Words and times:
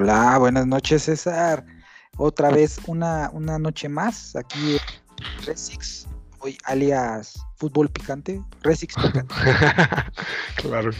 Hola, 0.00 0.38
buenas 0.38 0.64
noches 0.64 1.02
César. 1.02 1.66
Otra 2.18 2.50
vez 2.50 2.78
una, 2.86 3.30
una 3.32 3.58
noche 3.58 3.88
más 3.88 4.36
aquí 4.36 4.76
en 4.76 5.44
Resix, 5.44 6.06
hoy 6.38 6.56
alias 6.66 7.44
Fútbol 7.56 7.88
Picante, 7.88 8.40
Resix 8.62 8.94
Picante. 8.94 9.34
claro. 10.62 10.92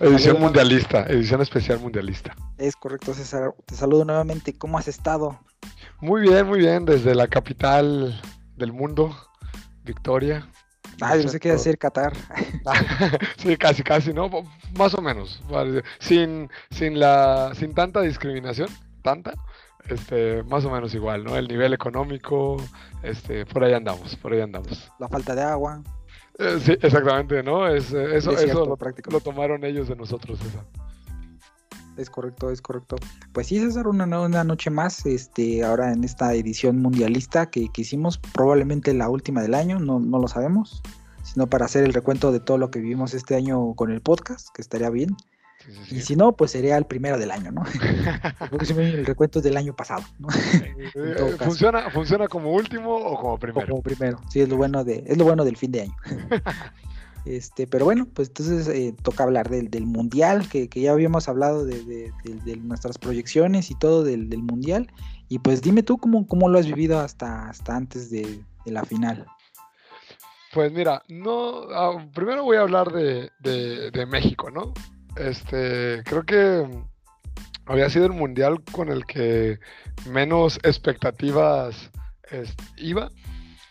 Edición 0.00 0.40
mundialista, 0.40 1.02
edición 1.08 1.42
especial 1.42 1.78
mundialista. 1.80 2.34
Es 2.56 2.74
correcto 2.74 3.12
César, 3.12 3.52
te 3.66 3.74
saludo 3.74 4.06
nuevamente. 4.06 4.56
¿Cómo 4.56 4.78
has 4.78 4.88
estado? 4.88 5.38
Muy 6.00 6.22
bien, 6.22 6.46
muy 6.46 6.60
bien, 6.60 6.86
desde 6.86 7.14
la 7.14 7.28
capital 7.28 8.18
del 8.56 8.72
mundo, 8.72 9.14
Victoria. 9.84 10.48
Ah, 11.00 11.16
yo 11.16 11.22
pensé 11.22 11.38
que 11.38 11.56
ser 11.58 11.78
Qatar. 11.78 12.12
sí, 13.38 13.56
casi, 13.56 13.82
casi, 13.82 14.12
¿no? 14.12 14.28
Más 14.76 14.94
o 14.94 15.02
menos. 15.02 15.42
Sin, 16.00 16.50
sin, 16.70 16.98
la, 16.98 17.52
sin 17.54 17.74
tanta 17.74 18.00
discriminación, 18.00 18.68
tanta, 19.02 19.34
este, 19.88 20.42
más 20.44 20.64
o 20.64 20.70
menos 20.70 20.94
igual, 20.94 21.24
¿no? 21.24 21.36
El 21.36 21.46
nivel 21.46 21.72
económico, 21.72 22.56
este, 23.02 23.46
por 23.46 23.64
ahí 23.64 23.74
andamos, 23.74 24.16
por 24.16 24.32
ahí 24.32 24.40
andamos. 24.40 24.90
La 24.98 25.08
falta 25.08 25.34
de 25.34 25.42
agua. 25.42 25.82
Eh, 26.38 26.58
sí, 26.60 26.72
exactamente, 26.80 27.42
¿no? 27.42 27.68
Es, 27.68 27.92
eh, 27.92 28.16
eso 28.16 28.32
eso 28.32 28.64
lo, 28.64 28.78
lo, 29.10 29.20
tomaron 29.20 29.64
ellos 29.64 29.88
de 29.88 29.96
nosotros, 29.96 30.40
esa 30.40 30.64
es 31.98 32.10
correcto, 32.10 32.50
es 32.50 32.62
correcto. 32.62 32.96
Pues 33.32 33.48
sí, 33.48 33.58
César, 33.58 33.88
una, 33.88 34.04
una 34.04 34.44
noche 34.44 34.70
más, 34.70 35.04
este, 35.06 35.64
ahora 35.64 35.92
en 35.92 36.04
esta 36.04 36.32
edición 36.34 36.80
mundialista 36.80 37.50
que, 37.50 37.68
hicimos, 37.76 38.18
probablemente 38.18 38.94
la 38.94 39.08
última 39.08 39.42
del 39.42 39.54
año, 39.54 39.78
no, 39.78 40.00
no 40.00 40.18
lo 40.18 40.28
sabemos, 40.28 40.82
sino 41.22 41.48
para 41.48 41.66
hacer 41.66 41.84
el 41.84 41.92
recuento 41.92 42.32
de 42.32 42.40
todo 42.40 42.58
lo 42.58 42.70
que 42.70 42.80
vivimos 42.80 43.14
este 43.14 43.34
año 43.34 43.74
con 43.74 43.90
el 43.90 44.00
podcast, 44.00 44.48
que 44.54 44.62
estaría 44.62 44.90
bien. 44.90 45.16
Y 45.90 46.00
si 46.00 46.16
no, 46.16 46.32
pues 46.32 46.52
sería 46.52 46.78
el 46.78 46.86
primero 46.86 47.18
del 47.18 47.30
año, 47.30 47.50
¿no? 47.50 47.64
el 48.78 49.04
recuento 49.04 49.40
del 49.40 49.56
año 49.56 49.74
pasado, 49.74 50.02
¿no? 50.18 50.28
Eh, 50.94 51.36
¿Funciona, 51.38 51.90
¿Funciona 51.90 52.28
como 52.28 52.52
último 52.52 52.96
o 52.96 53.20
como 53.20 53.38
primero? 53.38 53.66
como 53.68 53.82
primero, 53.82 54.20
sí, 54.30 54.40
es 54.40 54.48
lo 54.48 54.56
bueno 54.56 54.84
de, 54.84 55.04
es 55.06 55.18
lo 55.18 55.24
bueno 55.24 55.44
del 55.44 55.56
fin 55.56 55.70
de 55.72 55.82
año. 55.82 55.96
Este, 57.24 57.66
pero 57.66 57.84
bueno, 57.84 58.06
pues 58.14 58.28
entonces 58.28 58.68
eh, 58.68 58.94
toca 59.02 59.24
hablar 59.24 59.48
del, 59.50 59.70
del 59.70 59.84
mundial, 59.84 60.48
que, 60.48 60.68
ya 60.68 60.92
habíamos 60.92 61.28
hablado 61.28 61.64
de, 61.64 62.12
nuestras 62.62 62.98
proyecciones 62.98 63.70
y 63.70 63.74
todo 63.74 64.04
del, 64.04 64.28
mundial. 64.38 64.90
Y 65.28 65.40
pues 65.40 65.60
dime 65.62 65.82
tú 65.82 65.98
cómo, 65.98 66.26
cómo 66.26 66.48
lo 66.48 66.58
has 66.58 66.66
vivido 66.66 67.00
hasta, 67.00 67.48
hasta 67.48 67.76
antes 67.76 68.10
de, 68.10 68.42
la 68.64 68.84
final. 68.84 69.26
Pues 70.52 70.72
mira, 70.72 71.02
no, 71.08 71.62
ah, 71.70 72.06
primero 72.14 72.44
voy 72.44 72.58
a 72.58 72.62
hablar 72.62 72.92
de, 72.92 74.06
México, 74.08 74.50
¿no? 74.50 74.72
Este, 75.16 76.02
creo 76.04 76.24
que 76.24 76.68
había 77.66 77.90
sido 77.90 78.06
el 78.06 78.12
mundial 78.12 78.62
con 78.72 78.90
el 78.90 79.04
que 79.06 79.58
menos 80.06 80.58
expectativas 80.62 81.90
iba 82.76 83.10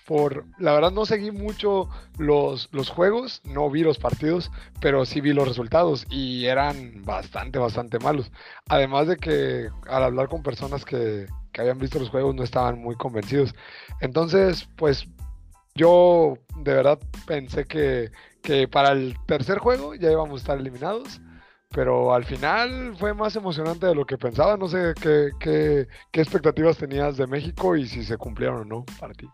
por, 0.08 0.46
la 0.58 0.72
verdad 0.72 0.92
no 0.92 1.06
seguí 1.06 1.32
mucho 1.32 1.90
los, 2.18 2.70
los 2.72 2.90
juegos, 2.90 3.42
no 3.44 3.70
vi 3.70 3.84
los 3.84 4.00
partidos, 4.00 4.50
pero 4.80 5.06
sí 5.06 5.20
vi 5.20 5.34
los 5.34 5.46
resultados 5.46 6.08
y 6.10 6.46
eran 6.46 7.04
bastante, 7.04 7.60
bastante 7.60 8.00
malos. 8.00 8.32
Además 8.70 9.08
de 9.08 9.18
que 9.18 9.70
al 9.86 10.04
hablar 10.04 10.30
con 10.30 10.44
personas 10.44 10.86
que, 10.86 11.28
que 11.52 11.62
habían 11.62 11.78
visto 11.78 12.00
los 12.00 12.10
juegos 12.10 12.34
no 12.36 12.44
estaban 12.44 12.80
muy 12.80 12.96
convencidos. 12.96 13.54
Entonces, 14.00 14.70
pues 14.78 15.06
yo 15.76 16.36
de 16.56 16.74
verdad 16.74 17.00
pensé 17.28 17.66
que, 17.66 18.10
que 18.42 18.66
para 18.70 18.94
el 18.94 19.18
tercer 19.26 19.60
juego 19.60 19.94
ya 19.94 20.10
íbamos 20.10 20.40
a 20.40 20.44
estar 20.44 20.58
eliminados 20.58 21.22
pero 21.70 22.14
al 22.14 22.24
final 22.24 22.96
fue 22.98 23.14
más 23.14 23.36
emocionante 23.36 23.88
de 23.88 23.94
lo 23.94 24.06
que 24.06 24.18
pensaba. 24.18 24.56
No 24.56 24.70
sé 24.70 24.94
qué, 25.02 25.32
qué, 25.38 25.88
qué, 26.12 26.22
expectativas 26.22 26.78
tenías 26.78 27.18
de 27.18 27.28
México 27.28 27.76
y 27.76 27.86
si 27.86 28.06
se 28.06 28.18
cumplieron 28.18 28.62
o 28.62 28.66
no 28.66 28.86
para 29.02 29.14
ti 29.14 29.28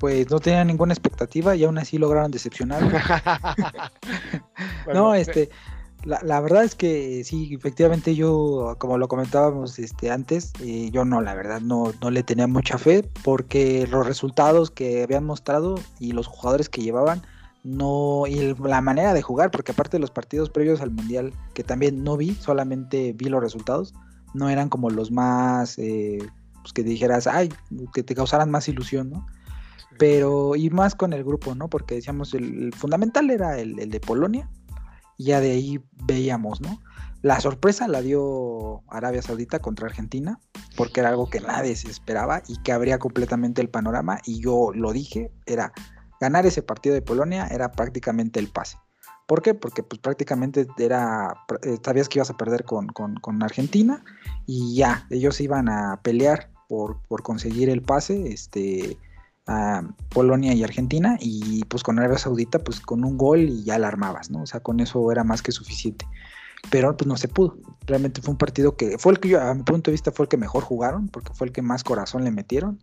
pues 0.00 0.30
no 0.30 0.40
tenían 0.40 0.66
ninguna 0.66 0.94
expectativa 0.94 1.54
y 1.54 1.62
aún 1.62 1.78
así 1.78 1.98
lograron 1.98 2.30
decepcionar. 2.30 2.82
no, 4.94 5.14
este, 5.14 5.50
la, 6.04 6.40
verdad 6.40 6.64
es 6.64 6.74
que 6.74 7.22
sí, 7.22 7.54
efectivamente 7.54 8.14
yo, 8.14 8.76
como 8.78 8.96
lo 8.96 9.08
comentábamos 9.08 9.78
este, 9.78 10.10
antes, 10.10 10.52
eh, 10.60 10.90
yo 10.90 11.04
no, 11.04 11.20
la 11.20 11.34
verdad, 11.34 11.60
no, 11.60 11.92
no 12.00 12.10
le 12.10 12.22
tenía 12.22 12.46
mucha 12.46 12.78
fe 12.78 13.06
porque 13.22 13.86
los 13.90 14.06
resultados 14.06 14.70
que 14.70 15.02
habían 15.02 15.24
mostrado 15.24 15.74
y 15.98 16.12
los 16.12 16.26
jugadores 16.26 16.70
que 16.70 16.80
llevaban, 16.80 17.22
no, 17.62 18.24
y 18.26 18.54
la 18.54 18.80
manera 18.80 19.12
de 19.12 19.20
jugar, 19.20 19.50
porque 19.50 19.72
aparte 19.72 19.98
de 19.98 20.00
los 20.00 20.10
partidos 20.10 20.48
previos 20.48 20.80
al 20.80 20.90
Mundial, 20.90 21.34
que 21.52 21.62
también 21.62 22.02
no 22.02 22.16
vi, 22.16 22.34
solamente 22.36 23.12
vi 23.12 23.26
los 23.26 23.42
resultados, 23.42 23.92
no 24.32 24.48
eran 24.48 24.70
como 24.70 24.88
los 24.88 25.10
más, 25.10 25.78
eh, 25.78 26.26
pues 26.62 26.72
que 26.72 26.82
dijeras, 26.82 27.26
ay, 27.26 27.52
que 27.92 28.02
te 28.02 28.14
causaran 28.14 28.50
más 28.50 28.66
ilusión, 28.66 29.10
¿no? 29.10 29.26
Pero 30.00 30.56
y 30.56 30.70
más 30.70 30.94
con 30.94 31.12
el 31.12 31.22
grupo, 31.22 31.54
¿no? 31.54 31.68
Porque 31.68 31.96
decíamos, 31.96 32.32
el, 32.32 32.72
fundamental 32.72 33.28
era 33.28 33.58
el, 33.58 33.76
de 33.90 34.00
Polonia, 34.00 34.48
y 35.18 35.24
ya 35.24 35.40
de 35.40 35.50
ahí 35.50 35.84
veíamos, 36.06 36.62
¿no? 36.62 36.80
La 37.20 37.38
sorpresa 37.38 37.86
la 37.86 38.00
dio 38.00 38.82
Arabia 38.88 39.20
Saudita 39.20 39.58
contra 39.58 39.88
Argentina, 39.88 40.40
porque 40.74 41.00
era 41.00 41.10
algo 41.10 41.28
que 41.28 41.40
nadie 41.40 41.76
se 41.76 41.90
esperaba 41.90 42.42
y 42.48 42.56
que 42.62 42.72
abría 42.72 42.98
completamente 42.98 43.60
el 43.60 43.68
panorama, 43.68 44.20
y 44.24 44.40
yo 44.40 44.70
lo 44.74 44.94
dije, 44.94 45.30
era 45.44 45.74
ganar 46.18 46.46
ese 46.46 46.62
partido 46.62 46.94
de 46.94 47.02
Polonia 47.02 47.46
era 47.48 47.70
prácticamente 47.70 48.40
el 48.40 48.48
pase. 48.48 48.78
¿Por 49.26 49.42
qué? 49.42 49.52
Porque 49.52 49.82
pues 49.82 50.00
prácticamente 50.00 50.66
era, 50.78 51.44
eh, 51.62 51.76
sabías 51.84 52.08
que 52.08 52.20
ibas 52.20 52.30
a 52.30 52.38
perder 52.38 52.64
con, 52.64 52.86
con 52.88 53.42
Argentina 53.42 54.02
y 54.46 54.76
ya, 54.76 55.06
ellos 55.10 55.42
iban 55.42 55.68
a 55.68 56.00
pelear 56.02 56.50
por, 56.70 57.02
por 57.02 57.22
conseguir 57.22 57.68
el 57.68 57.82
pase, 57.82 58.32
este, 58.32 58.96
a 59.46 59.82
Polonia 60.10 60.54
y 60.54 60.62
Argentina 60.62 61.16
y 61.20 61.64
pues 61.64 61.82
con 61.82 61.98
Arabia 61.98 62.18
Saudita 62.18 62.58
pues 62.58 62.80
con 62.80 63.04
un 63.04 63.16
gol 63.16 63.40
y 63.40 63.64
ya 63.64 63.78
la 63.78 63.88
armabas, 63.88 64.30
¿no? 64.30 64.42
O 64.42 64.46
sea, 64.46 64.60
con 64.60 64.80
eso 64.80 65.10
era 65.10 65.24
más 65.24 65.42
que 65.42 65.52
suficiente. 65.52 66.06
Pero 66.70 66.96
pues 66.96 67.08
no 67.08 67.16
se 67.16 67.28
pudo. 67.28 67.56
Realmente 67.86 68.20
fue 68.20 68.32
un 68.32 68.38
partido 68.38 68.76
que 68.76 68.98
fue 68.98 69.12
el 69.12 69.20
que 69.20 69.30
yo, 69.30 69.40
a 69.40 69.54
mi 69.54 69.62
punto 69.62 69.90
de 69.90 69.92
vista 69.92 70.12
fue 70.12 70.24
el 70.24 70.28
que 70.28 70.36
mejor 70.36 70.62
jugaron 70.62 71.08
porque 71.08 71.32
fue 71.32 71.46
el 71.46 71.52
que 71.52 71.62
más 71.62 71.84
corazón 71.84 72.24
le 72.24 72.30
metieron. 72.30 72.78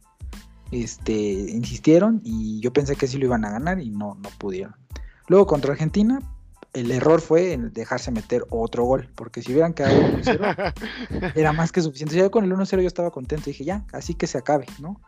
Este, 0.71 1.13
insistieron 1.13 2.21
y 2.23 2.59
yo 2.59 2.73
pensé 2.73 2.95
que 2.95 3.07
sí 3.07 3.17
lo 3.17 3.25
iban 3.25 3.45
a 3.45 3.51
ganar 3.51 3.79
y 3.79 3.89
no 3.89 4.15
no 4.15 4.29
pudieron. 4.37 4.75
Luego 5.27 5.45
contra 5.47 5.71
Argentina 5.71 6.19
el 6.73 6.91
error 6.91 7.21
fue 7.21 7.53
en 7.53 7.73
dejarse 7.73 8.11
meter 8.11 8.45
otro 8.49 8.83
gol, 8.83 9.09
porque 9.15 9.41
si 9.41 9.51
hubieran 9.51 9.73
quedado 9.73 9.99
1-0, 9.99 11.33
era 11.35 11.53
más 11.53 11.71
que 11.71 11.81
suficiente. 11.81 12.15
Ya 12.15 12.29
con 12.29 12.43
el 12.43 12.51
1-0 12.51 12.81
yo 12.81 12.87
estaba 12.87 13.11
contento, 13.11 13.45
dije, 13.45 13.63
ya, 13.63 13.85
así 13.93 14.13
que 14.13 14.27
se 14.27 14.37
acabe, 14.37 14.67
¿no? 14.79 15.01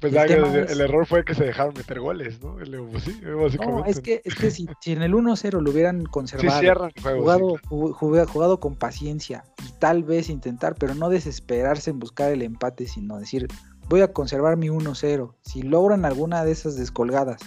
Pues 0.00 0.14
el, 0.14 0.80
error 0.80 1.04
fue 1.04 1.24
que 1.24 1.34
se 1.34 1.44
dejaron 1.44 1.74
meter 1.74 2.00
goles, 2.00 2.40
¿no? 2.40 2.56
no, 2.56 3.84
es 3.84 4.00
que, 4.00 4.22
es 4.24 4.34
que 4.34 4.50
si, 4.50 4.68
en 4.86 5.02
el 5.02 5.12
1-0 5.12 5.60
lo 5.60 5.70
hubieran 5.70 6.04
conservado, 6.06 6.90
jugado, 7.02 8.26
jugado 8.26 8.60
con 8.60 8.76
paciencia 8.76 9.44
y 9.66 9.72
tal 9.80 10.04
vez 10.04 10.30
intentar, 10.30 10.76
pero 10.76 10.94
no 10.94 11.08
desesperarse 11.08 11.90
en 11.90 11.98
buscar 11.98 12.30
el 12.30 12.42
empate, 12.42 12.86
sino 12.86 13.18
decir, 13.18 13.48
voy 13.88 14.02
a 14.02 14.12
conservar 14.12 14.56
mi 14.56 14.68
1-0. 14.68 15.34
Si 15.42 15.62
logran 15.62 16.04
alguna 16.04 16.44
de 16.44 16.52
esas 16.52 16.76
descolgadas, 16.76 17.40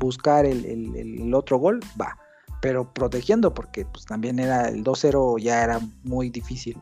buscar 0.00 0.46
el, 0.46 1.32
otro 1.34 1.58
gol, 1.58 1.80
va. 2.00 2.18
Pero 2.60 2.92
protegiendo, 2.92 3.52
porque 3.52 3.84
pues 3.84 4.06
también 4.06 4.38
era 4.38 4.68
el 4.68 4.84
2-0 4.84 5.38
ya 5.38 5.62
era 5.62 5.80
muy 6.02 6.30
difícil. 6.30 6.80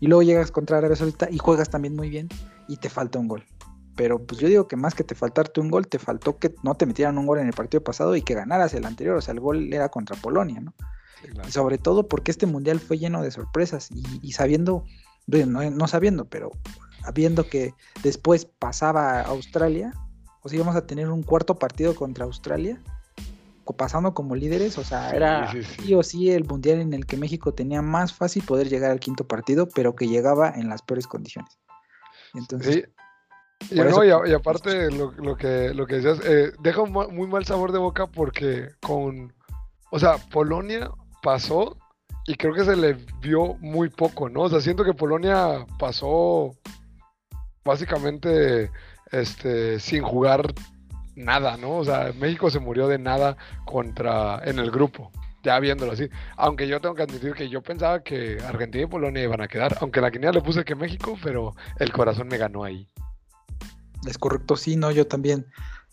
Y 0.00 0.06
luego 0.06 0.22
llegas 0.22 0.50
contra 0.50 0.78
Arabia 0.78 0.96
Saudita 0.96 1.28
y 1.30 1.38
juegas 1.38 1.70
también 1.70 1.94
muy 1.94 2.08
bien 2.08 2.28
y 2.68 2.76
te 2.76 2.88
falta 2.88 3.18
un 3.18 3.28
gol. 3.28 3.44
Pero 3.96 4.24
pues 4.24 4.40
yo 4.40 4.48
digo 4.48 4.68
que 4.68 4.76
más 4.76 4.94
que 4.94 5.04
te 5.04 5.14
faltarte 5.14 5.60
un 5.60 5.70
gol, 5.70 5.88
te 5.88 5.98
faltó 5.98 6.38
que 6.38 6.54
no 6.62 6.76
te 6.76 6.86
metieran 6.86 7.18
un 7.18 7.26
gol 7.26 7.38
en 7.38 7.46
el 7.46 7.52
partido 7.52 7.82
pasado 7.82 8.16
y 8.16 8.22
que 8.22 8.34
ganaras 8.34 8.72
el 8.74 8.86
anterior. 8.86 9.16
O 9.16 9.20
sea, 9.20 9.32
el 9.32 9.40
gol 9.40 9.72
era 9.72 9.88
contra 9.88 10.16
Polonia, 10.16 10.60
¿no? 10.60 10.74
Y 11.46 11.50
sobre 11.50 11.76
todo 11.76 12.08
porque 12.08 12.30
este 12.30 12.46
mundial 12.46 12.80
fue 12.80 12.98
lleno 12.98 13.22
de 13.22 13.30
sorpresas 13.30 13.90
y, 13.90 14.32
sabiendo, 14.32 14.84
no, 15.26 15.86
sabiendo, 15.86 16.24
pero 16.24 16.50
viendo 17.14 17.46
que 17.46 17.74
después 18.02 18.46
pasaba 18.46 19.20
a 19.20 19.22
Australia, 19.24 19.92
o 20.42 20.48
sea, 20.48 20.56
íbamos 20.56 20.76
a 20.76 20.86
tener 20.86 21.10
un 21.10 21.22
cuarto 21.22 21.56
partido 21.58 21.94
contra 21.94 22.24
Australia, 22.24 22.80
pasando 23.76 24.14
como 24.14 24.34
líderes, 24.34 24.78
o 24.78 24.84
sea, 24.84 25.10
era 25.10 25.52
sí, 25.52 25.94
o 25.94 26.02
sí 26.02 26.30
el 26.30 26.44
mundial 26.44 26.80
en 26.80 26.92
el 26.92 27.06
que 27.06 27.16
México 27.16 27.54
tenía 27.54 27.82
más 27.82 28.12
fácil 28.12 28.42
poder 28.42 28.68
llegar 28.68 28.90
al 28.90 28.98
quinto 28.98 29.28
partido, 29.28 29.68
pero 29.68 29.94
que 29.94 30.08
llegaba 30.08 30.50
en 30.50 30.68
las 30.68 30.82
peores 30.82 31.06
condiciones. 31.06 31.58
Entonces, 32.34 32.88
y, 33.70 34.32
aparte 34.32 34.90
lo, 34.90 35.36
que, 35.36 35.72
lo 35.74 35.86
que 35.86 35.96
decías, 35.96 36.20
eh, 36.24 36.52
deja 36.60 36.82
un 36.82 36.92
muy 36.92 37.26
mal 37.28 37.44
sabor 37.44 37.72
de 37.72 37.78
boca 37.78 38.06
porque 38.06 38.70
con, 38.80 39.32
o 39.90 39.98
sea, 39.98 40.16
Polonia 40.30 40.90
pasó 41.22 41.76
y 42.26 42.34
creo 42.34 42.54
que 42.54 42.64
se 42.64 42.76
le 42.76 42.96
vio 43.20 43.54
muy 43.60 43.88
poco, 43.88 44.28
¿no? 44.28 44.42
O 44.42 44.48
sea, 44.48 44.60
siento 44.60 44.84
que 44.84 44.94
Polonia 44.94 45.66
pasó 45.78 46.56
básicamente 47.64 48.70
este, 49.12 49.78
sin 49.80 50.02
jugar 50.02 50.54
nada, 51.14 51.56
¿no? 51.56 51.78
O 51.78 51.84
sea, 51.84 52.12
México 52.18 52.50
se 52.50 52.58
murió 52.58 52.88
de 52.88 52.98
nada 52.98 53.36
contra 53.64 54.40
en 54.44 54.58
el 54.58 54.70
grupo. 54.70 55.10
ya 55.42 55.58
viéndolo 55.58 55.92
así. 55.92 56.08
Aunque 56.36 56.68
yo 56.68 56.80
tengo 56.80 56.94
que 56.94 57.02
admitir 57.02 57.32
que 57.34 57.48
yo 57.48 57.62
pensaba 57.62 58.02
que 58.02 58.38
Argentina 58.46 58.84
y 58.84 58.88
Polonia 58.88 59.22
iban 59.22 59.40
a 59.40 59.48
quedar. 59.48 59.76
Aunque 59.80 60.00
la 60.00 60.10
quiniela 60.10 60.32
le 60.32 60.42
puse 60.42 60.64
que 60.64 60.74
México, 60.74 61.16
pero 61.22 61.54
el 61.78 61.92
corazón 61.92 62.28
me 62.28 62.38
ganó 62.38 62.64
ahí. 62.64 62.86
Es 64.06 64.18
correcto, 64.18 64.56
sí, 64.56 64.76
no, 64.76 64.90
yo 64.90 65.06
también 65.06 65.46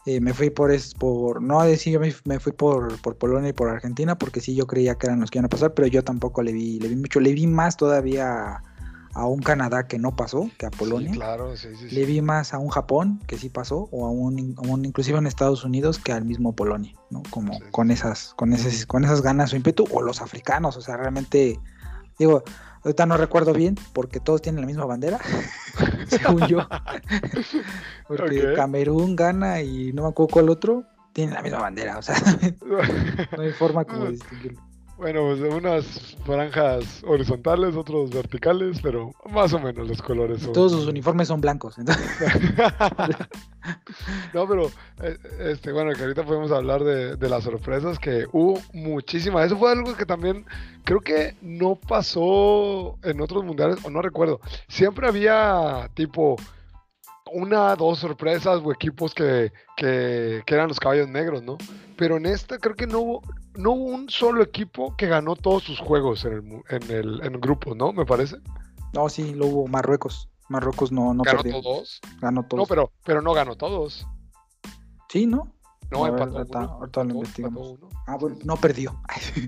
eh, 0.08 0.22
me 0.22 0.34
fui 0.34 0.50
por, 0.50 0.72
es, 0.72 0.94
por 0.94 1.42
no 1.42 1.62
decir, 1.64 1.92
yo 1.92 2.00
me, 2.00 2.40
fui 2.40 2.54
por, 2.54 2.98
por, 3.02 3.18
Polonia 3.18 3.50
y 3.50 3.54
por 3.54 3.68
Argentina, 3.68 4.18
porque 4.18 4.40
sí, 4.40 4.56
yo 4.56 4.66
creía 4.66 4.96
que 4.96 5.08
eran 5.08 5.20
los 5.20 5.30
que 5.30 5.38
iban 5.38 5.48
a 5.48 5.50
pasar, 5.50 5.74
pero 5.74 5.86
yo 5.86 6.02
tampoco 6.02 6.42
le 6.42 6.54
vi, 6.54 6.80
le 6.80 6.88
vi 6.88 6.96
mucho, 6.96 7.20
le 7.20 7.34
vi 7.34 7.46
más 7.46 7.76
todavía 7.76 8.62
a, 9.14 9.26
un 9.26 9.42
Canadá 9.42 9.86
que 9.86 10.00
no 10.00 10.16
pasó, 10.16 10.50
que 10.58 10.66
a 10.66 10.72
Polonia. 10.72 11.12
claro, 11.12 11.58
sí, 11.58 11.68
sí, 11.76 11.90
Le 11.90 12.06
vi 12.06 12.22
más 12.22 12.54
a 12.54 12.58
un 12.58 12.70
Japón 12.70 13.20
que 13.28 13.38
sí 13.38 13.50
pasó, 13.50 13.90
o 13.92 14.06
a 14.06 14.10
un, 14.10 14.56
un 14.66 14.86
inclusive 14.86 15.18
en 15.18 15.28
Estados 15.28 15.66
Unidos 15.66 16.00
que 16.00 16.14
al 16.14 16.24
mismo 16.24 16.56
Polonia, 16.56 16.94
¿no? 17.10 17.22
Como 17.30 17.60
con 17.72 17.92
esas, 17.92 18.34
con 18.38 18.54
esas, 18.54 18.86
con 18.86 19.04
esas 19.04 19.22
ganas 19.22 19.52
o 19.52 19.58
ímpetu, 19.58 19.90
o 19.92 20.02
los 20.02 20.22
africanos, 20.22 20.78
o 20.78 20.82
sea, 20.82 20.96
realmente, 20.96 21.60
digo, 22.18 22.46
Ahorita 22.84 23.06
no 23.06 23.18
recuerdo 23.18 23.54
bien 23.54 23.76
porque 23.94 24.20
todos 24.20 24.42
tienen 24.42 24.62
la 24.62 24.68
misma 24.68 24.86
bandera, 24.86 25.20
según 26.08 26.48
yo. 26.48 26.68
porque 28.08 28.54
Camerún 28.56 29.16
gana 29.16 29.62
y 29.62 29.92
no 29.94 30.04
me 30.04 30.10
acuerdo 30.10 30.34
cuál 30.34 30.50
otro, 30.50 30.84
tienen 31.14 31.34
la 31.34 31.42
misma 31.42 31.60
bandera, 31.60 31.98
o 31.98 32.02
sea, 32.02 32.16
no 33.36 33.42
hay 33.42 33.52
forma 33.52 33.86
como 33.86 34.06
distinguirlo. 34.06 34.62
Bueno, 34.98 35.22
pues 35.28 35.54
unas 35.54 36.16
franjas 36.26 37.04
horizontales, 37.06 37.76
otros 37.76 38.10
verticales, 38.10 38.80
pero 38.82 39.12
más 39.32 39.54
o 39.54 39.60
menos 39.60 39.88
los 39.88 40.02
colores 40.02 40.42
son. 40.42 40.54
Todos 40.54 40.72
sus 40.72 40.88
uniformes 40.88 41.28
son 41.28 41.40
blancos. 41.40 41.76
No, 44.34 44.48
pero 44.48 44.72
eh, 45.02 45.18
este, 45.40 45.72
bueno, 45.72 45.94
que 45.94 46.02
ahorita 46.02 46.24
podemos 46.24 46.52
hablar 46.52 46.84
de, 46.84 47.30
las 47.30 47.44
sorpresas, 47.44 48.00
que 48.00 48.26
hubo 48.32 48.60
muchísimas. 48.74 49.46
Eso 49.46 49.58
fue 49.58 49.72
algo 49.72 49.96
que 49.96 50.06
también 50.06 50.46
creo 50.84 51.02
que 51.02 51.36
no 51.42 51.76
pasó 51.76 52.98
en 53.04 53.22
otros 53.22 53.44
mundiales, 53.44 53.78
o 53.84 53.90
no 53.90 54.02
recuerdo. 54.02 54.40
Siempre 54.68 55.08
había 55.08 55.90
tipo 55.94 56.38
una, 57.32 57.76
dos 57.76 58.00
sorpresas 58.00 58.62
o 58.64 58.72
equipos 58.72 59.14
que, 59.14 59.52
que, 59.76 60.44
eran 60.48 60.70
los 60.70 60.80
caballos 60.80 61.10
negros, 61.10 61.44
¿no? 61.44 61.58
Pero 61.98 62.18
en 62.18 62.26
esta 62.26 62.58
creo 62.58 62.76
que 62.76 62.88
no 62.88 63.00
hubo 63.00 63.22
no 63.56 63.72
hubo 63.72 63.86
un 63.86 64.10
solo 64.10 64.44
equipo 64.44 64.96
que 64.96 65.08
ganó 65.08 65.36
todos 65.36 65.64
sus 65.64 65.80
juegos 65.80 66.26
en 66.26 66.64
el, 66.90 67.22
en 67.24 67.34
el, 67.34 67.40
grupo, 67.40 67.74
¿no? 67.74 67.92
Me 67.92 68.06
parece. 68.06 68.38
No, 68.94 69.10
sí, 69.10 69.34
lo 69.34 69.48
hubo 69.48 69.68
Marruecos. 69.68 70.30
Marruecos 70.50 70.92
no, 70.92 71.14
no 71.14 71.24
¿Ganó 71.24 71.44
todos? 71.44 72.00
Ganó 72.22 72.44
todos. 72.44 72.62
No, 72.62 72.66
pero, 72.68 72.92
pero 73.04 73.22
no 73.22 73.34
ganó 73.34 73.56
todos. 73.56 74.08
Sí, 75.10 75.26
¿no? 75.26 75.54
No, 75.90 76.06
empató 76.06 76.58
ahorita, 76.58 77.04
lo 77.04 77.14
investigamos. 77.16 77.76
Ah, 78.08 78.18
bueno, 78.20 78.38
no 78.44 78.58
perdió. 78.58 79.02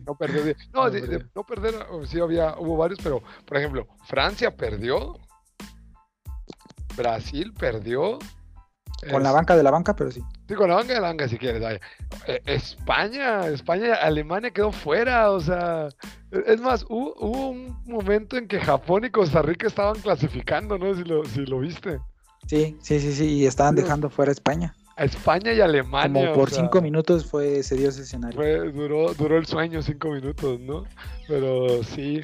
no 0.05 0.15
perdió. 0.15 0.55
No, 0.73 0.83
no, 0.85 0.89
de, 0.89 1.25
no 1.35 1.43
perder, 1.43 1.85
sí 2.05 2.19
había, 2.19 2.57
hubo 2.57 2.77
varios, 2.77 2.99
pero, 3.03 3.21
por 3.45 3.57
ejemplo, 3.57 3.87
Francia 4.05 4.55
perdió. 4.55 5.17
Brasil 6.95 7.53
perdió. 7.53 8.19
Con 9.09 9.23
la 9.23 9.31
banca 9.31 9.55
de 9.55 9.63
la 9.63 9.71
banca, 9.71 9.95
pero 9.95 10.11
sí. 10.11 10.21
Sí, 10.47 10.55
con 10.55 10.69
la 10.69 10.75
banca 10.75 10.93
de 10.93 11.01
la 11.01 11.07
banca 11.07 11.27
si 11.27 11.37
quieres. 11.37 11.79
Eh, 12.27 12.41
España, 12.45 13.47
España, 13.47 13.95
Alemania 13.95 14.51
quedó 14.51 14.71
fuera, 14.71 15.31
o 15.31 15.39
sea, 15.39 15.89
es 16.31 16.59
más, 16.59 16.85
hubo, 16.89 17.13
un 17.49 17.81
momento 17.85 18.37
en 18.37 18.47
que 18.47 18.59
Japón 18.59 19.05
y 19.05 19.09
Costa 19.09 19.41
Rica 19.41 19.67
estaban 19.67 19.99
clasificando, 20.01 20.77
¿no? 20.77 20.93
Si 20.95 21.03
lo, 21.03 21.23
si 21.25 21.45
lo 21.45 21.59
viste. 21.59 21.99
Sí, 22.47 22.77
sí, 22.81 22.99
sí, 22.99 23.13
sí, 23.13 23.25
y 23.25 23.45
estaban 23.45 23.75
dejando 23.75 24.09
fuera 24.09 24.31
a 24.31 24.33
España. 24.33 24.75
A 24.97 25.05
España 25.05 25.53
y 25.53 25.61
Alemania. 25.61 26.21
Como 26.21 26.33
por 26.33 26.49
cinco 26.49 26.81
minutos 26.81 27.25
fue, 27.25 27.63
se 27.63 27.75
dio 27.75 27.89
ese 27.89 28.01
escenario. 28.01 28.35
Fue, 28.35 28.71
duró, 28.71 29.13
duró 29.13 29.37
el 29.37 29.45
sueño 29.45 29.81
cinco 29.81 30.09
minutos, 30.09 30.59
¿no? 30.59 30.83
Pero 31.27 31.83
sí. 31.83 32.21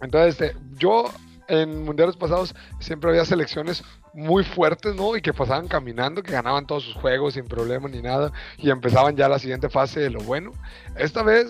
Entonces, 0.00 0.40
este, 0.40 0.58
yo 0.78 1.04
en 1.48 1.84
mundiales 1.84 2.16
pasados 2.16 2.54
siempre 2.80 3.10
había 3.10 3.24
selecciones 3.24 3.84
muy 4.16 4.44
fuertes, 4.44 4.94
¿no? 4.94 5.14
Y 5.14 5.20
que 5.20 5.34
pasaban 5.34 5.68
caminando, 5.68 6.22
que 6.22 6.32
ganaban 6.32 6.66
todos 6.66 6.84
sus 6.84 6.94
juegos 6.94 7.34
sin 7.34 7.44
problema 7.44 7.88
ni 7.88 8.00
nada, 8.00 8.32
y 8.56 8.70
empezaban 8.70 9.14
ya 9.14 9.28
la 9.28 9.38
siguiente 9.38 9.68
fase 9.68 10.00
de 10.00 10.10
lo 10.10 10.20
bueno. 10.20 10.52
Esta 10.96 11.22
vez, 11.22 11.48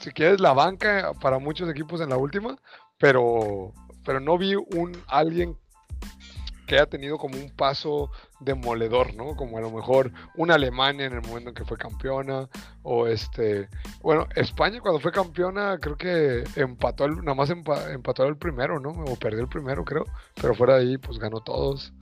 si 0.00 0.10
quieres, 0.10 0.40
la 0.40 0.54
banca 0.54 1.12
para 1.20 1.38
muchos 1.38 1.68
equipos 1.68 2.00
en 2.00 2.08
la 2.08 2.16
última, 2.16 2.56
pero, 2.98 3.72
pero 4.04 4.18
no 4.18 4.38
vi 4.38 4.54
un 4.54 4.96
alguien 5.06 5.58
que 6.66 6.74
haya 6.74 6.86
tenido 6.86 7.18
como 7.18 7.38
un 7.38 7.50
paso 7.50 8.10
demoledor, 8.40 9.14
¿no? 9.14 9.36
Como 9.36 9.58
a 9.58 9.60
lo 9.60 9.70
mejor 9.70 10.12
una 10.36 10.54
Alemania 10.54 11.06
en 11.06 11.14
el 11.14 11.22
momento 11.22 11.50
en 11.50 11.54
que 11.54 11.64
fue 11.64 11.78
campeona, 11.78 12.48
o 12.82 13.06
este, 13.06 13.68
bueno, 14.02 14.26
España 14.34 14.80
cuando 14.80 15.00
fue 15.00 15.12
campeona 15.12 15.78
creo 15.80 15.96
que 15.96 16.44
empató, 16.56 17.04
el, 17.04 17.16
nada 17.16 17.34
más 17.34 17.50
empató 17.50 18.26
el 18.26 18.36
primero, 18.36 18.80
¿no? 18.80 18.90
O 18.90 19.16
perdió 19.16 19.40
el 19.40 19.48
primero, 19.48 19.84
creo, 19.84 20.04
pero 20.34 20.54
fuera 20.54 20.76
de 20.76 20.80
ahí, 20.80 20.98
pues 20.98 21.18
ganó 21.18 21.40
todos. 21.40 21.92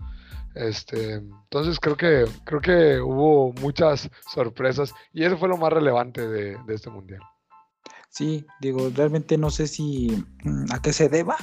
Este, 0.54 1.14
entonces 1.14 1.80
creo 1.80 1.96
que, 1.96 2.24
creo 2.44 2.60
que 2.60 3.00
hubo 3.00 3.52
muchas 3.54 4.08
sorpresas 4.32 4.94
y 5.12 5.24
eso 5.24 5.36
fue 5.36 5.48
lo 5.48 5.56
más 5.56 5.72
relevante 5.72 6.26
de, 6.28 6.56
de 6.64 6.74
este 6.74 6.90
mundial. 6.90 7.20
Sí, 8.08 8.46
digo, 8.60 8.90
realmente 8.94 9.36
no 9.36 9.50
sé 9.50 9.66
si 9.66 10.24
mm, 10.44 10.72
a 10.72 10.80
qué 10.80 10.92
se 10.92 11.08
deba, 11.08 11.36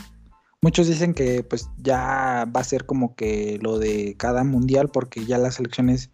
Muchos 0.63 0.87
dicen 0.87 1.15
que 1.15 1.43
pues 1.43 1.69
ya 1.77 2.47
va 2.55 2.61
a 2.61 2.63
ser 2.63 2.85
como 2.85 3.15
que 3.15 3.57
lo 3.63 3.79
de 3.79 4.15
cada 4.17 4.43
mundial 4.43 4.89
porque 4.89 5.25
ya 5.25 5.39
las 5.39 5.55
selecciones 5.55 6.11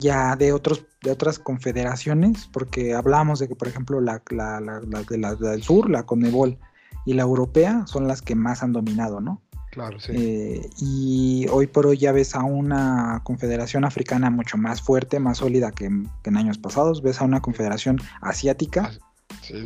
ya 0.00 0.34
de 0.34 0.52
otros 0.52 0.84
de 1.02 1.12
otras 1.12 1.38
confederaciones, 1.38 2.48
porque 2.52 2.94
hablábamos 2.94 3.38
de 3.38 3.46
que 3.46 3.54
por 3.54 3.68
ejemplo 3.68 4.00
la, 4.00 4.22
la, 4.30 4.60
la, 4.60 4.80
de 4.80 5.18
la 5.18 5.36
del 5.36 5.62
sur, 5.62 5.88
la 5.88 6.04
Conmebol 6.04 6.58
y 7.04 7.14
la 7.14 7.22
europea 7.22 7.86
son 7.86 8.08
las 8.08 8.22
que 8.22 8.34
más 8.34 8.64
han 8.64 8.72
dominado, 8.72 9.20
¿no? 9.20 9.40
Claro, 9.70 10.00
sí. 10.00 10.12
Eh, 10.16 10.70
y 10.80 11.46
hoy 11.52 11.68
por 11.68 11.86
hoy 11.86 11.98
ya 11.98 12.10
ves 12.10 12.34
a 12.34 12.42
una 12.42 13.20
confederación 13.22 13.84
africana 13.84 14.30
mucho 14.30 14.56
más 14.56 14.82
fuerte, 14.82 15.20
más 15.20 15.38
sólida 15.38 15.70
que, 15.70 15.88
que 16.22 16.30
en 16.30 16.36
años 16.36 16.58
pasados. 16.58 17.02
Ves 17.02 17.20
a 17.20 17.24
una 17.24 17.40
confederación 17.40 17.98
asiática 18.20 18.90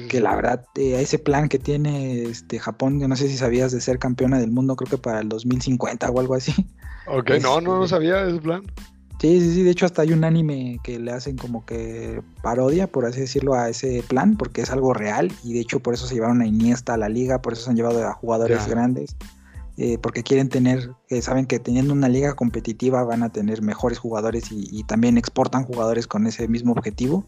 que 0.09 0.21
la 0.21 0.37
verdad, 0.37 0.65
eh, 0.77 1.01
ese 1.01 1.19
plan 1.19 1.49
que 1.49 1.59
tiene 1.59 2.23
este 2.23 2.59
Japón, 2.59 3.01
yo 3.01 3.09
no 3.09 3.17
sé 3.17 3.29
si 3.29 3.37
sabías 3.37 3.73
de 3.73 3.81
ser 3.81 3.99
campeona 3.99 4.39
del 4.39 4.51
mundo, 4.51 4.77
creo 4.77 4.91
que 4.91 4.99
para 4.99 5.21
el 5.21 5.29
2050 5.29 6.11
o 6.11 6.21
algo 6.21 6.35
así. 6.35 6.67
Ok, 7.07 7.31
no, 7.43 7.61
no, 7.61 7.79
no 7.79 7.85
este, 7.85 7.97
sabía 7.97 8.25
ese 8.27 8.41
plan. 8.41 8.63
Sí, 9.21 9.39
sí, 9.41 9.53
sí, 9.55 9.63
de 9.63 9.71
hecho 9.71 9.85
hasta 9.85 10.01
hay 10.01 10.13
un 10.13 10.25
anime 10.25 10.79
que 10.83 10.99
le 10.99 11.13
hacen 11.13 11.37
como 11.37 11.67
que 11.67 12.23
parodia, 12.43 12.87
por 12.87 13.05
así 13.05 13.21
decirlo, 13.21 13.53
a 13.53 13.69
ese 13.69 14.03
plan, 14.09 14.37
porque 14.37 14.63
es 14.63 14.71
algo 14.71 14.95
real 14.95 15.31
y 15.45 15.53
de 15.53 15.61
hecho 15.61 15.81
por 15.81 15.93
eso 15.93 16.07
se 16.07 16.15
llevaron 16.15 16.41
a 16.41 16.47
Iniesta 16.47 16.95
a 16.95 16.97
la 16.97 17.11
liga, 17.11 17.43
por 17.43 17.53
eso 17.53 17.65
se 17.65 17.71
han 17.71 17.77
llevado 17.77 18.07
a 18.07 18.15
jugadores 18.15 18.67
grandes, 18.67 19.17
eh, 19.77 19.99
porque 19.99 20.23
quieren 20.23 20.49
tener, 20.49 20.91
eh, 21.11 21.21
saben 21.21 21.45
que 21.45 21.59
teniendo 21.59 21.93
una 21.93 22.09
liga 22.09 22.33
competitiva 22.33 23.05
van 23.05 23.23
a 23.23 23.29
tener 23.31 23.61
mejores 23.61 23.99
jugadores 23.99 24.47
y 24.51 24.85
también 24.85 25.19
exportan 25.19 25.65
jugadores 25.65 26.07
con 26.07 26.27
ese 26.27 26.49
mismo 26.49 26.73
objetivo. 26.73 27.27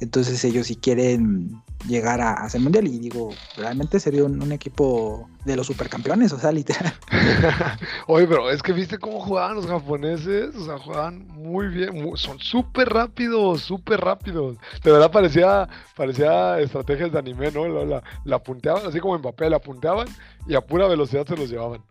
Entonces 0.00 0.44
ellos 0.44 0.66
si 0.66 0.76
quieren 0.76 1.62
llegar 1.86 2.20
a, 2.20 2.32
hacer 2.32 2.60
mundial 2.60 2.86
y 2.86 2.98
digo, 2.98 3.30
realmente 3.56 4.00
sería 4.00 4.24
un, 4.24 4.52
equipo 4.52 5.28
de 5.44 5.56
los 5.56 5.66
supercampeones, 5.66 6.32
o 6.32 6.38
sea, 6.38 6.52
literal. 6.52 6.92
Oye, 8.06 8.26
pero 8.26 8.50
es 8.50 8.62
que 8.62 8.72
viste 8.72 8.98
cómo 8.98 9.20
jugaban 9.20 9.56
los 9.56 9.66
japoneses, 9.66 10.54
o 10.54 10.64
sea, 10.64 10.78
jugaban 10.78 11.26
muy 11.28 11.68
bien, 11.68 12.16
son 12.16 12.38
súper 12.38 12.88
rápidos, 12.88 13.62
súper 13.62 14.00
rápidos. 14.00 14.56
De 14.82 14.92
verdad 14.92 15.10
parecía, 15.10 15.68
parecía 15.96 16.58
estrategias 16.60 17.12
de 17.12 17.18
anime, 17.18 17.50
¿no? 17.50 17.68
La, 17.68 18.02
la 18.24 18.38
punteaban, 18.42 18.86
así 18.86 19.00
como 19.00 19.16
en 19.16 19.22
papel, 19.22 19.50
la 19.50 19.60
punteaban 19.60 20.08
y 20.46 20.54
a 20.54 20.60
pura 20.60 20.88
velocidad 20.88 21.26
se 21.26 21.36
los 21.36 21.48
llevaban. 21.50 21.82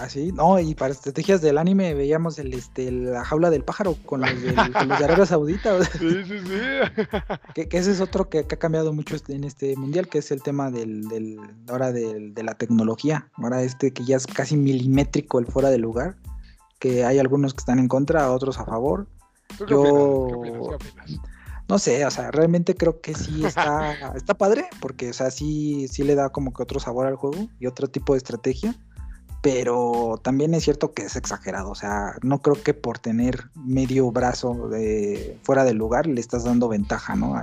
Así, 0.00 0.32
no, 0.32 0.58
y 0.58 0.74
para 0.74 0.92
estrategias 0.92 1.40
del 1.40 1.58
anime 1.58 1.94
veíamos 1.94 2.38
el, 2.38 2.54
este, 2.54 2.90
la 2.90 3.24
jaula 3.24 3.50
del 3.50 3.64
pájaro 3.64 3.96
con 4.06 4.20
los 4.20 4.42
de, 4.42 4.54
con 4.72 4.88
los 4.88 5.00
Arabia 5.00 5.26
Saudita. 5.26 5.84
Sí, 5.84 6.24
sí, 6.24 6.38
sí. 6.38 7.02
Que, 7.54 7.68
ese 7.70 7.92
es 7.92 8.00
otro 8.00 8.28
que, 8.28 8.40
ha 8.40 8.44
cambiado 8.44 8.92
mucho 8.92 9.14
este, 9.14 9.34
en 9.34 9.44
este 9.44 9.76
mundial, 9.76 10.08
que 10.08 10.18
es 10.18 10.30
el 10.30 10.42
tema 10.42 10.70
del, 10.70 11.08
del 11.08 11.38
ahora 11.68 11.92
de 11.92 12.42
la 12.42 12.54
tecnología. 12.54 13.28
Ahora 13.34 13.62
este 13.62 13.92
que 13.92 14.04
ya 14.04 14.16
es 14.16 14.26
casi 14.26 14.56
milimétrico 14.56 15.38
el 15.38 15.46
fuera 15.46 15.70
de 15.70 15.78
lugar, 15.78 16.16
que 16.78 17.04
hay 17.04 17.18
algunos 17.18 17.54
que 17.54 17.58
están 17.58 17.78
en 17.78 17.88
contra, 17.88 18.32
otros 18.32 18.58
a 18.58 18.64
favor. 18.64 19.06
Yo 19.68 20.78
no 21.68 21.78
sé, 21.78 22.04
o 22.04 22.10
sea, 22.10 22.30
realmente 22.30 22.74
creo 22.74 23.00
que 23.00 23.14
sí 23.14 23.44
está, 23.44 23.92
está 24.16 24.34
padre, 24.34 24.66
porque, 24.80 25.10
o 25.10 25.12
sea, 25.12 25.30
sí, 25.30 25.88
sí 25.88 26.02
le 26.02 26.14
da 26.14 26.30
como 26.30 26.52
que 26.52 26.62
otro 26.62 26.80
sabor 26.80 27.06
al 27.06 27.16
juego 27.16 27.48
y 27.58 27.66
otro 27.66 27.88
tipo 27.88 28.12
de 28.12 28.18
estrategia 28.18 28.74
pero 29.42 30.20
también 30.22 30.54
es 30.54 30.62
cierto 30.62 30.94
que 30.94 31.02
es 31.02 31.16
exagerado, 31.16 31.70
o 31.70 31.74
sea, 31.74 32.14
no 32.22 32.40
creo 32.40 32.62
que 32.62 32.74
por 32.74 33.00
tener 33.00 33.50
medio 33.54 34.10
brazo 34.12 34.68
de 34.68 35.36
fuera 35.42 35.64
del 35.64 35.76
lugar 35.76 36.06
le 36.06 36.20
estás 36.20 36.44
dando 36.44 36.68
ventaja, 36.68 37.16
¿no? 37.16 37.34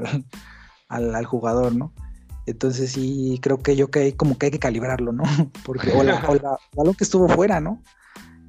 Al, 0.88 1.25
jugador, 1.25 1.75
¿no? 1.75 1.91
Entonces 2.46 2.94
sí, 2.94 3.38
creo 3.41 3.60
que 3.60 3.75
yo 3.75 3.91
que 3.91 4.00
hay 4.00 4.13
como 4.13 4.38
que 4.38 4.48
hay 4.48 4.51
que 4.51 4.60
calibrarlo, 4.60 5.12
¿no? 5.12 5.24
Porque, 5.65 5.91
o, 5.91 6.01
la, 6.01 6.22
balón 6.74 6.96
que 6.96 7.03
estuvo 7.03 7.27
fuera, 7.27 7.60
¿no? 7.60 7.84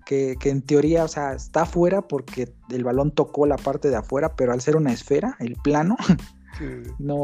Que, 0.07 0.37
que, 0.38 0.50
en 0.50 0.62
teoría, 0.62 1.04
o 1.04 1.09
sea, 1.09 1.35
está 1.35 1.66
fuera 1.66 2.02
porque 2.02 2.52
el 2.71 2.83
balón 2.83 3.12
tocó 3.12 3.47
la 3.47 3.57
parte 3.57 3.90
de 3.90 3.97
afuera, 3.97 4.35
pero 4.35 4.52
al 4.52 4.61
ser 4.61 4.75
una 4.75 4.92
esfera, 4.92 5.37
el 5.38 5.54
plano, 5.54 5.97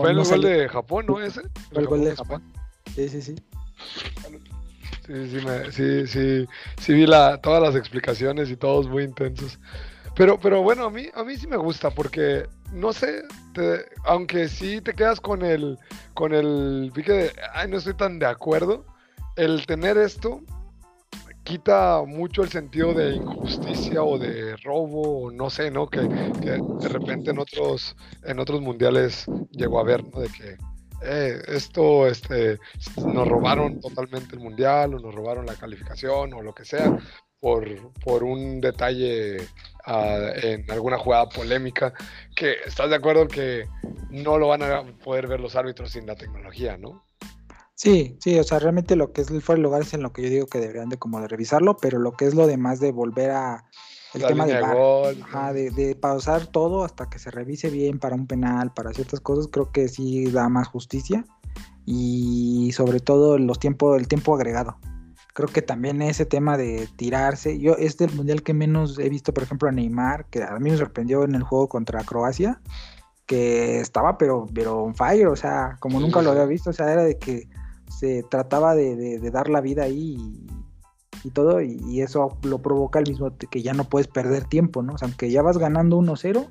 Fue 0.00 0.10
el 0.10 0.24
gol 0.24 0.40
de 0.42 0.68
Japón, 0.68 1.06
¿no? 1.06 1.20
Ese. 1.20 1.42
Fue 1.72 1.82
el 1.82 1.86
gol 1.86 2.04
de 2.04 2.16
Japón. 2.16 2.42
Sí, 2.94 3.08
sí, 3.08 3.22
sí. 3.22 3.34
Sí, 5.06 5.30
sí, 5.30 5.40
sí, 5.70 6.06
sí, 6.06 6.46
sí, 6.80 6.92
vi 6.92 7.06
la, 7.06 7.40
todas 7.40 7.62
las 7.62 7.76
explicaciones 7.76 8.50
y 8.50 8.56
todos 8.56 8.88
muy 8.88 9.04
intensos. 9.04 9.60
Pero, 10.16 10.40
pero 10.40 10.62
bueno, 10.62 10.84
a 10.84 10.90
mí, 10.90 11.06
a 11.14 11.22
mí 11.22 11.36
sí 11.36 11.46
me 11.46 11.56
gusta 11.56 11.90
porque, 11.90 12.48
no 12.72 12.92
sé, 12.92 13.22
aunque 14.04 14.48
sí 14.48 14.80
te 14.80 14.94
quedas 14.94 15.20
con 15.20 15.42
el, 15.42 15.78
con 16.14 16.32
el 16.32 16.90
pique 16.94 17.12
de, 17.12 17.32
ay, 17.52 17.68
no 17.68 17.76
estoy 17.76 17.94
tan 17.94 18.18
de 18.18 18.26
acuerdo, 18.26 18.84
el 19.36 19.64
tener 19.66 19.96
esto 19.98 20.40
quita 21.44 22.02
mucho 22.04 22.42
el 22.42 22.48
sentido 22.48 22.92
de 22.92 23.14
injusticia 23.14 24.02
o 24.02 24.18
de 24.18 24.56
robo, 24.56 25.26
o 25.26 25.30
no 25.30 25.48
sé, 25.48 25.70
¿no? 25.70 25.86
Que, 25.86 26.08
que, 26.42 26.58
de 26.80 26.88
repente 26.88 27.30
en 27.30 27.38
otros, 27.38 27.94
en 28.24 28.40
otros 28.40 28.60
mundiales 28.60 29.26
llegó 29.52 29.78
a 29.78 29.84
ver, 29.84 30.02
¿no? 30.12 30.20
De 30.20 30.28
que 30.28 30.56
eh, 31.02 31.42
esto, 31.48 32.06
este, 32.06 32.58
nos 32.96 33.28
robaron 33.28 33.80
totalmente 33.80 34.34
el 34.34 34.40
mundial, 34.40 34.94
o 34.94 34.98
nos 34.98 35.14
robaron 35.14 35.46
la 35.46 35.54
calificación, 35.54 36.32
o 36.32 36.42
lo 36.42 36.54
que 36.54 36.64
sea, 36.64 36.98
por, 37.40 37.92
por 38.00 38.24
un 38.24 38.60
detalle 38.60 39.36
uh, 39.86 40.30
en 40.42 40.70
alguna 40.70 40.98
jugada 40.98 41.28
polémica, 41.28 41.92
que 42.34 42.56
estás 42.66 42.90
de 42.90 42.96
acuerdo 42.96 43.28
que 43.28 43.66
no 44.10 44.38
lo 44.38 44.48
van 44.48 44.62
a 44.62 44.82
poder 45.04 45.26
ver 45.26 45.40
los 45.40 45.54
árbitros 45.54 45.90
sin 45.92 46.06
la 46.06 46.16
tecnología, 46.16 46.76
¿no? 46.76 47.04
Sí, 47.74 48.16
sí, 48.20 48.38
o 48.38 48.42
sea, 48.42 48.58
realmente 48.58 48.96
lo 48.96 49.12
que 49.12 49.20
es 49.20 49.30
el 49.30 49.42
fuera 49.42 49.60
lugar 49.60 49.82
es 49.82 49.92
en 49.92 50.02
lo 50.02 50.12
que 50.12 50.22
yo 50.22 50.30
digo 50.30 50.46
que 50.46 50.60
deberían 50.60 50.88
de 50.88 50.96
como 50.96 51.20
de 51.20 51.28
revisarlo, 51.28 51.76
pero 51.76 51.98
lo 51.98 52.12
que 52.12 52.24
es 52.24 52.34
lo 52.34 52.46
demás 52.46 52.80
de 52.80 52.90
volver 52.90 53.32
a 53.32 53.66
el 54.16 54.26
tema 54.26 54.46
de, 54.46 54.60
bar, 54.60 55.54
de, 55.54 55.94
pausar 55.94 56.46
todo 56.46 56.84
hasta 56.84 57.08
que 57.08 57.18
se 57.18 57.30
revise 57.30 57.70
bien 57.70 57.98
para 57.98 58.14
un 58.14 58.26
penal, 58.26 58.72
para 58.72 58.92
ciertas 58.92 59.20
cosas, 59.20 59.48
creo 59.50 59.70
que 59.70 59.88
sí 59.88 60.30
da 60.30 60.48
más 60.48 60.68
justicia. 60.68 61.24
Y 61.84 62.72
sobre 62.72 62.98
todo 63.00 63.38
los 63.38 63.58
tiempos, 63.60 63.98
el 63.98 64.08
tiempo 64.08 64.34
agregado. 64.34 64.76
Creo 65.34 65.48
que 65.48 65.62
también 65.62 66.02
ese 66.02 66.26
tema 66.26 66.56
de 66.56 66.88
tirarse, 66.96 67.58
yo 67.58 67.74
es 67.74 67.96
del 67.98 68.12
mundial 68.14 68.42
que 68.42 68.54
menos 68.54 68.98
he 68.98 69.08
visto, 69.08 69.34
por 69.34 69.42
ejemplo, 69.44 69.68
a 69.68 69.72
Neymar, 69.72 70.26
que 70.30 70.42
a 70.42 70.58
mí 70.58 70.70
me 70.70 70.76
sorprendió 70.76 71.24
en 71.24 71.34
el 71.34 71.42
juego 71.42 71.68
contra 71.68 72.02
Croacia, 72.04 72.60
que 73.26 73.80
estaba 73.80 74.16
pero, 74.16 74.46
pero 74.54 74.82
on 74.82 74.94
fire, 74.94 75.26
o 75.26 75.36
sea, 75.36 75.76
como 75.78 76.00
nunca 76.00 76.22
lo 76.22 76.30
había 76.30 76.46
visto, 76.46 76.70
o 76.70 76.72
sea, 76.72 76.92
era 76.92 77.04
de 77.04 77.18
que 77.18 77.48
se 77.88 78.22
trataba 78.22 78.74
de, 78.74 79.18
dar 79.30 79.48
la 79.48 79.60
vida 79.60 79.84
ahí 79.84 80.16
y, 80.18 80.46
todo, 81.30 81.60
y, 81.60 82.00
eso 82.00 82.38
lo 82.42 82.58
provoca 82.58 82.98
el 82.98 83.08
mismo 83.08 83.32
que 83.50 83.62
ya 83.62 83.72
no 83.74 83.84
puedes 83.84 84.08
perder 84.08 84.44
tiempo, 84.44 84.82
¿no? 84.82 84.94
O 84.94 84.98
sea, 84.98 85.08
aunque 85.08 85.30
ya 85.30 85.42
vas 85.42 85.58
ganando 85.58 85.98
1-0, 85.98 86.48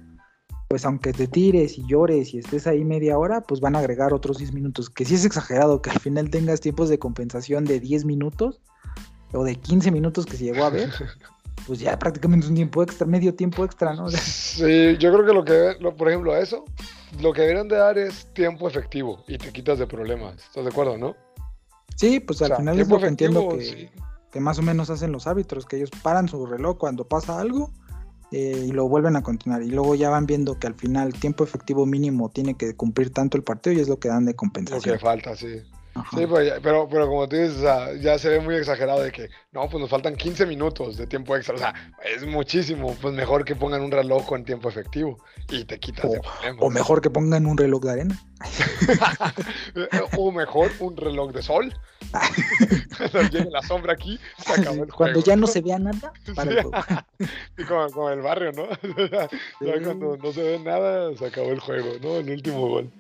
pues 0.68 0.86
aunque 0.86 1.14
te 1.14 1.28
tires 1.28 1.78
y 1.78 1.88
llores 1.88 2.34
y 2.34 2.40
estés 2.40 2.68
ahí 2.68 2.84
media 2.84 3.18
hora, 3.18 3.42
pues 3.42 3.62
van 3.62 3.76
a 3.76 3.80
agregar 3.80 4.14
otros 4.14 4.38
10 4.38 4.54
minutos, 4.54 4.90
que 4.90 5.06
sí 5.06 5.16
es 5.16 5.26
exagerado 5.26 5.82
que 5.82 5.92
al 5.92 6.00
final 6.00 6.30
tengas 6.30 6.62
tiempos 6.62 6.90
de 6.90 7.00
compensación 7.00 7.66
de 7.66 7.80
10 7.80 8.06
minutos 8.06 8.62
o 9.34 9.44
de 9.44 9.56
15 9.56 9.92
minutos 9.92 10.26
que 10.26 10.38
se 10.38 10.46
llegó 10.46 10.66
a 10.66 10.70
ver. 10.70 10.90
pues 11.68 11.80
ya 11.80 11.98
prácticamente 11.98 12.46
es 12.46 12.50
un 12.50 12.56
tiempo 12.56 12.84
extra, 12.84 13.08
medio 13.08 13.34
tiempo 13.36 13.64
extra, 13.64 13.94
¿no? 13.94 14.10
sí, 14.10 14.98
yo 14.98 15.14
creo 15.14 15.26
que 15.26 15.34
lo 15.34 15.46
que, 15.46 15.94
por 15.94 16.10
ejemplo, 16.10 16.34
a 16.34 16.40
eso, 16.40 16.66
lo 17.22 17.34
que 17.34 17.42
deberían 17.42 17.68
de 17.68 17.78
dar 17.78 17.98
es 17.98 18.28
tiempo 18.34 18.68
efectivo 18.68 19.24
y 19.28 19.38
te 19.38 19.52
quitas 19.52 19.80
de 19.80 19.88
problemas. 19.88 20.36
¿Estás 20.44 20.64
de 20.64 20.70
acuerdo, 20.70 20.98
no? 20.98 21.16
Sí, 21.96 22.20
pues 22.20 22.42
al 22.42 22.58
final 22.58 22.80
es 22.80 22.90
lo 22.90 23.00
que 23.00 23.08
entiendo 23.08 23.50
que, 23.50 23.90
más 24.40 24.60
o 24.60 24.62
menos 24.62 24.90
hacen 24.90 25.12
los 25.12 25.28
árbitros, 25.28 25.66
que 25.66 25.78
ellos 25.78 25.92
paran 26.04 26.28
su 26.28 26.46
reloj 26.46 26.78
cuando 26.78 27.08
pasa 27.08 27.40
algo 27.40 27.72
eh, 28.32 28.66
y 28.68 28.72
lo 28.72 28.88
vuelven 28.88 29.16
a 29.16 29.24
continuar. 29.24 29.62
Y 29.62 29.70
luego 29.70 29.96
ya 29.96 30.10
van 30.10 30.26
viendo 30.26 30.60
que 30.60 30.68
al 30.68 30.76
final 30.76 31.08
el 31.08 31.14
tiempo 31.14 31.44
efectivo 31.44 31.86
mínimo 31.86 32.30
tiene 32.30 32.56
que 32.56 32.76
cumplir 32.76 33.12
tanto 33.12 33.38
el 33.38 33.44
partido 33.44 33.76
y 33.76 33.80
es 33.80 33.88
lo 33.88 34.00
que 34.00 34.10
dan 34.10 34.26
de 34.26 34.36
compensación. 34.36 34.94
Lo 34.94 35.00
que 35.00 35.06
falta, 35.06 35.36
sí. 35.36 35.62
Sí, 36.12 36.26
pues, 36.28 36.54
pero, 36.62 36.88
pero 36.90 37.08
como 37.08 37.28
tú 37.28 37.36
dices, 37.36 37.62
ya 38.02 38.20
se 38.20 38.30
ve 38.30 38.40
muy 38.40 38.56
exagerado 38.56 39.02
de 39.02 39.12
que, 39.12 39.30
no, 39.52 39.68
pues 39.70 39.82
nos 39.82 39.90
faltan 39.90 40.16
15 40.16 40.46
minutos 40.46 40.98
de 40.98 41.08
tiempo 41.08 41.36
extra. 41.36 41.56
O 41.56 41.58
sea, 41.58 41.74
es 42.04 42.26
muchísimo. 42.26 42.96
Pues 43.02 43.14
mejor 43.14 43.46
que 43.46 43.56
pongan 43.56 43.82
un 43.82 43.92
reloj 43.92 44.26
con 44.26 44.44
tiempo 44.44 44.70
efectivo 44.70 45.18
y 45.50 45.66
te 45.66 45.80
quitas 45.80 46.06
o, 46.06 46.22
problema. 46.22 46.62
O 46.62 46.70
mejor 46.70 47.02
que 47.02 47.10
pongan 47.10 47.46
un 47.46 47.58
reloj 47.58 47.82
de 47.84 47.92
arena. 47.92 48.20
o 50.18 50.32
mejor 50.32 50.72
un 50.80 50.96
reloj 50.96 51.32
de 51.32 51.42
sol. 51.42 51.74
Cuando 52.98 53.22
llegue 53.30 53.50
la 53.50 53.62
sombra 53.62 53.94
aquí, 53.94 54.20
se 54.38 54.54
acabó 54.54 54.84
el 54.84 54.92
juego. 54.92 54.98
Cuando 54.98 55.20
ya 55.22 55.36
no 55.36 55.48
se 55.48 55.62
vea 55.62 55.80
nada, 55.80 56.14
para 56.36 57.06
Y 57.58 57.64
como, 57.64 58.10
el 58.10 58.22
barrio, 58.22 58.52
¿no? 58.52 58.68
ya 59.08 59.28
cuando 59.84 60.18
no 60.18 60.32
se 60.32 60.44
ve 60.44 60.60
nada, 60.60 61.16
se 61.18 61.26
acabó 61.26 61.52
el 61.52 61.60
juego, 61.60 61.94
¿no? 62.02 62.18
El 62.18 62.30
último 62.30 62.68
gol. 62.68 62.92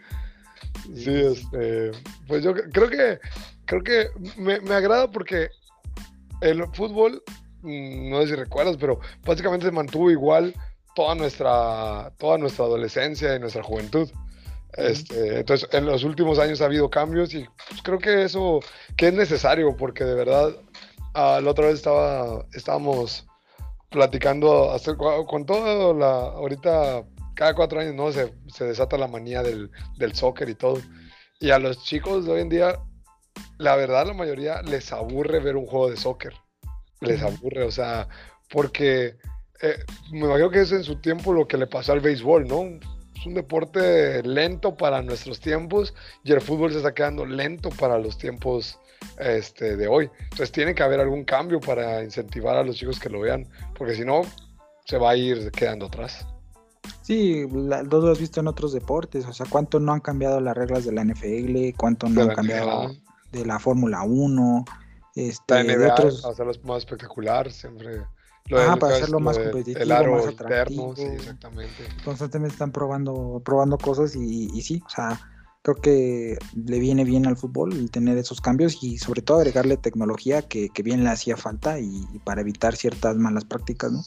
Sí, 0.95 1.13
este, 1.13 1.91
pues 2.27 2.43
yo 2.43 2.53
creo 2.53 2.89
que 2.89 3.19
creo 3.65 3.83
que 3.83 4.09
me, 4.37 4.59
me 4.61 4.75
agrada 4.75 5.09
porque 5.09 5.49
el 6.41 6.63
fútbol, 6.73 7.23
mm, 7.61 8.09
no 8.09 8.21
sé 8.21 8.29
si 8.29 8.35
recuerdas, 8.35 8.77
pero 8.77 8.99
básicamente 9.25 9.65
se 9.65 9.71
mantuvo 9.71 10.11
igual 10.11 10.53
toda 10.95 11.15
nuestra, 11.15 12.11
toda 12.17 12.37
nuestra 12.37 12.65
adolescencia 12.65 13.35
y 13.35 13.39
nuestra 13.39 13.63
juventud. 13.63 14.09
Este, 14.73 15.39
entonces, 15.39 15.69
en 15.71 15.85
los 15.85 16.03
últimos 16.03 16.37
años 16.37 16.61
ha 16.61 16.65
habido 16.65 16.89
cambios 16.89 17.33
y 17.33 17.45
pues, 17.69 17.81
creo 17.81 17.97
que 17.97 18.23
eso 18.23 18.59
que 18.97 19.07
es 19.07 19.13
necesario 19.13 19.75
porque 19.77 20.03
de 20.03 20.15
verdad 20.15 20.49
uh, 20.49 21.41
la 21.41 21.49
otra 21.49 21.67
vez 21.67 21.75
estaba, 21.75 22.45
estábamos 22.53 23.25
platicando 23.89 24.71
hasta, 24.71 24.97
con 24.97 25.45
todo 25.45 25.93
la 25.93 26.23
ahorita 26.23 27.05
cada 27.35 27.53
cuatro 27.53 27.79
años, 27.79 27.93
¿no? 27.93 28.11
Se, 28.11 28.65
desata 28.65 28.97
la 28.97 29.07
manía 29.07 29.43
del, 29.43 29.69
soccer 30.13 30.49
y 30.49 30.55
todo. 30.55 30.81
Y 31.39 31.51
a 31.51 31.59
los 31.59 31.83
chicos 31.83 32.25
de 32.25 32.31
hoy 32.31 32.41
en 32.41 32.49
día, 32.49 32.79
la 33.57 33.75
verdad, 33.75 34.07
la 34.07 34.13
mayoría 34.13 34.61
les 34.61 34.91
aburre 34.91 35.39
ver 35.39 35.57
un 35.57 35.67
juego 35.67 35.89
de 35.89 35.97
soccer. 35.97 36.33
Les 37.01 37.21
aburre, 37.21 37.63
o 37.63 37.71
sea, 37.71 38.07
porque 38.49 39.17
eh, 39.61 39.77
me 40.11 40.21
imagino 40.21 40.49
que 40.49 40.61
es 40.61 40.71
en 40.71 40.83
su 40.83 40.95
tiempo 40.95 41.33
lo 41.33 41.47
que 41.47 41.57
le 41.57 41.67
pasó 41.67 41.91
al 41.91 41.99
béisbol, 41.99 42.47
¿no? 42.47 42.63
Es 43.15 43.25
un 43.25 43.33
deporte 43.33 44.23
lento 44.23 44.75
para 44.75 45.01
nuestros 45.01 45.39
tiempos 45.39 45.93
y 46.23 46.31
el 46.31 46.41
fútbol 46.41 46.71
se 46.71 46.77
está 46.77 46.93
quedando 46.93 47.25
lento 47.25 47.69
para 47.69 47.99
los 47.99 48.17
tiempos 48.17 48.79
este, 49.19 49.75
de 49.75 49.87
hoy. 49.87 50.09
Entonces 50.23 50.51
tiene 50.51 50.73
que 50.73 50.83
haber 50.83 50.99
algún 50.99 51.25
cambio 51.25 51.59
para 51.59 52.03
incentivar 52.03 52.55
a 52.55 52.63
los 52.63 52.77
chicos 52.77 52.99
que 52.99 53.09
lo 53.09 53.19
vean, 53.19 53.47
porque 53.77 53.95
si 53.95 54.05
no, 54.05 54.21
se 54.85 54.97
va 54.97 55.11
a 55.11 55.17
ir 55.17 55.51
quedando 55.51 55.87
atrás. 55.87 56.25
Sí, 57.05 57.45
la, 57.53 57.83
lo 57.83 58.11
has 58.11 58.19
visto 58.19 58.39
en 58.39 58.47
otros 58.47 58.73
deportes, 58.73 59.27
o 59.27 59.33
sea, 59.33 59.45
cuánto 59.47 59.79
no 59.79 59.93
han 59.93 59.99
cambiado 59.99 60.41
las 60.41 60.57
reglas 60.57 60.85
de 60.85 60.91
la 60.91 61.03
NFL, 61.03 61.77
cuánto 61.77 62.09
no 62.09 62.23
han 62.23 62.33
cambiado 62.33 62.95
de 63.31 63.45
la 63.45 63.59
Fórmula 63.59 64.01
1, 64.01 64.65
este, 65.13 65.63
de 65.65 65.85
otros... 65.85 66.23
para 66.23 66.33
hacerlo 66.33 66.53
más 66.63 66.77
espectacular, 66.79 67.51
siempre. 67.51 68.01
Lo 68.47 68.79
para 68.79 68.95
hacerlo 68.95 69.19
más 69.19 69.37
competitivo, 69.37 70.15
más 70.15 70.25
atractivo. 70.25 70.95
sí, 70.95 71.03
exactamente. 71.03 71.83
Constantemente 72.03 72.53
están 72.53 72.71
probando, 72.71 73.39
probando 73.45 73.77
cosas 73.77 74.15
y, 74.15 74.49
y, 74.51 74.61
sí, 74.63 74.81
o 74.83 74.89
sea, 74.89 75.21
creo 75.61 75.75
que 75.75 76.39
le 76.55 76.79
viene 76.79 77.03
bien 77.03 77.27
al 77.27 77.37
fútbol 77.37 77.73
el 77.73 77.91
tener 77.91 78.17
esos 78.17 78.41
cambios 78.41 78.83
y 78.83 78.97
sobre 78.97 79.21
todo 79.21 79.37
agregarle 79.37 79.77
tecnología 79.77 80.41
que, 80.41 80.69
que 80.69 80.81
bien 80.81 81.03
le 81.03 81.11
hacía 81.11 81.37
falta 81.37 81.79
y, 81.79 82.07
y 82.11 82.17
para 82.17 82.41
evitar 82.41 82.75
ciertas 82.75 83.15
malas 83.15 83.45
prácticas, 83.45 83.91
¿no? 83.91 84.01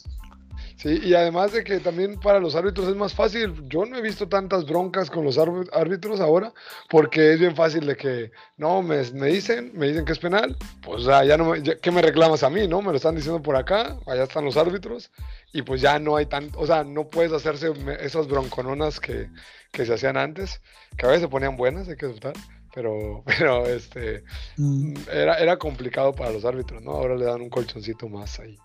Sí, 0.81 0.97
y 1.03 1.13
además 1.13 1.51
de 1.51 1.65
que 1.65 1.81
también 1.81 2.17
para 2.21 2.39
los 2.39 2.55
árbitros 2.55 2.87
es 2.87 2.95
más 2.95 3.13
fácil. 3.13 3.67
Yo 3.67 3.85
no 3.85 3.97
he 3.97 4.01
visto 4.01 4.29
tantas 4.29 4.65
broncas 4.65 5.09
con 5.09 5.25
los 5.25 5.37
árbitros 5.37 6.21
ahora, 6.21 6.53
porque 6.87 7.33
es 7.33 7.39
bien 7.39 7.53
fácil 7.53 7.85
de 7.85 7.97
que, 7.97 8.31
no, 8.55 8.81
me, 8.81 9.03
me 9.11 9.27
dicen, 9.27 9.73
me 9.73 9.89
dicen 9.89 10.05
que 10.05 10.13
es 10.13 10.19
penal, 10.19 10.55
pues 10.81 11.03
ya, 11.03 11.35
no 11.35 11.51
me, 11.51 11.61
¿qué 11.61 11.91
me 11.91 12.01
reclamas 12.01 12.43
a 12.43 12.49
mí? 12.49 12.65
¿No? 12.65 12.81
Me 12.81 12.91
lo 12.91 12.95
están 12.95 13.15
diciendo 13.15 13.41
por 13.41 13.57
acá, 13.57 13.97
allá 14.07 14.23
están 14.23 14.45
los 14.45 14.55
árbitros, 14.55 15.11
y 15.51 15.63
pues 15.63 15.81
ya 15.81 15.99
no 15.99 16.15
hay 16.15 16.27
tanto, 16.27 16.57
o 16.57 16.65
sea, 16.65 16.85
no 16.85 17.09
puedes 17.09 17.33
hacerse 17.33 17.73
esas 17.99 18.29
broncononas 18.29 19.01
que, 19.01 19.29
que 19.73 19.85
se 19.85 19.93
hacían 19.93 20.15
antes, 20.15 20.61
que 20.95 21.05
a 21.05 21.09
veces 21.09 21.23
se 21.23 21.27
ponían 21.27 21.57
buenas, 21.57 21.89
hay 21.89 21.97
que 21.97 22.05
aceptar 22.05 22.33
pero, 22.73 23.23
pero 23.37 23.65
este 23.65 24.23
mm. 24.55 24.93
era, 25.11 25.35
era 25.39 25.57
complicado 25.57 26.13
para 26.13 26.31
los 26.31 26.45
árbitros, 26.45 26.81
¿no? 26.81 26.91
Ahora 26.91 27.15
le 27.15 27.25
dan 27.25 27.41
un 27.41 27.49
colchoncito 27.49 28.07
más 28.07 28.39
ahí. 28.39 28.57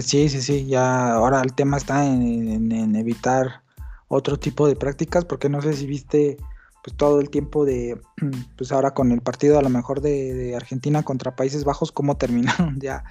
Sí, 0.00 0.28
sí, 0.30 0.40
sí, 0.40 0.66
ya 0.66 1.12
ahora 1.12 1.42
el 1.42 1.52
tema 1.52 1.76
está 1.76 2.06
en, 2.06 2.96
evitar 2.96 3.62
otro 4.08 4.38
tipo 4.38 4.66
de 4.66 4.74
prácticas, 4.74 5.24
porque 5.24 5.48
no 5.48 5.60
sé 5.60 5.74
si 5.74 5.86
viste 5.86 6.38
pues 6.82 6.96
todo 6.96 7.20
el 7.20 7.30
tiempo 7.30 7.64
de, 7.64 8.00
pues 8.56 8.72
ahora 8.72 8.92
con 8.92 9.12
el 9.12 9.20
partido 9.20 9.58
a 9.58 9.62
lo 9.62 9.68
mejor 9.68 10.00
de, 10.00 10.54
Argentina 10.56 11.02
contra 11.02 11.36
Países 11.36 11.64
Bajos, 11.64 11.92
cómo 11.92 12.16
terminaron 12.18 12.80
ya. 12.80 13.04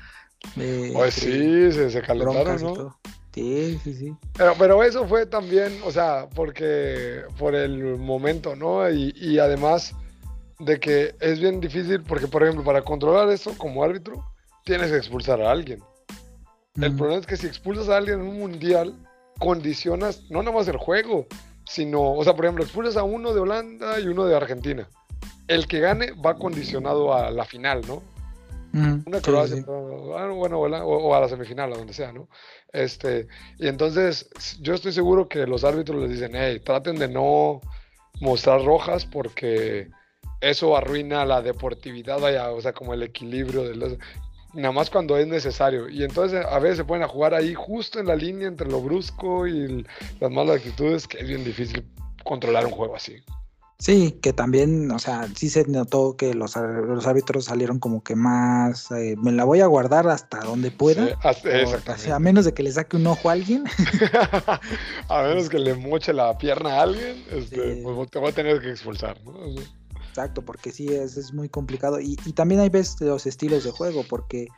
pues 0.56 1.14
sí, 1.14 1.72
se, 1.72 1.92
se 1.92 2.02
calentaron, 2.02 2.62
¿no? 2.62 2.98
Sí, 3.34 3.80
sí, 3.84 3.94
sí. 3.94 4.16
Pero, 4.36 4.56
pero, 4.58 4.84
eso 4.84 5.08
fue 5.08 5.26
también, 5.26 5.80
o 5.86 5.92
sea, 5.92 6.28
porque 6.36 7.22
por 7.38 7.56
el 7.56 7.98
momento, 7.98 8.58
¿no? 8.58 8.90
Y, 8.90 9.14
y 9.16 9.40
además 9.40 9.96
de 10.60 10.80
que 10.80 11.16
es 11.20 11.40
bien 11.40 11.62
difícil, 11.62 12.02
porque 12.02 12.28
por 12.28 12.44
ejemplo, 12.44 12.64
para 12.66 12.82
controlar 12.82 13.30
eso 13.30 13.58
como 13.58 13.84
árbitro, 13.84 14.26
tienes 14.66 14.92
que 14.92 14.98
expulsar 14.98 15.42
a 15.42 15.50
alguien. 15.50 15.82
El 16.80 16.96
problema 16.96 17.20
es 17.20 17.28
que 17.28 17.38
si 17.38 17.48
expulsas 17.48 17.90
a 17.90 17.98
alguien 17.98 18.22
en 18.22 18.28
un 18.28 18.40
mundial, 18.40 18.96
condicionas 19.40 20.30
no 20.30 20.42
nada 20.42 20.56
más 20.56 20.68
el 20.68 20.78
juego, 20.78 21.28
sino, 21.66 22.14
o 22.14 22.24
sea, 22.24 22.36
por 22.36 22.46
ejemplo, 22.46 22.64
expulsas 22.64 22.96
a 22.98 23.04
uno 23.04 23.34
de 23.34 23.42
Holanda 23.42 24.00
y 24.00 24.08
uno 24.08 24.26
de 24.26 24.36
Argentina. 24.36 24.88
El 25.48 25.68
que 25.68 25.80
gane 25.80 26.12
va 26.14 26.36
condicionado 26.36 27.14
a 27.14 27.30
la 27.32 27.44
final, 27.44 27.82
¿no? 27.88 28.02
Una 28.74 29.20
Croacia, 29.20 29.66
ah, 29.68 30.28
bueno, 30.34 30.62
o, 30.62 31.14
a 31.14 31.20
la 31.20 31.28
semifinal, 31.28 31.74
a 31.74 31.78
donde 31.78 31.92
sea, 31.92 32.14
¿no? 32.14 32.30
Este, 32.72 33.28
y 33.60 33.68
entonces 33.68 34.30
yo 34.62 34.74
estoy 34.74 34.94
seguro 34.94 35.28
que 35.28 35.46
los 35.46 35.66
árbitros 35.66 36.02
les 36.02 36.12
dicen, 36.12 36.32
hey, 36.36 36.62
traten 36.64 36.96
de 36.96 37.10
no 37.10 37.60
mostrar 38.22 38.64
rojas 38.64 39.06
porque 39.06 39.90
eso 40.40 40.78
arruina 40.78 41.26
la 41.26 41.42
deportividad, 41.42 42.20
vaya, 42.22 42.50
o 42.52 42.62
sea, 42.62 42.72
como 42.72 42.94
el 42.94 43.04
equilibrio 43.04 43.64
de 43.64 43.76
los 43.76 43.98
nada 44.54 44.72
más 44.72 44.90
cuando 44.90 45.18
es 45.18 45.28
necesario. 45.28 45.90
Y 45.90 46.04
entonces 46.04 46.46
a 46.46 46.60
veces 46.60 46.78
se 46.78 46.84
pueden 46.84 47.04
a 47.04 47.08
jugar 47.08 47.34
ahí 47.34 47.54
justo 47.54 48.00
en 48.00 48.08
la 48.08 48.16
línea 48.16 48.48
entre 48.48 48.70
lo 48.70 48.82
brusco 48.82 49.48
y 49.48 49.86
las 50.20 50.32
malas 50.32 50.58
actitudes, 50.58 51.08
que 51.08 51.20
es 51.20 51.28
bien 51.28 51.44
difícil 51.44 51.86
controlar 52.24 52.66
un 52.66 52.72
juego 52.72 52.96
así. 52.96 53.16
Sí, 53.82 54.20
que 54.22 54.32
también, 54.32 54.92
o 54.92 55.00
sea, 55.00 55.28
sí 55.36 55.50
se 55.50 55.66
notó 55.68 56.16
que 56.16 56.36
los, 56.36 56.56
los 56.56 57.08
árbitros 57.08 57.46
salieron 57.46 57.80
como 57.80 58.04
que 58.04 58.16
más, 58.16 58.92
eh, 58.92 59.16
me 59.20 59.32
la 59.32 59.44
voy 59.44 59.62
a 59.62 59.66
guardar 59.66 60.08
hasta 60.08 60.38
donde 60.42 60.70
pueda. 60.70 61.18
a 62.12 62.20
menos 62.20 62.46
de 62.46 62.54
que 62.54 62.62
le 62.62 62.72
saque 62.72 62.98
un 62.98 63.08
ojo 63.08 63.30
a 63.30 63.32
alguien. 63.32 63.64
a 65.10 65.24
menos 65.24 65.50
que 65.50 65.58
le 65.58 65.74
moche 65.74 66.14
la 66.14 66.38
pierna 66.38 66.76
a 66.76 66.82
alguien, 66.84 67.26
este, 67.32 67.82
pues 67.82 68.12
te 68.12 68.20
va 68.20 68.30
a 68.30 68.34
tener 68.34 68.62
que 68.62 68.70
expulsar, 68.70 69.18
¿no? 69.26 69.32
Exacto, 70.12 70.42
porque 70.42 70.74
sí 70.74 70.90
es, 70.90 71.16
es 71.16 71.34
muy 71.34 71.48
complicado. 71.48 72.02
Y, 72.02 72.18
y, 72.26 72.34
también 72.34 72.60
hay 72.60 72.68
veces 72.68 73.00
los 73.00 73.26
estilos 73.26 73.64
de 73.64 73.72
juego, 73.72 74.04
porque, 74.10 74.50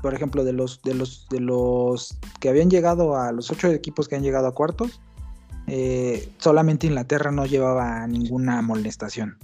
por 0.00 0.14
ejemplo, 0.14 0.44
de 0.44 0.52
los, 0.52 0.80
de 0.82 0.94
los, 0.94 1.26
de 1.30 1.40
los 1.40 2.16
que 2.38 2.48
habían 2.48 2.70
llegado 2.70 3.16
a 3.16 3.32
los 3.32 3.50
ocho 3.50 3.68
equipos 3.72 4.06
que 4.06 4.14
han 4.14 4.22
llegado 4.22 4.46
a 4.46 4.54
cuartos, 4.54 5.00
eh, 5.66 6.32
solamente 6.38 6.86
Inglaterra 6.86 7.32
no 7.32 7.44
llevaba 7.44 8.06
ninguna 8.06 8.62
molestación. 8.62 9.36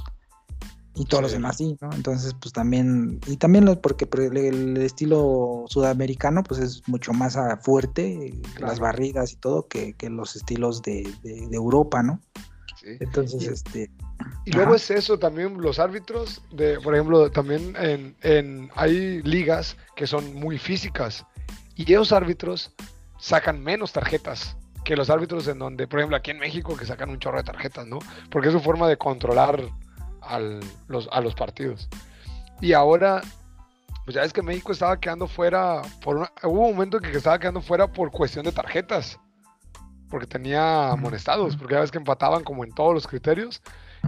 Y 0.94 1.06
todos 1.06 1.22
los 1.22 1.32
demás 1.32 1.56
sí, 1.56 1.76
¿no? 1.80 1.90
Entonces, 1.94 2.36
pues 2.40 2.52
también, 2.52 3.18
y 3.26 3.36
también 3.36 3.76
porque 3.82 4.06
el, 4.12 4.76
estilo 4.76 5.64
sudamericano, 5.66 6.44
pues 6.44 6.60
es 6.60 6.86
mucho 6.86 7.12
más 7.12 7.36
fuerte, 7.62 8.40
las 8.60 8.78
barrigas 8.78 9.32
y 9.32 9.36
todo, 9.36 9.66
que, 9.66 9.94
que 9.94 10.10
los 10.10 10.36
estilos 10.36 10.80
de, 10.82 11.12
de, 11.24 11.48
de 11.48 11.56
Europa, 11.56 12.04
¿no? 12.04 12.20
Entonces, 12.84 13.46
este. 13.46 13.90
Y 14.44 14.52
luego 14.52 14.74
es 14.74 14.90
eso 14.90 15.18
también, 15.18 15.60
los 15.60 15.78
árbitros, 15.78 16.42
de, 16.50 16.80
por 16.80 16.94
ejemplo, 16.94 17.30
también 17.30 17.74
en, 17.78 18.16
en, 18.22 18.70
hay 18.74 19.22
ligas 19.22 19.76
que 19.96 20.06
son 20.06 20.34
muy 20.34 20.58
físicas 20.58 21.24
y 21.76 21.90
esos 21.92 22.12
árbitros 22.12 22.72
sacan 23.18 23.62
menos 23.62 23.92
tarjetas 23.92 24.56
que 24.84 24.96
los 24.96 25.10
árbitros 25.10 25.46
en 25.48 25.58
donde, 25.58 25.86
por 25.86 26.00
ejemplo, 26.00 26.16
aquí 26.16 26.30
en 26.30 26.38
México, 26.38 26.76
que 26.76 26.86
sacan 26.86 27.10
un 27.10 27.18
chorro 27.18 27.38
de 27.38 27.44
tarjetas, 27.44 27.86
¿no? 27.86 27.98
Porque 28.30 28.48
es 28.48 28.54
su 28.54 28.60
forma 28.60 28.88
de 28.88 28.96
controlar 28.96 29.62
al, 30.22 30.60
los, 30.88 31.08
a 31.12 31.20
los 31.20 31.34
partidos. 31.34 31.88
Y 32.60 32.72
ahora, 32.72 33.20
pues 34.04 34.14
ya 34.14 34.22
es 34.22 34.32
que 34.32 34.42
México 34.42 34.72
estaba 34.72 34.98
quedando 34.98 35.26
fuera, 35.26 35.82
por 36.02 36.30
hubo 36.42 36.66
un 36.66 36.72
momento 36.72 36.96
en 36.96 37.04
que 37.04 37.16
estaba 37.16 37.38
quedando 37.38 37.60
fuera 37.60 37.86
por 37.86 38.10
cuestión 38.10 38.44
de 38.44 38.52
tarjetas 38.52 39.18
porque 40.10 40.26
tenía 40.26 40.90
amonestados, 40.90 41.56
porque 41.56 41.74
ya 41.74 41.80
ves 41.80 41.90
que 41.90 41.98
empataban 41.98 42.44
como 42.44 42.64
en 42.64 42.72
todos 42.72 42.92
los 42.92 43.06
criterios, 43.06 43.62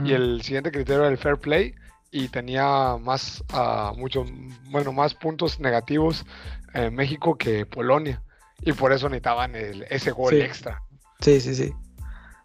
y 0.04 0.12
el 0.12 0.42
siguiente 0.42 0.72
criterio 0.72 1.02
era 1.02 1.10
el 1.10 1.18
fair 1.18 1.36
play, 1.38 1.74
y 2.10 2.28
tenía 2.28 2.96
más, 3.00 3.42
uh, 3.54 3.96
mucho, 3.96 4.24
bueno, 4.70 4.92
más 4.92 5.14
puntos 5.14 5.60
negativos 5.60 6.26
en 6.74 6.94
México 6.94 7.36
que 7.36 7.64
Polonia, 7.64 8.22
y 8.60 8.72
por 8.72 8.92
eso 8.92 9.08
necesitaban 9.08 9.54
el, 9.54 9.84
ese 9.88 10.10
gol 10.10 10.34
extra. 10.34 10.82
Sí, 11.20 11.40
sí, 11.40 11.54
sí. 11.54 11.72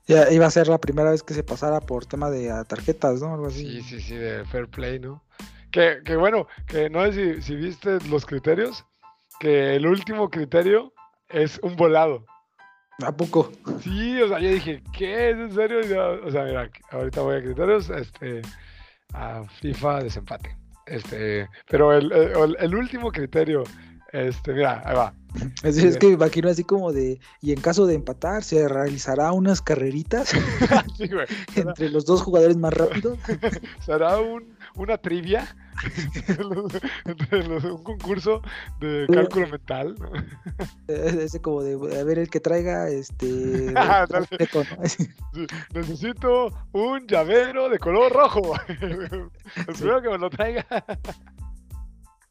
Ya 0.08 0.32
iba 0.32 0.46
a 0.46 0.52
ser 0.52 0.70
la 0.70 0.78
primera 0.78 1.12
vez 1.12 1.22
que 1.22 1.34
se 1.34 1.44
pasara 1.44 1.82
por 1.82 2.06
tema 2.06 2.30
de 2.30 2.50
ah, 2.50 2.64
tarjetas, 2.64 3.22
¿no? 3.22 3.34
Algo 3.34 3.48
así. 3.48 3.82
Sí, 3.82 3.82
sí, 3.82 4.02
sí, 4.02 4.16
de 4.16 4.46
fair 4.46 4.70
play, 4.70 5.00
¿no? 5.00 5.22
Que, 5.70 6.00
que 6.06 6.16
bueno, 6.16 6.48
que 6.66 6.90
no 6.90 7.04
sé 7.06 7.36
si, 7.36 7.42
si 7.42 7.56
viste 7.56 8.00
los 8.08 8.26
criterios, 8.26 8.86
que 9.40 9.76
el 9.76 9.86
último 9.86 10.30
criterio 10.30 10.94
es 11.30 11.60
un 11.62 11.76
volado. 11.76 12.26
¿A 13.04 13.12
poco? 13.12 13.52
Sí, 13.84 14.20
o 14.22 14.28
sea, 14.28 14.40
yo 14.40 14.50
dije, 14.50 14.82
¿qué? 14.92 15.30
¿Es 15.30 15.38
en 15.38 15.54
serio? 15.54 15.80
o 16.26 16.32
sea, 16.32 16.44
mira, 16.46 16.70
ahorita 16.92 17.22
voy 17.22 17.36
a 17.36 17.44
criterios, 17.44 17.90
este, 17.90 18.42
a 19.14 19.44
FIFA 19.62 20.04
desempate. 20.04 20.58
Este, 20.88 21.48
pero 21.70 21.94
el, 21.94 22.12
el, 22.60 22.76
último 22.76 23.12
criterio, 23.12 23.64
este, 24.14 24.54
mira, 24.54 24.82
ahí 24.86 24.96
va. 24.96 25.14
Es, 25.64 25.78
es, 25.78 25.98
que 25.98 26.08
me 26.08 26.14
imagino 26.14 26.50
así 26.50 26.64
como 26.64 26.92
de, 26.92 27.20
y 27.42 27.52
en 27.52 27.62
caso 27.62 27.86
de 27.86 27.94
empatar, 27.94 28.44
se 28.44 28.68
realizará 28.68 29.32
unas 29.34 29.62
carreritas 29.62 30.30
sí, 30.98 31.08
güey. 31.08 31.28
entre 31.56 31.90
los 31.90 32.06
dos 32.06 32.22
jugadores 32.22 32.58
más 32.58 32.74
rápidos. 32.74 33.20
Será 33.86 34.18
un, 34.20 34.57
una 34.78 34.98
trivia 34.98 35.56
un 37.64 37.84
concurso 37.84 38.42
de 38.80 39.08
cálculo 39.12 39.48
mental. 39.48 39.96
Ese 40.88 41.42
como 41.42 41.62
de 41.62 42.00
a 42.00 42.04
ver 42.04 42.20
el 42.20 42.30
que 42.30 42.40
traiga 42.40 42.90
este 42.90 43.28
necesito 45.74 46.54
un 46.72 47.08
llavero 47.08 47.70
de 47.70 47.80
color 47.80 48.12
rojo. 48.12 48.54
El 48.68 49.74
primero 49.74 50.02
que 50.02 50.10
me 50.10 50.18
lo 50.18 50.30
traiga. 50.30 50.66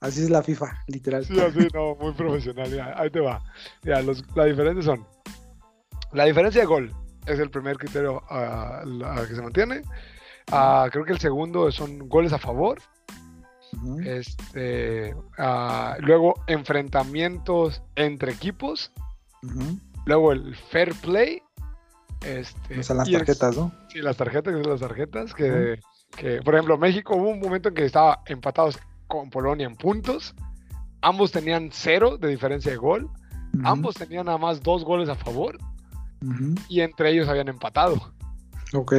Así 0.01 0.23
es 0.23 0.31
la 0.31 0.43
FIFA, 0.43 0.85
literal. 0.89 1.25
Sí, 1.25 1.41
así, 1.41 1.69
no, 1.73 1.95
muy 1.97 2.13
profesional. 2.13 2.95
ahí 2.97 3.11
te 3.11 3.21
va. 3.21 3.43
Ya, 3.83 4.03
los, 4.03 4.25
la 4.37 4.45
diferencia 4.45 4.83
son. 4.83 5.07
La 6.13 6.25
diferencia 6.25 6.61
de 6.61 6.67
gol 6.67 6.95
es 7.27 7.39
el 7.39 7.51
primer 7.51 7.79
criterio 7.79 8.23
a 8.29 8.85
que 9.27 9.35
se 9.35 9.43
mantiene. 9.43 9.83
Uh, 10.53 10.89
creo 10.91 11.05
que 11.05 11.13
el 11.13 11.19
segundo 11.19 11.71
son 11.73 12.09
goles 12.09 12.33
a 12.33 12.39
favor. 12.39 12.79
Este, 14.05 15.15
uh, 15.15 16.01
luego 16.01 16.35
enfrentamientos 16.47 17.83
entre 17.95 18.33
equipos. 18.33 18.93
Luego 20.05 20.33
el 20.33 20.55
fair 20.55 20.95
play. 20.95 21.43
Este, 22.25 22.83
son 22.83 22.99
las 22.99 23.11
tarjetas, 23.11 23.57
¿no? 23.57 23.73
Sí, 23.89 24.01
las 24.01 24.17
tarjetas, 24.17 24.55
son 24.55 24.63
las 24.63 24.81
tarjetas. 24.81 25.35
Que, 25.35 25.81
que, 26.17 26.41
por 26.43 26.55
ejemplo, 26.55 26.79
México 26.79 27.17
hubo 27.17 27.31
un 27.31 27.41
momento 27.41 27.69
en 27.69 27.75
que 27.75 27.85
estaba 27.85 28.23
empatados 28.27 28.79
con 29.09 29.31
Polonia 29.31 29.67
en 29.67 29.77
puntos. 29.77 30.35
Ambos 31.03 31.31
tenían 31.33 31.71
cero 31.73 32.17
de 32.19 32.29
diferencia 32.29 32.71
de 32.71 32.79
gol. 32.79 33.11
Ambos 33.65 33.95
tenían 33.95 34.27
nada 34.27 34.39
más 34.39 34.63
dos 34.63 34.85
goles 34.85 35.09
a 35.09 35.15
favor. 35.15 35.59
Y 36.69 36.81
entre 36.81 37.11
ellos 37.11 37.29
habían 37.29 37.49
empatado. 37.49 38.15
Ok. 38.73 38.93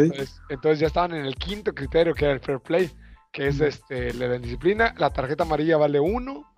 Entonces, 0.50 0.80
ya 0.80 0.88
estaban 0.88 1.14
en 1.14 1.26
el 1.26 1.36
quinto 1.36 1.74
criterio, 1.74 2.14
que 2.14 2.26
era 2.26 2.34
el 2.34 2.40
fair 2.40 2.60
play, 2.60 2.92
que 3.32 3.48
es 3.48 3.60
este, 3.60 4.14
la 4.14 4.36
indisciplina. 4.36 4.94
La 4.98 5.12
tarjeta 5.12 5.44
amarilla 5.44 5.78
vale 5.78 6.00
uno, 6.00 6.54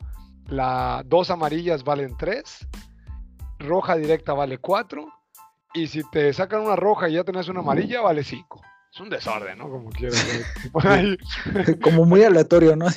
la 0.47 1.03
dos 1.05 1.29
amarillas 1.29 1.83
valen 1.83 2.15
tres, 2.17 2.67
roja 3.59 3.95
directa 3.95 4.33
vale 4.33 4.57
cuatro, 4.57 5.07
y 5.73 5.87
si 5.87 6.01
te 6.09 6.33
sacan 6.33 6.61
una 6.61 6.75
roja 6.75 7.09
y 7.09 7.13
ya 7.13 7.23
tenés 7.23 7.47
una 7.47 7.59
amarilla, 7.59 8.01
vale 8.01 8.23
cinco. 8.23 8.61
Es 8.91 8.99
un 8.99 9.09
desorden, 9.09 9.57
¿no? 9.59 9.69
Como 9.69 9.89
quieras. 9.91 10.25
como 11.83 12.05
muy 12.05 12.23
aleatorio, 12.23 12.75
¿no? 12.75 12.87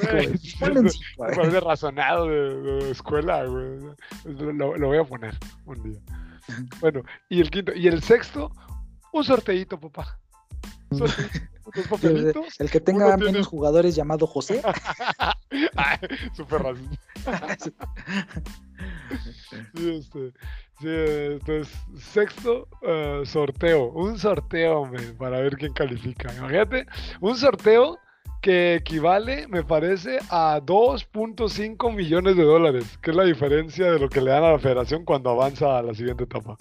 Parece 1.18 1.60
razonado 1.60 2.26
de, 2.26 2.90
escuela, 2.90 3.44
güey. 3.44 3.78
Lo, 4.24 4.76
lo, 4.78 4.86
voy 4.86 4.98
a 4.98 5.04
poner 5.04 5.36
un 5.66 5.82
día. 5.82 6.00
Bueno, 6.80 7.02
y 7.28 7.40
el 7.40 7.50
quinto, 7.50 7.72
y 7.74 7.88
el 7.88 8.02
sexto, 8.02 8.52
un 9.12 9.24
sorteito, 9.24 9.78
papá. 9.78 10.18
el, 12.58 12.70
que 12.70 12.80
tenga 12.80 13.16
menos 13.16 13.46
jugadores 13.46 13.94
llamado 13.94 14.26
José. 14.26 14.62
Súper 16.34 16.62
racista. 16.62 16.98
sí, 19.74 19.90
este, 19.90 20.32
sí, 20.80 20.88
entonces, 20.88 21.72
sexto 21.98 22.68
uh, 22.82 23.24
sorteo. 23.24 23.90
Un 23.92 24.18
sorteo, 24.18 24.90
para 25.18 25.40
ver 25.40 25.56
quién 25.56 25.72
califica. 25.72 26.34
Imagínate, 26.34 26.86
un 27.20 27.36
sorteo 27.36 27.98
que 28.40 28.74
equivale, 28.74 29.46
me 29.46 29.62
parece, 29.62 30.18
a 30.28 30.60
2.5 30.60 31.94
millones 31.94 32.36
de 32.36 32.42
dólares, 32.42 32.98
que 33.00 33.12
es 33.12 33.16
la 33.16 33.24
diferencia 33.24 33.92
de 33.92 34.00
lo 34.00 34.08
que 34.08 34.20
le 34.20 34.32
dan 34.32 34.42
a 34.42 34.50
la 34.52 34.58
federación 34.58 35.04
cuando 35.04 35.30
avanza 35.30 35.78
a 35.78 35.82
la 35.82 35.94
siguiente 35.94 36.24
etapa. 36.24 36.56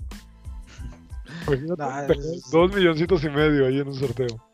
Dos 2.51 2.73
milloncitos 2.73 3.23
y 3.23 3.30
medio 3.30 3.67
ahí 3.67 3.80
en 3.80 3.88
un 3.88 3.95
sorteo. 3.95 4.51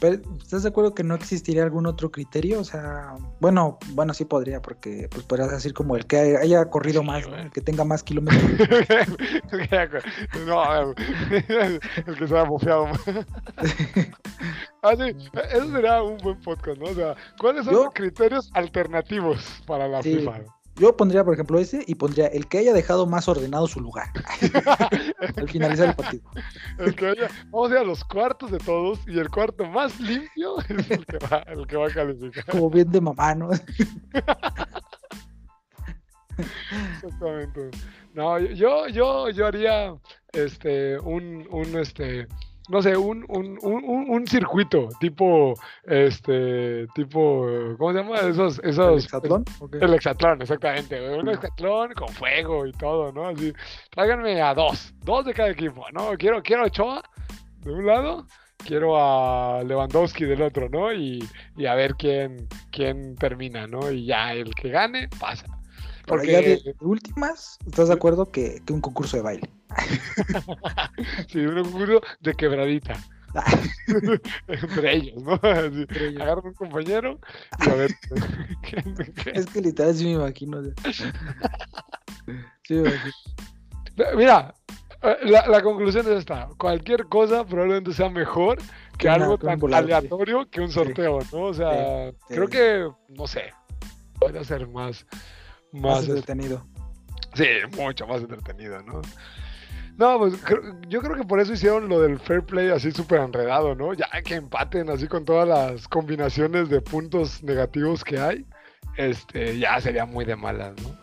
Pero, 0.00 0.20
¿Estás 0.40 0.62
de 0.62 0.68
acuerdo 0.68 0.94
que 0.94 1.02
no 1.02 1.14
existiría 1.14 1.64
algún 1.64 1.86
otro 1.86 2.10
criterio? 2.10 2.60
O 2.60 2.64
sea, 2.64 3.14
bueno, 3.40 3.78
bueno, 3.94 4.14
sí 4.14 4.24
podría, 4.24 4.62
porque 4.62 5.08
pues 5.10 5.24
podrías 5.24 5.50
decir 5.50 5.74
como 5.74 5.96
el 5.96 6.06
que 6.06 6.36
haya 6.36 6.64
corrido 6.66 7.02
más, 7.02 7.26
el 7.26 7.50
que 7.50 7.60
tenga 7.60 7.84
más 7.84 8.04
kilómetros. 8.04 8.42
no, 10.46 10.92
el 10.92 12.16
que 12.16 12.28
se 12.28 12.34
haya 12.34 12.44
bofeado 12.44 12.86
más. 12.86 13.00
ah, 14.82 14.92
sí, 14.96 15.30
eso 15.52 15.72
sería 15.72 16.02
un 16.02 16.18
buen 16.18 16.40
podcast, 16.42 16.78
¿no? 16.78 16.90
O 16.90 16.94
sea, 16.94 17.16
¿cuáles 17.40 17.64
son 17.64 17.74
los 17.74 17.92
criterios 17.92 18.50
alternativos 18.54 19.62
para 19.66 19.88
la 19.88 20.02
FIFA? 20.02 20.42
Yo 20.78 20.96
pondría, 20.96 21.24
por 21.24 21.34
ejemplo, 21.34 21.58
ese 21.58 21.82
y 21.86 21.96
pondría 21.96 22.28
el 22.28 22.46
que 22.46 22.58
haya 22.58 22.72
dejado 22.72 23.06
más 23.06 23.28
ordenado 23.28 23.66
su 23.66 23.80
lugar 23.80 24.06
al 25.36 25.48
finalizar 25.48 25.88
el 25.88 25.94
partido. 25.94 26.30
El 26.78 26.94
que 26.94 27.08
haya, 27.08 27.28
vamos 27.50 27.70
a 27.70 27.74
ir 27.74 27.80
a 27.80 27.84
los 27.84 28.04
cuartos 28.04 28.50
de 28.50 28.58
todos 28.58 29.00
y 29.06 29.18
el 29.18 29.28
cuarto 29.28 29.64
más 29.64 29.98
limpio 29.98 30.58
es 30.68 30.90
el 30.90 31.04
que 31.04 31.18
va, 31.18 31.38
el 31.48 31.66
que 31.66 31.76
va 31.76 31.88
a 31.88 31.90
calificar. 31.90 32.44
Como 32.46 32.70
bien 32.70 32.90
de 32.90 33.00
mamá, 33.00 33.34
¿no? 33.34 33.50
Exactamente. 37.02 37.70
No, 38.14 38.38
yo, 38.38 38.86
yo, 38.88 39.30
yo 39.30 39.46
haría 39.46 39.94
este 40.32 40.98
un, 41.00 41.46
un 41.50 41.78
este 41.78 42.28
no 42.68 42.82
sé, 42.82 42.96
un, 42.96 43.24
un, 43.28 43.58
un, 43.62 44.10
un, 44.10 44.26
circuito 44.26 44.88
tipo, 45.00 45.54
este, 45.84 46.86
tipo, 46.94 47.46
¿cómo 47.78 47.92
se 47.92 47.98
llama? 47.98 48.16
Esos, 48.16 48.60
esos. 48.62 48.88
¿El 48.88 48.98
hexatlón? 48.98 49.44
El 49.80 49.94
hexatlón, 49.94 50.42
exactamente. 50.42 51.18
Un 51.18 51.28
hexatlón 51.28 51.94
con 51.94 52.08
fuego 52.08 52.66
y 52.66 52.72
todo, 52.72 53.10
¿no? 53.12 53.28
Así, 53.28 53.52
tráiganme 53.90 54.40
a 54.42 54.54
dos, 54.54 54.94
dos 55.02 55.24
de 55.24 55.34
cada 55.34 55.50
equipo, 55.50 55.86
¿no? 55.92 56.10
Quiero, 56.18 56.42
quiero 56.42 56.62
a 56.62 56.66
Ochoa 56.66 57.02
de 57.64 57.72
un 57.72 57.86
lado, 57.86 58.26
quiero 58.58 58.96
a 58.96 59.62
Lewandowski 59.64 60.24
del 60.24 60.42
otro, 60.42 60.68
¿no? 60.68 60.92
Y, 60.92 61.26
y 61.56 61.66
a 61.66 61.74
ver 61.74 61.94
quién, 61.94 62.48
quién 62.70 63.16
termina, 63.16 63.66
¿no? 63.66 63.90
Y 63.90 64.06
ya 64.06 64.34
el 64.34 64.54
que 64.54 64.68
gane, 64.68 65.08
pasa. 65.18 65.57
Porque 66.08 66.32
ya 66.32 66.40
de, 66.40 66.74
últimas, 66.80 67.58
¿estás 67.66 67.88
de 67.88 67.94
acuerdo 67.94 68.30
que, 68.30 68.62
que 68.64 68.72
un 68.72 68.80
concurso 68.80 69.16
de 69.16 69.22
baile? 69.22 69.50
sí, 71.28 71.38
un 71.40 71.62
concurso 71.62 72.00
de 72.20 72.34
quebradita. 72.34 72.94
Entre 74.48 74.96
ellos, 74.96 75.22
¿no? 75.22 75.34
Agarra 75.34 76.40
un 76.42 76.54
compañero 76.54 77.18
y 77.64 77.70
a 77.70 77.74
ver. 77.74 77.90
Es 79.34 79.46
que 79.46 79.60
literal 79.60 79.94
sí 79.94 80.04
me 80.04 80.12
imagino. 80.12 80.62
Sí 82.64 82.74
me 82.74 82.80
imagino. 82.80 83.12
Mira, 84.16 84.54
eh, 85.02 85.16
la, 85.24 85.46
la, 85.46 85.62
conclusión 85.62 86.06
es 86.06 86.18
esta: 86.18 86.48
cualquier 86.56 87.04
cosa 87.06 87.44
probablemente 87.44 87.92
sea 87.92 88.08
mejor 88.08 88.58
que 88.96 89.08
algo 89.08 89.38
tan 89.38 89.60
aleatorio 89.72 90.48
que 90.50 90.60
un 90.60 90.72
sorteo, 90.72 91.20
¿no? 91.32 91.42
O 91.42 91.54
sea, 91.54 92.12
creo 92.28 92.48
que, 92.48 92.88
no 93.08 93.26
sé, 93.26 93.52
puede 94.18 94.44
ser 94.44 94.66
más, 94.68 95.06
más, 95.72 95.82
más 95.82 96.08
entretenido. 96.08 96.66
Sí, 97.34 97.46
mucho 97.76 98.06
más 98.06 98.20
entretenido, 98.20 98.82
¿no? 98.82 99.02
No, 99.98 100.16
pues 100.18 100.34
yo 100.88 101.00
creo 101.00 101.16
que 101.16 101.24
por 101.24 101.40
eso 101.40 101.52
hicieron 101.52 101.88
lo 101.88 102.00
del 102.00 102.20
fair 102.20 102.44
play 102.44 102.68
así 102.68 102.92
súper 102.92 103.20
enredado, 103.20 103.74
¿no? 103.74 103.94
Ya 103.94 104.08
que 104.24 104.36
empaten 104.36 104.88
así 104.90 105.08
con 105.08 105.24
todas 105.24 105.48
las 105.48 105.88
combinaciones 105.88 106.68
de 106.68 106.80
puntos 106.80 107.42
negativos 107.42 108.04
que 108.04 108.18
hay, 108.20 108.46
este, 108.96 109.58
ya 109.58 109.80
sería 109.80 110.06
muy 110.06 110.24
de 110.24 110.36
malas, 110.36 110.74
¿no? 110.82 110.96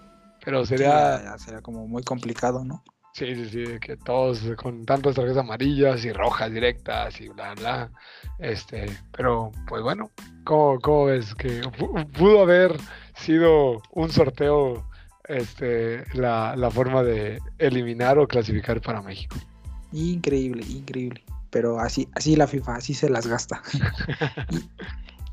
Pero 0.46 0.66
sería... 0.66 1.22
ya, 1.22 1.38
sería 1.38 1.62
como 1.62 1.88
muy 1.88 2.04
complicado, 2.04 2.64
¿no? 2.64 2.84
Sí, 3.14 3.36
sí, 3.36 3.50
sí, 3.50 3.80
que 3.80 3.98
todos 3.98 4.42
con 4.58 4.86
tantas 4.86 5.16
tarjetas 5.16 5.40
amarillas 5.40 6.04
y 6.06 6.12
rojas 6.14 6.52
directas 6.52 7.20
y 7.20 7.30
bla, 7.30 7.54
bla. 7.56 7.90
Este, 8.40 8.86
pero 9.12 9.52
pues 9.68 9.82
bueno, 9.84 10.12
¿cómo, 10.44 10.80
cómo 10.80 11.06
ves 11.06 11.34
que 11.36 11.62
pudo 12.18 12.42
haber 12.42 12.76
sido 13.16 13.82
un 13.92 14.12
sorteo 14.12 14.86
este, 15.28 16.04
la, 16.14 16.56
la, 16.56 16.70
forma 16.70 17.04
de 17.04 17.40
eliminar 17.58 18.18
o 18.20 18.28
clasificar 18.28 18.82
para 18.82 19.02
México. 19.02 19.38
Increíble, 19.92 20.64
increíble. 20.68 21.24
Pero 21.50 21.80
así, 21.80 22.08
así 22.14 22.36
la 22.36 22.48
FIFA, 22.48 22.76
así 22.76 22.94
se 22.94 23.10
las 23.10 23.28
gasta. 23.28 23.62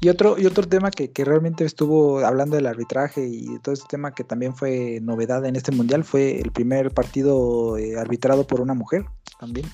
y, 0.00 0.08
otro, 0.08 0.38
y 0.38 0.46
otro 0.46 0.66
tema 0.66 0.90
que, 0.90 1.10
que, 1.10 1.24
realmente 1.24 1.64
estuvo 1.64 2.24
hablando 2.24 2.56
del 2.56 2.66
arbitraje 2.66 3.26
y 3.26 3.58
todo 3.58 3.74
este 3.74 3.88
tema 3.88 4.14
que 4.14 4.24
también 4.24 4.54
fue 4.54 5.00
novedad 5.02 5.44
en 5.44 5.56
este 5.56 5.72
mundial 5.72 6.04
fue 6.04 6.40
el 6.40 6.52
primer 6.52 6.92
partido 6.92 7.76
eh, 7.76 7.98
arbitrado 7.98 8.46
por 8.46 8.60
una 8.60 8.74
mujer 8.74 9.04
también. 9.38 9.66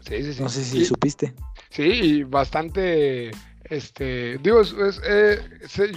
Sí, 0.00 0.22
sí, 0.22 0.32
sí. 0.32 0.42
No 0.42 0.48
sé 0.48 0.64
si 0.64 0.84
supiste. 0.84 1.34
Sí, 1.68 2.24
bastante 2.24 3.30
este, 3.70 4.36
digo, 4.38 4.60
eh, 5.04 5.38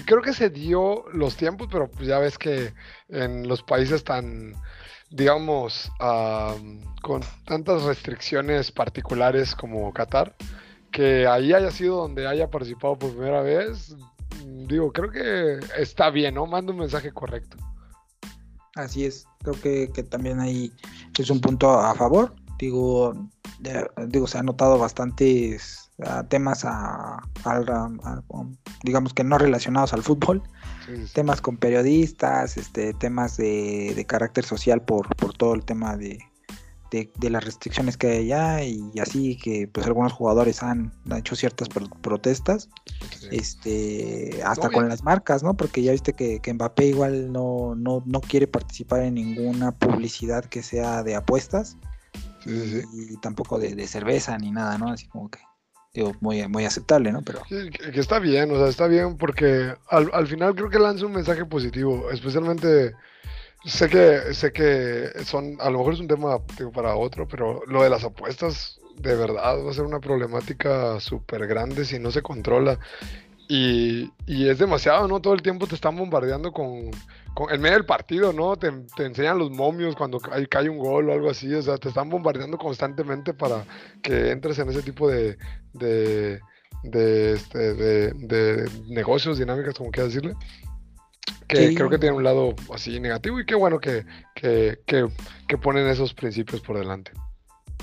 creo 0.06 0.22
que 0.22 0.34
se 0.34 0.52
dio 0.52 1.06
los 1.12 1.36
tiempos, 1.36 1.68
pero 1.72 1.90
pues 1.90 2.08
ya 2.08 2.20
ves 2.20 2.38
que 2.38 2.72
en 3.10 3.48
los 3.48 3.64
países 3.64 4.04
tan, 4.04 4.54
digamos, 5.10 5.92
con 7.02 7.22
tantas 7.46 7.84
restricciones 7.84 8.72
particulares 8.72 9.56
como 9.56 9.92
Qatar, 9.92 10.36
que 10.92 11.26
ahí 11.26 11.52
haya 11.52 11.72
sido 11.72 11.98
donde 11.98 12.28
haya 12.28 12.52
participado 12.52 12.96
por 12.96 13.12
primera 13.12 13.42
vez, 13.42 13.96
digo, 14.68 14.94
creo 14.94 15.10
que 15.10 15.60
está 15.76 16.12
bien, 16.12 16.36
¿no? 16.36 16.46
Manda 16.46 16.72
un 16.72 16.80
mensaje 16.80 17.12
correcto. 17.12 17.58
Así 18.76 19.06
es, 19.06 19.26
creo 19.40 19.60
que, 19.60 19.92
que 19.92 20.04
también 20.04 20.40
ahí 20.40 20.72
es 21.18 21.30
un 21.32 21.42
punto 21.42 21.72
a 21.72 21.96
favor. 21.96 22.36
Digo, 22.60 23.14
digo, 24.08 24.28
se 24.28 24.38
han 24.38 24.46
notado 24.46 24.78
bastantes 24.78 25.83
temas 26.28 26.66
a, 26.66 27.22
digamos 28.84 29.14
que 29.14 29.24
no 29.24 29.38
relacionados 29.38 29.94
al 29.94 30.04
fútbol, 30.04 30.44
temas 31.14 31.42
con 31.42 31.58
periodistas, 31.58 32.58
este, 32.58 32.94
temas 32.94 33.38
de, 33.38 34.06
carácter 34.08 34.44
social 34.44 34.82
por, 34.82 35.16
por 35.16 35.34
todo 35.34 35.54
el 35.54 35.64
tema 35.64 35.96
de, 35.96 36.20
de, 36.92 37.30
las 37.30 37.44
restricciones 37.44 37.98
que 37.98 38.08
hay 38.08 38.32
allá 38.32 38.64
y 38.64 39.00
así 39.00 39.38
que 39.38 39.68
pues 39.68 39.86
algunos 39.86 40.14
jugadores 40.14 40.62
han, 40.64 40.94
hecho 41.16 41.36
ciertas 41.36 41.70
protestas, 41.70 42.70
este, 43.32 44.42
hasta 44.46 44.70
con 44.70 44.90
las 44.90 45.04
marcas, 45.04 45.44
¿no? 45.44 45.56
Porque 45.56 45.84
ya 45.84 45.92
viste 45.92 46.14
que, 46.14 46.40
que 46.40 46.54
Mbappé 46.54 46.88
igual 46.88 47.32
no, 47.32 47.76
no, 47.76 48.04
no 48.06 48.22
quiere 48.22 48.48
participar 48.48 49.02
en 49.04 49.16
ninguna 49.16 49.72
publicidad 49.72 50.44
que 50.46 50.64
sea 50.64 51.04
de 51.04 51.16
apuestas. 51.16 51.78
y, 52.46 53.16
tampoco 53.22 53.58
de, 53.58 53.74
de, 53.74 53.88
cerveza 53.88 54.38
ni 54.38 54.52
nada, 54.52 54.78
¿no? 54.78 54.90
Así 54.90 55.08
como 55.08 55.30
que 55.30 55.40
digo, 55.94 56.14
muy, 56.22 56.48
muy 56.48 56.66
aceptable, 56.66 57.12
¿no? 57.12 57.22
Pero... 57.22 57.44
que, 57.48 58.00
está 58.00 58.20
bien, 58.20 58.50
o 58.52 58.58
sea, 58.58 58.68
está 58.68 58.88
bien 58.88 59.18
porque 59.18 59.76
al, 59.90 60.28
final 60.28 60.56
creo 60.56 60.70
que 60.70 60.80
lanza 60.80 61.06
un 61.06 61.14
mensaje 61.14 61.46
positivo, 61.46 62.10
especialmente 62.12 62.96
sé 63.64 63.88
que 63.90 64.34
sé 64.34 64.52
que 64.52 65.10
son 65.24 65.58
a 65.62 65.70
lo 65.70 65.78
mejor 65.78 65.94
es 65.94 66.00
un 66.00 66.08
tema 66.08 66.40
para 66.74 66.96
otro, 66.96 67.28
pero 67.28 67.62
lo 67.68 67.84
de 67.84 67.90
las 67.90 68.04
apuestas 68.04 68.80
de 68.98 69.16
verdad 69.16 69.64
va 69.64 69.72
a 69.72 69.74
ser 69.74 69.86
una 69.86 70.00
problemática 70.00 71.00
súper 71.00 71.48
grande 71.48 71.86
si 71.86 72.00
no 72.00 72.12
se 72.12 72.22
controla. 72.22 72.80
Y, 73.48 74.12
y, 74.26 74.48
es 74.48 74.58
demasiado, 74.58 75.08
¿no? 75.08 75.22
Todo 75.22 75.34
el 75.34 75.42
tiempo 75.42 75.68
te 75.68 75.76
están 75.76 75.98
bombardeando 75.98 76.52
con, 76.52 76.92
en 77.50 77.62
medio 77.62 77.76
del 77.76 77.86
partido, 77.86 78.32
¿no? 78.32 78.56
Te, 78.56 78.72
enseñan 79.00 79.38
los 79.38 79.52
momios 79.52 79.96
cuando 79.96 80.20
cae, 80.20 80.48
cae, 80.48 80.70
un 80.70 80.78
gol 80.78 81.10
o 81.10 81.14
algo 81.14 81.30
así, 81.30 81.54
o 81.54 81.62
sea, 81.62 81.78
te 81.78 81.90
están 81.90 82.10
bombardeando 82.10 82.58
constantemente 82.58 83.34
para 83.34 83.66
que 84.02 84.32
entres 84.32 84.60
en 84.60 84.70
ese 84.70 84.82
tipo 84.82 85.10
de, 85.10 85.38
de, 85.74 86.40
de, 86.84 87.34
este, 87.34 87.74
de, 87.74 88.70
negocios, 88.88 89.38
dinámicas, 89.38 89.74
como 89.76 89.92
quieras 89.92 90.14
decirle. 90.14 90.36
Que 91.48 91.76
creo 91.76 91.90
que 91.90 92.00
tiene 92.00 92.16
un 92.16 92.24
lado 92.24 92.56
así 92.74 93.00
negativo 93.00 93.40
y 93.40 93.46
qué 93.46 93.56
bueno 93.56 93.80
que, 93.80 94.06
que, 94.34 94.80
que, 94.86 95.58
ponen 95.58 95.88
esos 95.88 96.14
principios 96.14 96.62
por 96.62 96.78
delante. 96.78 97.12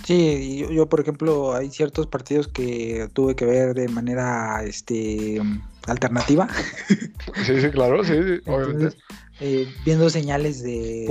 Sí, 0.04 0.58
yo, 0.58 0.70
yo, 0.70 0.88
por 0.88 1.00
ejemplo, 1.00 1.54
hay 1.54 1.70
ciertos 1.70 2.06
partidos 2.06 2.48
que 2.48 3.08
tuve 3.12 3.34
que 3.36 3.44
ver 3.44 3.74
de 3.74 3.88
manera 3.88 4.62
este 4.64 5.40
alternativa. 5.86 6.48
Sí, 7.44 7.60
sí, 7.60 7.70
claro, 7.70 8.02
sí, 8.02 8.12
obviamente. 8.46 8.96
Eh, 9.40 9.72
viendo 9.84 10.10
señales 10.10 10.62
de, 10.62 11.04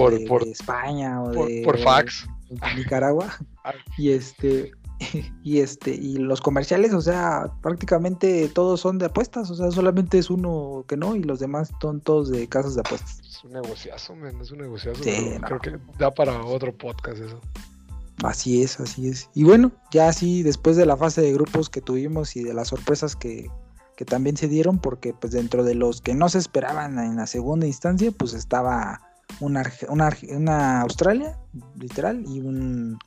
España 0.52 1.21
o 1.21 1.45
de, 1.45 1.62
por 1.63 1.80
fax. 1.80 2.28
Nicaragua. 2.75 3.38
y 3.97 4.12
este 4.12 4.71
y 5.43 5.60
este 5.60 5.91
y 5.91 6.17
los 6.17 6.41
comerciales, 6.41 6.93
o 6.93 7.02
sea, 7.02 7.45
prácticamente 7.62 8.49
todos 8.49 8.82
son 8.82 8.97
de 8.97 9.06
apuestas, 9.06 9.49
o 9.49 9.56
sea, 9.56 9.71
solamente 9.71 10.17
es 10.17 10.30
uno 10.30 10.84
que 10.88 10.97
no 10.97 11.15
y 11.15 11.23
los 11.23 11.39
demás 11.39 11.71
son 11.82 12.02
todos 12.02 12.30
de 12.30 12.47
casas 12.47 12.75
de 12.75 12.82
apuestas. 12.82 13.19
Es 13.19 13.43
un 13.43 13.54
negociazo, 13.54 14.15
men, 14.15 14.39
es 14.41 14.52
un 14.52 14.60
negociazo. 14.60 15.02
Creo 15.02 15.60
que 15.60 15.78
da 15.97 16.12
para 16.12 16.43
otro 16.43 16.75
podcast 16.75 17.21
eso. 17.21 17.39
Así 18.23 18.62
es, 18.62 18.79
así 18.79 19.08
es. 19.08 19.29
Y 19.34 19.43
bueno, 19.43 19.71
ya 19.91 20.10
así 20.10 20.43
después 20.43 20.75
de 20.75 20.86
la 20.86 20.97
fase 20.97 21.21
de 21.21 21.34
grupos 21.34 21.69
que 21.69 21.82
tuvimos 21.82 22.36
y 22.36 22.43
de 22.43 22.53
las 22.53 22.69
sorpresas 22.69 23.15
que, 23.15 23.49
que 23.95 24.05
también 24.05 24.36
se 24.36 24.47
dieron 24.47 24.79
porque 24.79 25.13
pues 25.13 25.34
dentro 25.34 25.63
de 25.63 25.75
los 25.75 26.01
que 26.01 26.13
no 26.15 26.27
se 26.29 26.39
esperaban 26.39 26.99
en 26.99 27.15
la 27.15 27.27
segunda 27.27 27.67
instancia 27.67 28.12
pues 28.12 28.34
estaba 28.34 29.01
una, 29.39 29.63
una, 29.89 30.82
Australia 30.82 31.38
literal 31.77 32.23
y 32.27 32.39
un, 32.39 32.97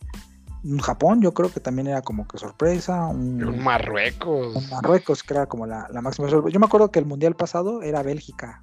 Japón. 0.81 1.20
Yo 1.20 1.35
creo 1.35 1.53
que 1.53 1.61
también 1.61 1.88
era 1.88 2.03
como 2.03 2.27
que 2.27 2.38
sorpresa 2.38 3.07
un, 3.07 3.59
Marruecos. 3.62 4.57
un 4.57 4.70
Marruecos 4.70 5.22
que 5.22 5.35
era 5.35 5.46
como 5.46 5.66
la, 5.66 5.88
máxima 6.01 6.31
sorpresa. 6.31 6.55
Yo 6.55 6.61
me 6.61 6.66
acuerdo 6.66 6.90
que 6.90 7.01
el 7.01 7.07
mundial 7.07 7.35
pasado 7.37 7.83
era 7.83 8.03
Bélgica. 8.03 8.62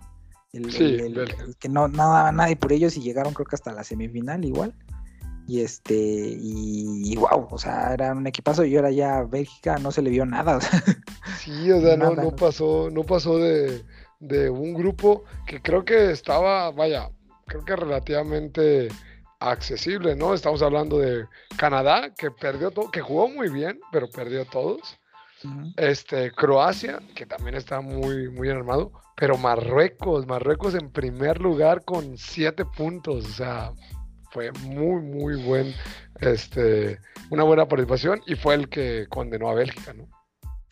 El, 0.51 0.67
que 1.59 1.69
no, 1.69 1.88
no 1.88 1.97
daba 1.97 2.31
nadie 2.31 2.55
por 2.55 2.73
ellos 2.73 2.97
y 2.97 3.01
llegaron 3.01 3.35
creo 3.35 3.45
que 3.45 3.55
hasta 3.55 3.71
la 3.71 3.83
semifinal 3.83 4.43
igual 4.45 4.73
y 5.49 5.62
este, 5.62 5.95
y, 5.95 7.15
wow, 7.15 7.47
o 7.49 7.57
sea, 7.57 7.91
era 7.91 8.13
un 8.13 8.27
equipazo 8.27 8.63
y 8.65 8.75
ahora 8.75 8.91
ya 8.91 9.23
Bélgica 9.23 9.79
no 9.79 9.91
se 9.91 10.03
le 10.03 10.12
vio 10.12 10.23
nada. 10.23 10.59
sí, 11.39 11.71
o 11.71 11.81
sea, 11.81 11.97
no, 11.97 12.13
no, 12.13 12.35
pasó, 12.35 12.89
no 12.91 13.03
pasó 13.03 13.39
de, 13.39 13.83
un 14.51 14.75
grupo 14.75 15.23
que 15.47 15.59
creo 15.59 15.83
que 15.83 16.12
estaba, 16.12 16.69
vaya, 16.69 17.09
creo 17.47 17.65
que 17.65 17.75
relativamente 17.75 18.89
accesible, 19.39 20.15
¿no? 20.15 20.35
Estamos 20.35 20.62
hablando 20.62 20.99
de 20.99 21.25
Canadá, 21.57 22.13
que 22.15 22.29
perdió 22.29 22.69
todo, 22.69 22.91
que 22.91 23.01
jugó 23.01 23.27
muy 23.27 23.49
bien, 23.49 23.79
pero 23.91 24.07
perdió 24.07 24.45
todos. 24.45 24.99
Este, 25.77 26.31
Croacia, 26.31 26.99
que 27.15 27.25
también 27.25 27.55
está 27.55 27.81
muy, 27.81 28.29
muy 28.29 28.49
armado, 28.49 28.91
pero 29.15 29.35
Marruecos, 29.35 30.27
Marruecos 30.27 30.75
en 30.75 30.91
primer 30.91 31.41
lugar 31.41 31.83
con 31.85 32.19
siete 32.19 32.65
puntos, 32.65 33.25
o 33.25 33.29
sea, 33.29 33.71
fue 34.31 34.51
muy, 34.51 35.01
muy 35.01 35.43
buen, 35.43 35.73
este, 36.19 36.99
una 37.29 37.43
buena 37.43 37.67
participación 37.67 38.21
y 38.25 38.35
fue 38.35 38.55
el 38.55 38.69
que 38.69 39.07
condenó 39.09 39.49
a 39.49 39.53
Bélgica, 39.53 39.93
¿no? 39.93 40.07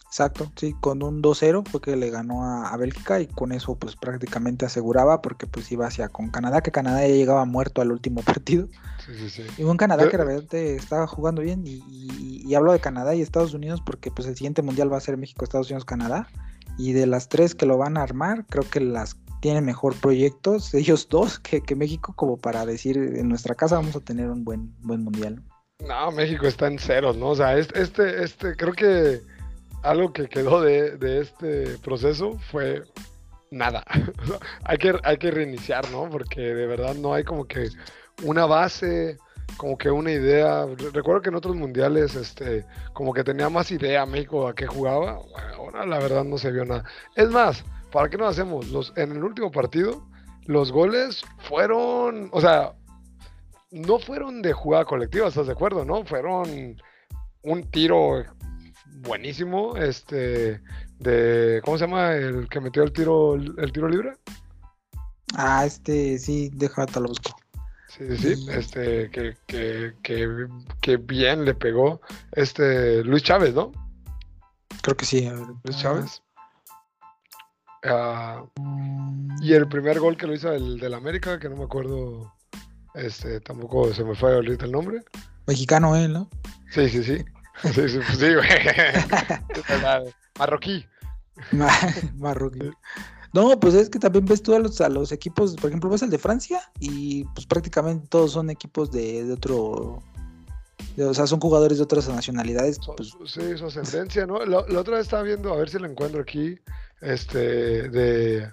Exacto, 0.08 0.50
sí, 0.56 0.74
con 0.80 1.04
un 1.04 1.22
2-0 1.22 1.68
fue 1.68 1.82
que 1.82 1.98
le 1.98 2.10
ganó 2.10 2.46
a, 2.46 2.76
Bélgica 2.78 3.20
y 3.20 3.28
con 3.28 3.52
eso 3.52 3.76
pues 3.76 3.98
prácticamente 3.98 4.66
aseguraba 4.66 5.22
porque 5.22 5.48
pues 5.48 5.70
iba 5.72 5.86
hacia 5.86 6.08
con 6.08 6.30
Canadá, 6.30 6.62
que 6.62 6.72
Canadá 6.72 7.02
ya 7.02 7.14
llegaba 7.14 7.44
muerto 7.44 7.82
al 7.82 7.92
último 7.92 8.22
partido. 8.24 8.68
Sí, 9.06 9.14
sí, 9.16 9.30
sí. 9.30 9.44
Y 9.58 9.64
un 9.64 9.76
Canadá 9.76 10.10
que 10.10 10.16
realmente 10.16 10.76
estaba 10.76 11.08
jugando 11.08 11.42
bien 11.42 11.64
y, 11.66 12.56
hablo 12.56 12.72
de 12.72 12.80
Canadá 12.80 13.14
y 13.14 13.22
Estados 13.22 13.54
Unidos 13.54 13.82
porque 13.86 14.10
pues 14.10 14.28
el 14.28 14.36
siguiente 14.36 14.62
mundial 14.62 14.92
va 14.92 14.98
a 14.98 15.02
ser 15.02 15.18
México, 15.18 15.44
Estados 15.44 15.68
Unidos, 15.70 15.86
Canadá. 15.86 16.28
Y 16.80 16.94
de 16.94 17.06
las 17.06 17.28
tres 17.30 17.54
que 17.54 17.66
lo 17.66 17.78
van 17.78 17.98
a 17.98 18.04
armar, 18.04 18.46
creo 18.48 18.68
que 18.68 18.80
las 18.80 19.18
tienen 19.40 19.66
mejor 19.66 19.96
proyectos, 19.96 20.74
ellos 20.74 21.08
dos, 21.10 21.40
que, 21.40 21.76
México, 21.76 22.14
como 22.16 22.38
para 22.38 22.66
decir 22.66 22.98
en 22.98 23.30
nuestra 23.30 23.56
casa 23.56 23.76
vamos 23.76 23.96
a 23.96 24.00
tener 24.00 24.30
un 24.30 24.44
buen, 24.44 24.74
buen 24.82 25.04
mundial. 25.04 25.42
¿no? 25.88 26.12
México 26.12 26.48
está 26.48 26.68
en 26.68 26.80
ceros, 26.80 27.18
¿no? 27.18 27.30
O 27.30 27.36
sea, 27.36 27.58
este, 27.58 27.82
este, 27.82 28.24
este 28.24 28.56
creo 28.56 28.74
que 28.74 29.22
algo 29.84 30.12
que 30.12 30.28
quedó 30.28 30.62
de, 30.62 31.22
este 31.22 31.78
proceso 31.80 32.38
fue 32.52 32.84
nada. 33.52 33.84
hay, 34.64 34.78
que, 34.78 34.96
hay 35.04 35.18
que 35.18 35.32
reiniciar, 35.32 35.90
¿no? 35.92 36.10
Porque 36.10 36.42
de 36.42 36.68
verdad 36.68 36.96
no 36.96 37.14
hay 37.14 37.24
como 37.24 37.46
que 37.46 37.70
una 38.24 38.46
base, 38.46 39.18
como 39.58 39.78
que 39.78 39.90
una 39.90 40.12
idea. 40.12 40.66
Recuerdo 40.94 41.22
que 41.22 41.30
en 41.30 41.36
otros 41.36 41.56
mundiales, 41.56 42.16
este, 42.16 42.66
como 42.94 43.14
que 43.14 43.24
tenía 43.24 43.50
más 43.50 43.72
idea 43.72 44.06
México 44.06 44.48
a 44.48 44.56
qué 44.56 44.68
jugaba. 44.68 45.20
ahora 45.56 45.86
la 45.86 46.00
verdad 46.00 46.24
no 46.24 46.38
se 46.38 46.52
vio 46.52 46.66
nada. 46.66 46.84
Es 47.16 47.30
más, 47.30 47.64
¿para 47.92 48.10
qué 48.10 48.18
nos 48.18 48.30
hacemos? 48.30 48.70
Los, 48.70 48.94
en 48.96 49.12
el 49.12 49.24
último 49.24 49.52
partido, 49.52 50.08
los 50.46 50.72
goles 50.72 51.24
fueron, 51.40 52.30
o 52.32 52.42
sea, 52.42 52.74
no 53.72 54.00
fueron 54.00 54.42
de 54.42 54.54
jugada 54.54 54.86
colectiva, 54.86 55.28
¿estás 55.28 55.48
de 55.48 55.54
acuerdo? 55.54 55.86
No, 55.86 56.06
fueron 56.06 56.78
un 57.44 57.64
tiro 57.72 58.24
buenísimo, 59.02 59.76
este, 59.76 60.62
de, 61.00 61.62
¿cómo 61.64 61.78
se 61.78 61.86
llama? 61.86 62.14
El 62.14 62.48
que 62.50 62.60
metió 62.60 62.84
el 62.84 62.92
tiro, 62.92 63.36
el 63.36 63.72
tiro 63.72 63.88
libre. 63.88 64.14
Ah, 65.36 65.66
este, 65.66 66.18
sí, 66.18 66.50
déjate 66.54 67.00
lo 67.00 67.10
busco. 67.10 67.36
Sí, 67.88 68.18
sí, 68.18 68.36
sí, 68.36 68.48
este, 68.52 69.10
que, 69.10 69.36
que, 69.48 69.94
que, 70.04 70.48
que, 70.82 70.98
bien 70.98 71.46
le 71.46 71.56
pegó, 71.56 72.02
este, 72.34 73.04
Luis 73.04 73.24
Chávez, 73.24 73.54
¿no? 73.54 73.72
Creo 74.82 74.96
que 74.96 75.06
sí. 75.06 75.30
Luis 75.64 75.78
Chávez. 75.80 76.22
Ah, 77.84 78.44
y 79.42 79.54
el 79.54 79.68
primer 79.68 80.00
gol 80.00 80.18
que 80.18 80.28
lo 80.28 80.34
hizo 80.34 80.52
el 80.52 80.80
del 80.80 80.94
América, 80.94 81.40
que 81.40 81.50
no 81.50 81.58
me 81.58 81.64
acuerdo, 81.64 82.34
este, 82.96 83.40
tampoco 83.42 83.94
se 83.94 84.04
me 84.04 84.16
fue 84.16 84.34
ahorita 84.34 84.66
el 84.66 84.72
nombre. 84.72 85.04
Mexicano 85.46 85.96
él, 85.96 86.14
¿no? 86.14 86.30
Sí, 86.72 86.90
sí, 86.90 87.04
sí. 87.04 87.26
Sí, 87.64 87.90
sí, 87.90 87.98
pues 88.06 88.20
sí, 88.20 88.36
güey. 88.36 88.48
Marroquí. 90.38 90.86
Marroquí. 92.16 92.70
No, 93.34 93.60
pues 93.60 93.74
es 93.74 93.90
que 93.90 94.00
también 94.00 94.26
ves 94.26 94.42
tú 94.42 94.54
a 94.56 94.60
los, 94.60 94.80
a 94.80 94.90
los 94.90 95.12
equipos, 95.12 95.56
por 95.56 95.70
ejemplo, 95.70 95.90
ves 95.90 96.02
el 96.02 96.10
de 96.10 96.18
Francia 96.18 96.62
y 96.80 97.24
pues 97.26 97.46
prácticamente 97.46 98.08
todos 98.08 98.32
son 98.32 98.50
equipos 98.50 98.92
de, 98.92 99.26
de 99.26 99.34
otro, 99.34 100.04
o 100.98 101.14
sea, 101.14 101.28
son 101.28 101.40
jugadores 101.40 101.78
de 101.78 101.84
otras 101.84 102.08
nacionalidades. 102.08 102.80
Pues. 102.96 103.14
Sí, 103.26 103.58
su 103.58 103.66
ascendencia, 103.66 104.26
¿no? 104.26 104.44
La, 104.46 104.60
otra 104.60 104.98
vez 104.98 105.02
estaba 105.02 105.24
viendo, 105.24 105.54
a 105.54 105.58
ver 105.58 105.70
si 105.70 105.78
lo 105.78 105.88
encuentro 105.88 106.22
aquí, 106.22 106.58
este, 107.02 107.90
de, 107.90 108.52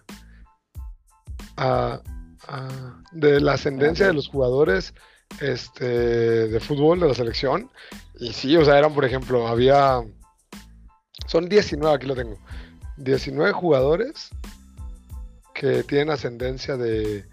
de 3.13 3.41
la 3.41 3.53
ascendencia 3.53 4.07
de 4.07 4.13
los 4.13 4.29
jugadores 4.29 4.95
este, 5.41 6.49
de 6.49 6.61
fútbol 6.61 7.01
de 7.01 7.09
la 7.09 7.15
selección. 7.15 7.71
Y 8.19 8.33
sí, 8.33 8.57
o 8.57 8.65
sea, 8.65 8.79
eran, 8.79 8.95
por 8.95 9.05
ejemplo, 9.05 9.49
había. 9.49 10.03
Son 11.27 11.49
19, 11.49 11.95
aquí 11.95 12.07
lo 12.07 12.15
tengo. 12.15 12.39
19 12.97 13.53
jugadores 13.53 14.31
que 15.55 15.83
tienen 15.85 16.11
ascendencia 16.11 16.77
de. 16.77 17.25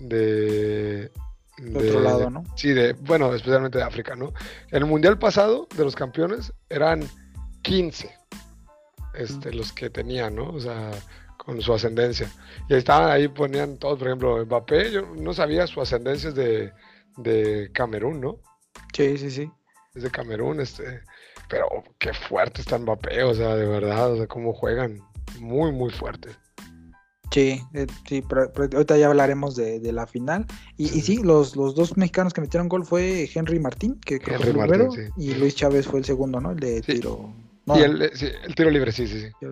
de. 0.00 1.10
de 1.58 1.88
otro 1.88 2.00
lado, 2.00 2.30
¿no? 2.30 2.44
Sí, 2.56 2.70
de, 2.70 2.92
bueno, 2.92 3.32
especialmente 3.34 3.78
de 3.78 3.84
África, 3.84 4.14
¿no? 4.14 4.32
En 4.70 4.78
el 4.78 4.86
mundial 4.86 5.18
pasado 5.18 5.66
de 5.76 5.84
los 5.84 5.94
campeones 5.94 6.52
eran 6.68 7.08
15 7.62 8.17
este, 9.18 9.52
los 9.52 9.72
que 9.72 9.90
tenían, 9.90 10.36
¿no? 10.36 10.50
O 10.50 10.60
sea, 10.60 10.90
con 11.36 11.60
su 11.62 11.72
ascendencia. 11.72 12.30
Y 12.68 12.74
estaban, 12.74 13.10
ahí 13.10 13.28
ponían 13.28 13.78
todos, 13.78 13.98
por 13.98 14.08
ejemplo, 14.08 14.44
Mbappé, 14.44 14.92
yo 14.92 15.02
no 15.16 15.32
sabía 15.32 15.66
su 15.66 15.80
ascendencia 15.80 16.30
de, 16.30 16.72
de 17.16 17.70
Camerún, 17.72 18.20
¿no? 18.20 18.38
Sí, 18.92 19.16
sí, 19.18 19.30
sí. 19.30 19.50
Es 19.94 20.02
de 20.02 20.10
Camerún, 20.10 20.60
este, 20.60 21.00
pero 21.48 21.66
qué 21.98 22.12
fuerte 22.12 22.60
está 22.60 22.78
Mbappé, 22.78 23.22
o 23.22 23.34
sea, 23.34 23.56
de 23.56 23.66
verdad, 23.66 24.12
o 24.12 24.16
sea, 24.16 24.26
cómo 24.26 24.52
juegan, 24.52 25.00
muy, 25.40 25.72
muy 25.72 25.90
fuerte. 25.90 26.30
Sí, 27.30 27.60
eh, 27.74 27.86
sí, 28.06 28.22
pero, 28.26 28.50
ahorita 28.56 28.96
ya 28.96 29.08
hablaremos 29.08 29.54
de, 29.54 29.80
la 29.92 30.06
final. 30.06 30.46
Y 30.76 30.88
sí, 30.88 30.98
y 30.98 31.02
sí 31.02 31.16
los, 31.22 31.56
los, 31.56 31.74
dos 31.74 31.96
mexicanos 31.96 32.32
que 32.32 32.40
metieron 32.40 32.68
gol 32.68 32.86
fue 32.86 33.28
Henry 33.32 33.58
Martín, 33.58 34.00
que 34.04 34.18
creo 34.18 34.38
que 34.38 34.52
fue 34.52 34.64
el 34.64 34.68
primero, 34.68 34.90
y 35.16 35.34
Luis 35.34 35.54
Chávez 35.54 35.86
fue 35.86 35.98
el 35.98 36.04
segundo, 36.04 36.40
¿no? 36.40 36.52
El 36.52 36.60
de 36.60 36.80
tiro. 36.80 37.32
Y 37.76 37.80
el, 37.80 38.02
el, 38.02 38.54
tiro 38.54 38.70
libre, 38.70 38.92
sí, 38.92 39.06
sí, 39.06 39.20
sí. 39.20 39.46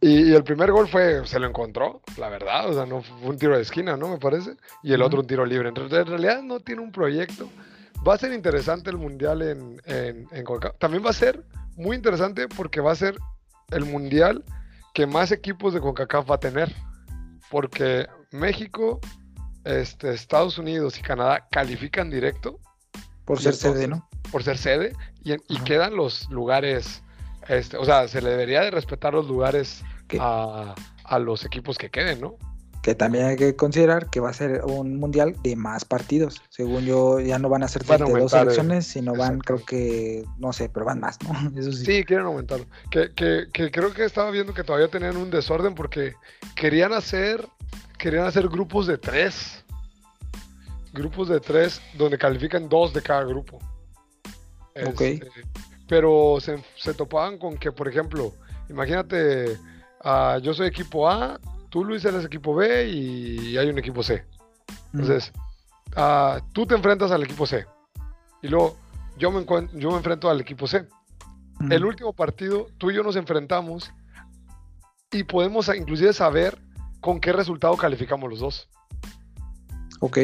Y, 0.00 0.32
el 0.32 0.44
primer 0.44 0.70
gol 0.72 0.88
fue, 0.88 1.26
se 1.26 1.38
lo 1.38 1.46
encontró, 1.46 2.00
la 2.16 2.28
verdad, 2.28 2.70
o 2.70 2.74
sea, 2.74 2.86
no 2.86 3.02
fue 3.02 3.28
un 3.28 3.36
tiro 3.36 3.56
de 3.56 3.62
esquina, 3.62 3.96
¿no? 3.96 4.08
Me 4.08 4.18
parece. 4.18 4.56
Y 4.82 4.92
el 4.92 5.02
otro 5.02 5.20
un 5.20 5.26
tiro 5.26 5.44
libre. 5.44 5.68
Entonces, 5.68 5.98
en 5.98 6.06
realidad 6.06 6.42
no 6.42 6.60
tiene 6.60 6.82
un 6.82 6.92
proyecto. 6.92 7.48
Va 8.06 8.14
a 8.14 8.18
ser 8.18 8.32
interesante 8.32 8.90
el 8.90 8.96
mundial 8.96 9.42
en, 9.42 9.80
en, 9.84 10.28
en 10.32 10.44
También 10.78 11.04
va 11.04 11.10
a 11.10 11.14
ser 11.14 11.44
muy 11.76 11.96
interesante 11.96 12.48
porque 12.48 12.80
va 12.80 12.92
a 12.92 12.96
ser 12.96 13.16
el 13.70 13.84
mundial 13.84 14.44
que 14.94 15.06
más 15.06 15.30
equipos 15.32 15.74
de 15.74 15.80
CONCACAF 15.80 16.30
va 16.30 16.36
a 16.36 16.40
tener. 16.40 16.74
Porque 17.50 18.06
México, 18.30 19.00
este, 19.64 20.12
Estados 20.12 20.58
Unidos 20.58 20.98
y 20.98 21.02
Canadá 21.02 21.46
califican 21.50 22.08
directo. 22.08 22.58
Por 23.24 23.40
ser 23.40 23.54
sede, 23.54 23.88
¿no? 23.88 24.08
Por 24.30 24.42
ser 24.42 24.58
sede. 24.58 24.94
Y, 25.22 25.32
y 25.32 25.60
quedan 25.64 25.96
los 25.96 26.28
lugares 26.30 27.02
este, 27.48 27.76
o 27.76 27.84
sea, 27.84 28.08
se 28.08 28.20
le 28.22 28.30
debería 28.30 28.60
de 28.62 28.70
respetar 28.70 29.14
los 29.14 29.26
lugares 29.26 29.82
a, 30.18 30.74
los 31.18 31.44
equipos 31.44 31.78
que 31.78 31.90
queden, 31.90 32.20
¿no? 32.20 32.36
Que 32.82 32.94
también 32.94 33.26
hay 33.26 33.36
que 33.36 33.54
considerar 33.54 34.10
que 34.10 34.18
va 34.18 34.30
a 34.30 34.32
ser 34.32 34.62
un 34.64 34.98
mundial 34.98 35.36
de 35.42 35.54
más 35.54 35.84
partidos. 35.84 36.42
Según 36.48 36.84
yo, 36.84 37.20
ya 37.20 37.38
no 37.38 37.48
van 37.48 37.62
a 37.62 37.68
ser 37.68 37.84
32 37.84 38.32
selecciones, 38.32 38.86
sino 38.86 39.14
van, 39.14 39.38
creo 39.38 39.64
que, 39.64 40.24
no 40.38 40.52
sé, 40.52 40.68
pero 40.68 40.86
van 40.86 40.98
más, 40.98 41.18
¿no? 41.22 41.32
Eso 41.60 41.72
sí. 41.72 41.84
sí. 41.84 42.04
quieren 42.04 42.26
aumentarlo. 42.26 42.66
Que, 42.90 43.12
que, 43.14 43.46
que 43.52 43.70
creo 43.70 43.92
que 43.92 44.04
estaba 44.04 44.30
viendo 44.30 44.52
que 44.52 44.64
todavía 44.64 44.88
tenían 44.88 45.16
un 45.16 45.30
desorden 45.30 45.74
porque 45.74 46.14
querían 46.56 46.92
hacer, 46.92 47.46
querían 47.98 48.26
hacer 48.26 48.48
grupos 48.48 48.86
de 48.88 48.98
tres. 48.98 49.64
Grupos 50.92 51.28
de 51.28 51.40
tres 51.40 51.80
donde 51.94 52.18
califican 52.18 52.68
dos 52.68 52.92
de 52.92 53.00
cada 53.00 53.22
grupo. 53.24 53.58
Ok. 54.86 55.02
Pero 55.92 56.38
se, 56.40 56.94
topaban 56.94 57.36
con 57.36 57.58
que, 57.58 57.70
por 57.70 57.86
ejemplo, 57.86 58.32
imagínate, 58.70 59.58
uh, 60.02 60.38
yo 60.40 60.54
soy 60.54 60.66
equipo 60.68 61.06
A, 61.06 61.38
tú 61.68 61.84
Luis 61.84 62.02
eres 62.06 62.24
equipo 62.24 62.54
B 62.54 62.88
y 62.88 63.58
hay 63.58 63.68
un 63.68 63.78
equipo 63.78 64.02
C. 64.02 64.24
Entonces, 64.94 65.30
uh, 65.94 66.40
tú 66.54 66.64
te 66.64 66.74
enfrentas 66.74 67.10
al 67.10 67.22
equipo 67.22 67.44
C 67.44 67.66
y 68.40 68.48
luego 68.48 68.78
yo 69.18 69.30
me, 69.30 69.44
yo 69.44 69.90
me 69.90 69.98
enfrento 69.98 70.30
al 70.30 70.40
equipo 70.40 70.66
C. 70.66 70.88
El 71.68 71.84
último 71.84 72.14
partido, 72.14 72.68
tú 72.78 72.90
y 72.90 72.94
yo 72.94 73.02
nos 73.02 73.16
enfrentamos 73.16 73.92
y 75.10 75.24
podemos 75.24 75.68
inclusive 75.76 76.14
saber 76.14 76.58
con 77.02 77.20
qué 77.20 77.34
resultado 77.34 77.76
calificamos 77.76 78.30
los 78.30 78.40
dos. 78.40 78.70
Ok 80.00 80.18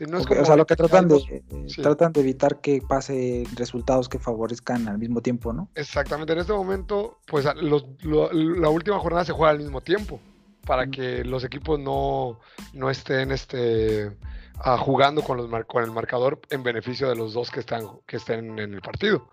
o 0.00 0.44
sea, 0.44 0.56
lo 0.56 0.66
que 0.66 0.76
tratan 0.76 1.08
de, 1.08 1.16
eh, 1.16 1.66
tratan 1.82 2.12
de 2.12 2.20
evitar 2.20 2.60
que 2.60 2.80
pase 2.86 3.44
resultados 3.54 4.08
que 4.08 4.18
favorezcan 4.18 4.88
al 4.88 4.98
mismo 4.98 5.20
tiempo, 5.20 5.52
¿no? 5.52 5.68
Exactamente. 5.74 6.32
En 6.32 6.40
este 6.40 6.52
momento, 6.52 7.18
pues 7.26 7.44
la 7.44 8.68
última 8.68 8.98
jornada 8.98 9.24
se 9.24 9.32
juega 9.32 9.50
al 9.50 9.58
mismo 9.58 9.80
tiempo 9.80 10.20
para 10.66 10.86
que 10.86 11.24
los 11.24 11.44
equipos 11.44 11.78
no, 11.78 12.38
no 12.72 12.90
estén 12.90 13.32
este, 13.32 14.16
ah, 14.58 14.78
jugando 14.78 15.22
con, 15.22 15.36
los 15.36 15.48
con 15.66 15.84
el 15.84 15.90
marcador 15.90 16.40
en 16.50 16.62
beneficio 16.62 17.08
de 17.08 17.16
los 17.16 17.34
dos 17.34 17.50
que, 17.50 17.60
están, 17.60 17.86
que 18.06 18.16
estén 18.16 18.58
en 18.58 18.74
el 18.74 18.80
partido. 18.80 19.28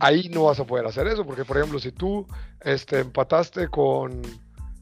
Ahí 0.00 0.28
no 0.30 0.44
vas 0.44 0.60
a 0.60 0.64
poder 0.64 0.86
hacer 0.86 1.06
eso, 1.08 1.26
porque 1.26 1.44
por 1.44 1.58
ejemplo, 1.58 1.78
si 1.78 1.92
tú 1.92 2.26
este, 2.60 3.00
empataste 3.00 3.68
con, 3.68 4.22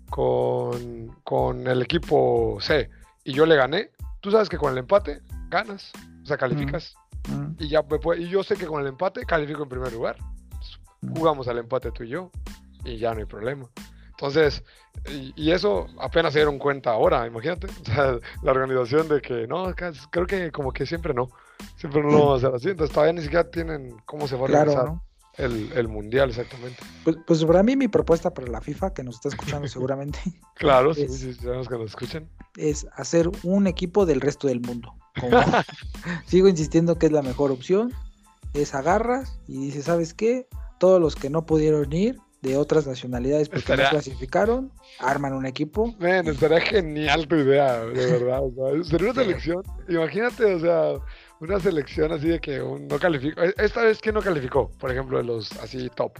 con, 0.08 1.16
con 1.24 1.66
el 1.66 1.82
equipo 1.82 2.58
C 2.60 2.88
y 3.24 3.32
yo 3.32 3.46
le 3.46 3.56
gané, 3.56 3.90
tú 4.22 4.30
sabes 4.30 4.48
que 4.48 4.56
con 4.56 4.72
el 4.72 4.78
empate 4.78 5.20
ganas, 5.50 5.92
o 6.22 6.26
sea, 6.26 6.38
calificas. 6.38 6.94
Y 7.58 7.68
ya 7.68 7.84
y 8.18 8.28
yo 8.28 8.42
sé 8.42 8.56
que 8.56 8.66
con 8.66 8.80
el 8.80 8.88
empate 8.88 9.24
califico 9.26 9.64
en 9.64 9.68
primer 9.68 9.92
lugar. 9.92 10.16
Jugamos 11.14 11.48
al 11.48 11.58
empate 11.58 11.90
tú 11.90 12.04
y 12.04 12.08
yo 12.08 12.30
y 12.84 12.96
ya 12.96 13.12
no 13.12 13.20
hay 13.20 13.26
problema. 13.26 13.68
Entonces, 14.10 14.62
y, 15.08 15.50
eso 15.50 15.88
apenas 16.00 16.32
se 16.32 16.38
dieron 16.38 16.58
cuenta 16.58 16.92
ahora, 16.92 17.26
imagínate. 17.26 17.66
la 18.42 18.50
organización 18.50 19.08
de 19.08 19.20
que 19.20 19.46
no, 19.48 19.74
creo 20.10 20.26
que 20.26 20.52
como 20.52 20.72
que 20.72 20.86
siempre 20.86 21.12
no. 21.12 21.28
Siempre 21.76 22.02
no 22.02 22.08
lo 22.08 22.18
vamos 22.18 22.44
a 22.44 22.46
hacer 22.46 22.56
así. 22.56 22.68
Entonces 22.70 22.94
todavía 22.94 23.14
ni 23.14 23.22
siquiera 23.22 23.50
tienen 23.50 23.96
cómo 24.04 24.28
se 24.28 24.36
va 24.36 24.42
a 24.42 24.44
organizar 24.44 24.92
el, 25.38 25.88
mundial 25.88 26.30
exactamente. 26.30 26.82
Pues, 27.04 27.16
pues, 27.26 27.44
para 27.44 27.62
mí 27.62 27.76
mi 27.76 27.88
propuesta 27.88 28.32
para 28.32 28.48
la 28.48 28.60
FIFA, 28.60 28.92
que 28.92 29.02
nos 29.02 29.16
está 29.16 29.28
escuchando 29.28 29.68
seguramente. 29.68 30.18
claro, 30.54 30.94
sí, 30.94 31.08
sí, 31.08 31.34
sabemos 31.34 31.68
que 31.68 31.78
nos 31.78 31.90
escuchan. 31.90 32.28
Es 32.56 32.86
hacer 32.94 33.30
un 33.42 33.66
equipo 33.66 34.06
del 34.06 34.20
resto 34.20 34.48
del 34.48 34.60
mundo. 34.60 34.94
sigo 36.26 36.48
insistiendo 36.48 36.98
que 36.98 37.06
es 37.06 37.12
la 37.12 37.22
mejor 37.22 37.50
opción. 37.50 37.92
Es 38.54 38.74
agarras 38.74 39.40
y 39.48 39.66
dices, 39.66 39.86
¿sabes 39.86 40.12
qué? 40.12 40.46
Todos 40.78 41.00
los 41.00 41.16
que 41.16 41.30
no 41.30 41.46
pudieron 41.46 41.92
ir 41.92 42.18
de 42.42 42.56
otras 42.56 42.86
nacionalidades 42.86 43.48
porque 43.48 43.76
no 43.76 43.88
clasificaron, 43.88 44.72
arman 44.98 45.32
un 45.32 45.46
equipo. 45.46 45.94
Men, 45.98 46.26
estaría 46.26 46.60
genial 46.60 47.28
tu 47.28 47.36
idea, 47.36 47.84
de 47.86 48.06
verdad. 48.18 48.42
sería 48.82 49.12
una 49.12 49.22
selección, 49.22 49.62
imagínate, 49.88 50.54
o 50.54 50.60
sea, 50.60 50.94
una 51.42 51.58
selección 51.58 52.12
así 52.12 52.28
de 52.28 52.40
que 52.40 52.58
no 52.58 52.98
calificó. 52.98 53.42
E, 53.42 53.54
esta 53.58 53.82
vez, 53.82 54.00
¿quién 54.00 54.14
no 54.14 54.22
calificó? 54.22 54.70
Por 54.78 54.90
ejemplo, 54.92 55.18
de 55.18 55.24
los 55.24 55.50
así 55.58 55.90
top. 55.96 56.12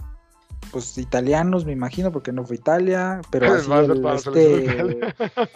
Pues 0.71 0.97
italianos, 0.97 1.65
me 1.65 1.71
imagino, 1.71 2.11
porque 2.11 2.31
no 2.31 2.45
fue 2.45 2.57
Italia, 2.57 3.21
pero 3.31 3.53
así 3.53 3.71
el, 3.71 4.05
este, 4.05 4.99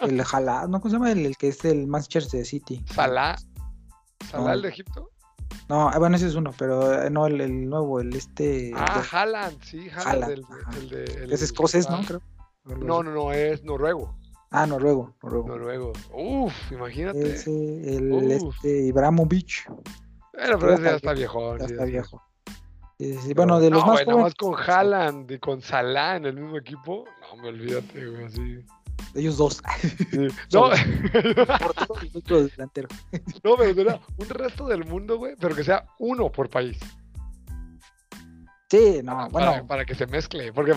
el 0.00 0.22
Jalá, 0.22 0.66
¿no? 0.66 0.80
¿Cómo 0.80 0.90
se 0.90 0.96
llama? 0.96 1.12
El, 1.12 1.36
que 1.36 1.48
es 1.48 1.64
el 1.64 1.86
Manchester 1.86 2.44
City. 2.44 2.82
Salah. 2.92 3.36
¿Salah 4.30 4.54
el 4.54 4.62
de 4.62 4.68
Egipto? 4.68 5.10
No, 5.68 5.88
ah, 5.88 5.98
bueno, 5.98 6.16
ese 6.16 6.26
es 6.28 6.34
uno, 6.34 6.52
pero 6.58 7.02
eh, 7.02 7.10
no 7.10 7.26
el, 7.26 7.68
nuevo, 7.68 8.00
el 8.00 8.14
este. 8.14 8.72
Ah, 8.74 9.02
Haaland, 9.10 9.62
sí, 9.62 9.88
Haaland. 9.90 10.44
es 11.30 11.42
escocés, 11.42 11.88
¿no? 11.90 12.00
Creo. 12.02 12.22
No, 12.64 13.02
no, 13.02 13.12
no, 13.12 13.32
es 13.32 13.64
noruego. 13.64 14.17
Ah, 14.50 14.66
noruego, 14.66 15.14
noruego. 15.22 15.48
Noruego. 15.48 15.92
Uf, 16.12 16.72
imagínate. 16.72 17.34
Ese, 17.34 17.50
el 17.96 18.30
este 18.30 18.86
Ibrahimovic. 18.86 19.70
Pero, 20.32 20.58
pero 20.58 20.74
ese 20.74 20.82
ya 20.84 20.96
está 20.96 21.12
viejo. 21.12 21.58
Ya 21.58 21.66
está 21.66 21.84
viejo. 21.84 22.22
Sí, 22.98 23.32
bueno, 23.34 23.60
de 23.60 23.70
los 23.70 23.86
más 23.86 24.04
bueno, 24.04 24.22
más 24.22 24.34
con 24.34 24.54
Haaland 24.58 25.30
y 25.30 25.38
con 25.38 25.60
Salah 25.62 26.16
en 26.16 26.26
el 26.26 26.34
mismo 26.34 26.56
equipo, 26.56 27.04
no 27.30 27.42
me 27.42 27.48
olvídate, 27.48 28.08
güey, 28.08 28.24
así. 28.24 28.64
Ellos 29.14 29.36
dos. 29.36 29.62
No, 30.52 30.70
por 32.28 32.50
delantero. 32.50 32.88
no, 33.44 33.56
pero 33.56 33.74
será 33.74 34.00
un 34.16 34.28
resto 34.28 34.66
del 34.66 34.84
mundo, 34.84 35.16
güey, 35.16 35.34
pero 35.38 35.54
que 35.54 35.62
sea 35.62 35.86
uno 35.98 36.32
por 36.32 36.50
país. 36.50 36.78
Sí, 38.70 39.00
no, 39.02 39.28
bueno. 39.30 39.66
Para, 39.66 39.86
que 39.86 39.94
se 39.94 40.06
mezcle, 40.06 40.52
porque 40.52 40.74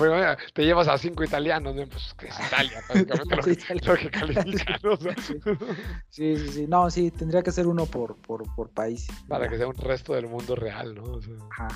te 0.54 0.64
llevas 0.64 0.88
a 0.88 0.98
cinco 0.98 1.26
italianos, 1.26 1.76
¿no? 1.76 1.86
pues 1.88 2.14
que 2.18 2.28
es 2.28 2.36
Italia, 2.48 2.82
básicamente 2.88 3.26
lo, 3.36 3.42
que, 3.42 3.86
lo 3.86 3.96
que 3.96 4.10
califican, 4.10 4.80
¿no? 4.82 4.98
sí, 6.10 6.38
sí, 6.38 6.48
sí, 6.48 6.68
no, 6.68 6.90
sí, 6.90 7.12
tendría 7.12 7.44
que 7.44 7.52
ser 7.52 7.68
uno 7.68 7.86
por, 7.86 8.16
por, 8.22 8.44
por 8.56 8.70
país. 8.70 9.08
Para 9.28 9.50
que 9.50 9.58
sea 9.58 9.68
un 9.68 9.76
resto 9.76 10.14
del 10.14 10.28
mundo 10.28 10.56
real, 10.56 10.96
¿no? 10.96 11.20
Ajá. 11.52 11.68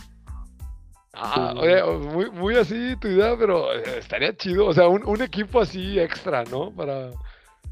Ah, 1.17 1.54
oye, 1.58 1.82
muy, 1.84 2.30
muy 2.32 2.56
así 2.56 2.95
tu 2.97 3.08
idea, 3.08 3.36
pero 3.38 3.73
eh, 3.73 3.99
estaría 3.99 4.36
chido. 4.36 4.67
O 4.67 4.73
sea, 4.73 4.88
un, 4.88 5.06
un 5.06 5.21
equipo 5.21 5.62
así 5.62 5.99
extra, 5.99 6.43
¿no? 6.45 6.71
Para. 6.71 7.12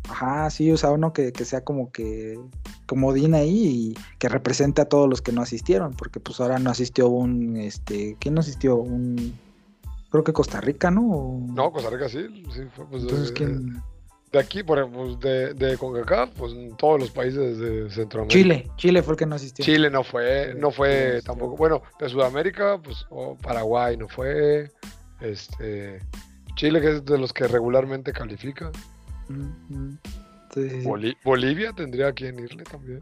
Ajá, 0.10 0.50
sí, 0.50 0.72
o 0.72 0.78
sea, 0.78 0.92
uno 0.92 1.14
que, 1.14 1.32
que 1.32 1.46
sea 1.46 1.64
como 1.64 1.92
que 1.92 2.38
comodín 2.86 3.34
ahí 3.34 3.94
y 3.96 4.18
que 4.20 4.30
represente 4.30 4.82
a 4.82 4.86
todos 4.86 5.10
los 5.10 5.22
que 5.22 5.32
no 5.32 5.42
asistieron, 5.42 5.94
porque 5.94 6.20
pues 6.20 6.40
ahora 6.40 6.60
no 6.60 6.70
asistió 6.70 7.08
un, 7.08 7.58
este, 7.58 8.18
¿quién 8.20 8.34
no 8.36 8.42
asistió? 8.42 8.76
Un, 8.76 9.38
creo 10.10 10.24
que 10.24 10.34
Costa 10.34 10.62
Rica, 10.62 10.92
¿no? 10.92 11.40
No, 11.54 11.72
Costa 11.72 11.90
Rica 11.90 12.10
sí, 12.10 12.44
sí 12.54 12.62
fue, 12.76 12.86
pues, 12.88 13.04
Entonces, 13.04 13.30
eh, 13.30 13.34
¿quién? 13.34 13.84
de 14.34 14.40
aquí, 14.40 14.64
por 14.64 14.80
ejemplo, 14.80 15.16
de, 15.16 15.54
de 15.54 15.78
CONCACAF, 15.78 16.32
pues 16.32 16.54
todos 16.80 17.00
los 17.00 17.12
países 17.12 17.60
de 17.60 17.88
Centroamérica. 17.92 18.34
Chile, 18.34 18.72
Chile 18.78 19.04
fue 19.04 19.14
el 19.14 19.20
que 19.20 19.26
no 19.28 19.36
asistió. 19.36 19.64
Chile 19.64 19.92
no 19.92 20.04
fue, 20.04 20.56
no 20.58 20.72
fue 20.72 21.22
tampoco. 21.24 21.56
Bueno, 21.56 21.84
de 22.00 22.10
Sudamérica, 22.10 22.80
pues 22.84 23.06
Paraguay 23.44 23.96
no 23.96 24.10
fue. 24.10 24.72
Este, 25.22 26.00
Chile, 26.56 26.82
que 26.82 26.96
es 26.96 27.06
de 27.06 27.20
los 27.20 27.32
que 27.32 27.48
regularmente 27.48 28.12
califica. 28.12 28.72
Bolivia 31.24 31.74
tendría 31.74 32.12
quien 32.14 32.40
irle 32.40 32.64
también. 32.64 33.02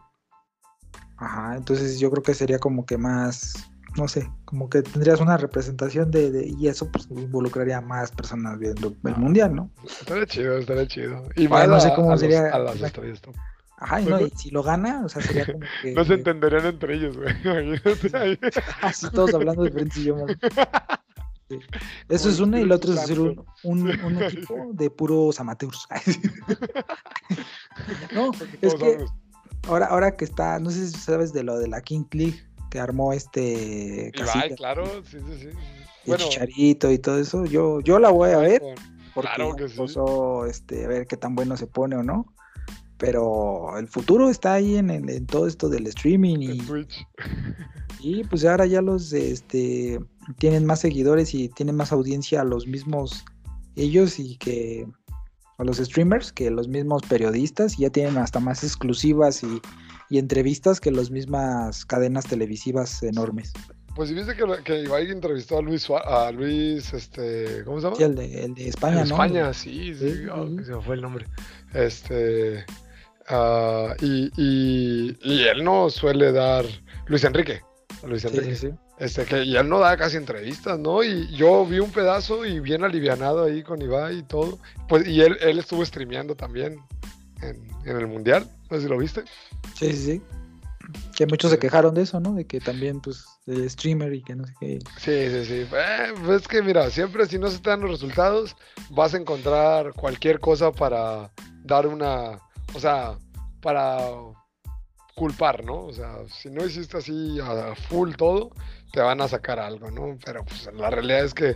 Ajá, 1.17 1.55
entonces 1.55 1.99
yo 1.99 2.10
creo 2.10 2.23
que 2.23 2.34
sería 2.34 2.60
como 2.60 2.86
que 2.86 2.97
más 2.97 3.71
no 3.97 4.07
sé, 4.07 4.29
como 4.45 4.69
que 4.69 4.81
tendrías 4.81 5.19
una 5.19 5.38
representación 5.38 6.12
de, 6.12 6.53
y 6.57 6.67
eso 6.67 6.89
pues 6.91 7.07
involucraría 7.10 7.81
más 7.81 8.12
personas 8.12 8.57
viendo 8.57 8.88
el 8.89 9.13
ah, 9.13 9.17
mundial, 9.17 9.55
¿no? 9.55 9.69
Estaría 9.84 10.25
chido, 10.25 10.57
estaría 10.57 10.88
chido. 10.88 11.23
Y 11.36 11.47
más 11.47 11.67
no 11.67 11.79
sé 11.79 11.91
cómo 11.95 12.17
sería. 12.17 12.47
a 12.47 12.60
las 12.60 12.81
estrellas 12.81 13.21
Ajá, 13.77 13.99
y, 13.99 14.05
no, 14.05 14.21
y 14.21 14.29
si 14.29 14.51
lo 14.51 14.62
gana, 14.62 15.03
o 15.03 15.10
sea, 15.10 15.21
sería 15.21 15.45
como 15.45 15.65
que. 15.81 15.91
No 15.95 16.05
se 16.05 16.13
entenderían 16.13 16.65
entre 16.67 16.95
ellos, 16.95 17.17
güey. 17.17 17.34
Así 18.81 19.10
todos 19.13 19.34
hablando 19.34 19.63
diferentes 19.63 19.97
idiomas. 19.97 20.38
Eso 22.09 22.29
es 22.29 22.39
una 22.39 22.59
y 22.59 22.65
lo 22.65 22.75
otro 22.75 22.93
es 22.93 22.99
hacer 22.99 23.19
un, 23.19 23.43
un, 23.63 23.89
equipo 24.23 24.71
de 24.73 24.89
puros 24.89 25.39
amateurs. 25.39 25.87
no, 28.13 28.31
es 28.61 28.75
que 28.75 29.05
ahora, 29.67 29.87
ahora 29.87 30.15
que 30.15 30.25
está, 30.25 30.59
no 30.59 30.69
sé 30.69 30.87
si 30.87 30.97
sabes 30.97 31.33
de 31.33 31.43
lo 31.43 31.59
de 31.59 31.67
la 31.67 31.81
King 31.81 32.05
League 32.11 32.43
que 32.69 32.79
armó 32.79 33.13
este 33.13 34.11
Ibai, 34.15 34.55
claro, 34.55 34.85
sí, 35.03 35.17
sí, 35.19 35.39
sí. 35.41 35.49
El 36.05 36.17
Chicharito 36.17 36.91
y 36.91 36.97
todo 36.97 37.19
eso, 37.19 37.45
yo, 37.45 37.81
yo 37.81 37.99
la 37.99 38.09
voy 38.09 38.31
a 38.31 38.37
ver 38.37 38.61
porque 39.13 39.29
claro 39.35 39.55
que 39.55 39.65
este, 40.49 40.85
a 40.85 40.87
ver 40.87 41.07
qué 41.07 41.17
tan 41.17 41.35
bueno 41.35 41.57
se 41.57 41.67
pone 41.67 41.95
o 41.95 42.03
no. 42.03 42.33
Pero 42.97 43.77
el 43.79 43.87
futuro 43.87 44.29
está 44.29 44.53
ahí 44.53 44.77
en, 44.77 44.91
en, 44.91 45.25
todo 45.25 45.47
esto 45.47 45.69
del 45.69 45.87
streaming 45.87 46.37
y, 46.39 46.59
Y 48.01 48.23
pues 48.23 48.45
ahora 48.45 48.65
ya 48.65 48.81
los 48.81 49.13
este 49.13 49.99
tienen 50.37 50.65
más 50.65 50.79
seguidores 50.79 51.33
y 51.33 51.49
tienen 51.49 51.75
más 51.75 51.91
audiencia 51.91 52.41
a 52.41 52.45
los 52.45 52.67
mismos 52.67 53.23
ellos 53.75 54.19
y 54.19 54.37
que 54.37 54.87
a 55.57 55.63
los 55.63 55.77
streamers 55.77 56.31
que 56.31 56.49
los 56.49 56.67
mismos 56.67 57.03
periodistas 57.03 57.77
y 57.77 57.83
ya 57.83 57.89
tienen 57.89 58.17
hasta 58.17 58.39
más 58.39 58.63
exclusivas 58.63 59.43
y 59.43 59.61
y 60.11 60.17
entrevistas 60.17 60.81
que 60.81 60.91
las 60.91 61.09
mismas 61.09 61.85
cadenas 61.85 62.25
televisivas 62.25 63.01
enormes. 63.01 63.53
Pues 63.95 64.09
si 64.09 64.15
viste 64.15 64.35
que, 64.35 64.45
que 64.65 64.83
Ibai 64.83 65.09
entrevistó 65.09 65.59
a 65.59 65.61
Luis, 65.61 65.89
a 65.89 66.31
Luis, 66.31 66.93
este, 66.93 67.63
¿cómo 67.63 67.79
se 67.79 67.85
llama? 67.85 67.95
Sí, 67.95 68.03
el 68.03 68.15
de, 68.15 68.43
el 68.43 68.53
de 68.53 68.67
España, 68.67 68.95
¿no? 68.97 69.03
España, 69.03 69.53
sí, 69.53 69.95
sí, 69.95 70.25
oh, 70.29 70.47
se 70.63 70.73
me 70.73 70.81
fue 70.81 70.95
el 70.95 71.01
nombre. 71.01 71.25
Este, 71.73 72.65
uh, 73.29 73.93
y, 74.01 74.29
y, 74.35 75.17
y, 75.21 75.43
él 75.43 75.63
no 75.63 75.89
suele 75.89 76.33
dar, 76.33 76.65
Luis 77.07 77.23
Enrique, 77.23 77.61
Luis 78.03 78.25
Enrique. 78.25 78.55
Sí, 78.55 78.69
sí, 78.69 78.73
Este, 78.97 79.25
que, 79.25 79.43
y 79.43 79.55
él 79.55 79.69
no 79.69 79.79
da 79.79 79.95
casi 79.97 80.17
entrevistas, 80.17 80.79
¿no? 80.79 81.03
Y 81.03 81.27
yo 81.35 81.65
vi 81.65 81.79
un 81.79 81.91
pedazo 81.91 82.45
y 82.45 82.59
bien 82.59 82.83
alivianado 82.83 83.43
ahí 83.43 83.63
con 83.63 83.81
Ibai 83.81 84.19
y 84.19 84.23
todo. 84.23 84.59
Pues, 84.87 85.07
y 85.07 85.21
él, 85.21 85.37
él 85.41 85.59
estuvo 85.59 85.85
streameando 85.85 86.35
también 86.35 86.79
en, 87.41 87.67
en 87.85 87.97
el 87.97 88.07
Mundial, 88.07 88.49
no 88.69 88.77
sé 88.77 88.83
si 88.83 88.89
lo 88.89 88.97
viste. 88.97 89.23
Sí, 89.75 89.91
sí, 89.93 89.97
sí. 89.97 90.21
Que 91.15 91.25
muchos 91.25 91.51
se 91.51 91.59
quejaron 91.59 91.93
de 91.93 92.01
eso, 92.01 92.19
¿no? 92.19 92.33
De 92.33 92.45
que 92.45 92.59
también, 92.59 92.99
pues, 92.99 93.26
de 93.45 93.69
streamer 93.69 94.13
y 94.13 94.23
que 94.23 94.36
no 94.36 94.45
sé 94.45 94.53
qué. 94.59 94.80
Sí, 94.97 95.30
sí, 95.30 95.45
sí. 95.45 95.67
Eh, 95.73 96.13
pues 96.26 96.41
es 96.41 96.47
que, 96.47 96.61
mira, 96.61 96.89
siempre 96.89 97.26
si 97.28 97.38
no 97.38 97.49
se 97.49 97.59
te 97.59 97.69
dan 97.69 97.82
los 97.82 97.91
resultados, 97.91 98.55
vas 98.89 99.13
a 99.13 99.17
encontrar 99.17 99.93
cualquier 99.93 100.39
cosa 100.39 100.71
para 100.71 101.32
dar 101.63 101.88
una. 101.88 102.39
O 102.73 102.80
sea, 102.80 103.17
para 103.61 103.99
culpar, 105.16 105.64
¿no? 105.64 105.86
O 105.86 105.93
sea, 105.93 106.18
si 106.28 106.49
no 106.49 106.66
hiciste 106.66 106.97
así 106.97 107.39
a 107.39 107.76
full 107.76 108.14
todo, 108.16 108.51
te 108.91 109.01
van 109.01 109.22
a 109.22 109.28
sacar 109.28 109.59
algo, 109.59 109.91
¿no? 109.91 110.18
Pero 110.26 110.43
pues 110.45 110.70
la 110.74 110.89
realidad 110.89 111.24
es 111.26 111.34
que 111.34 111.55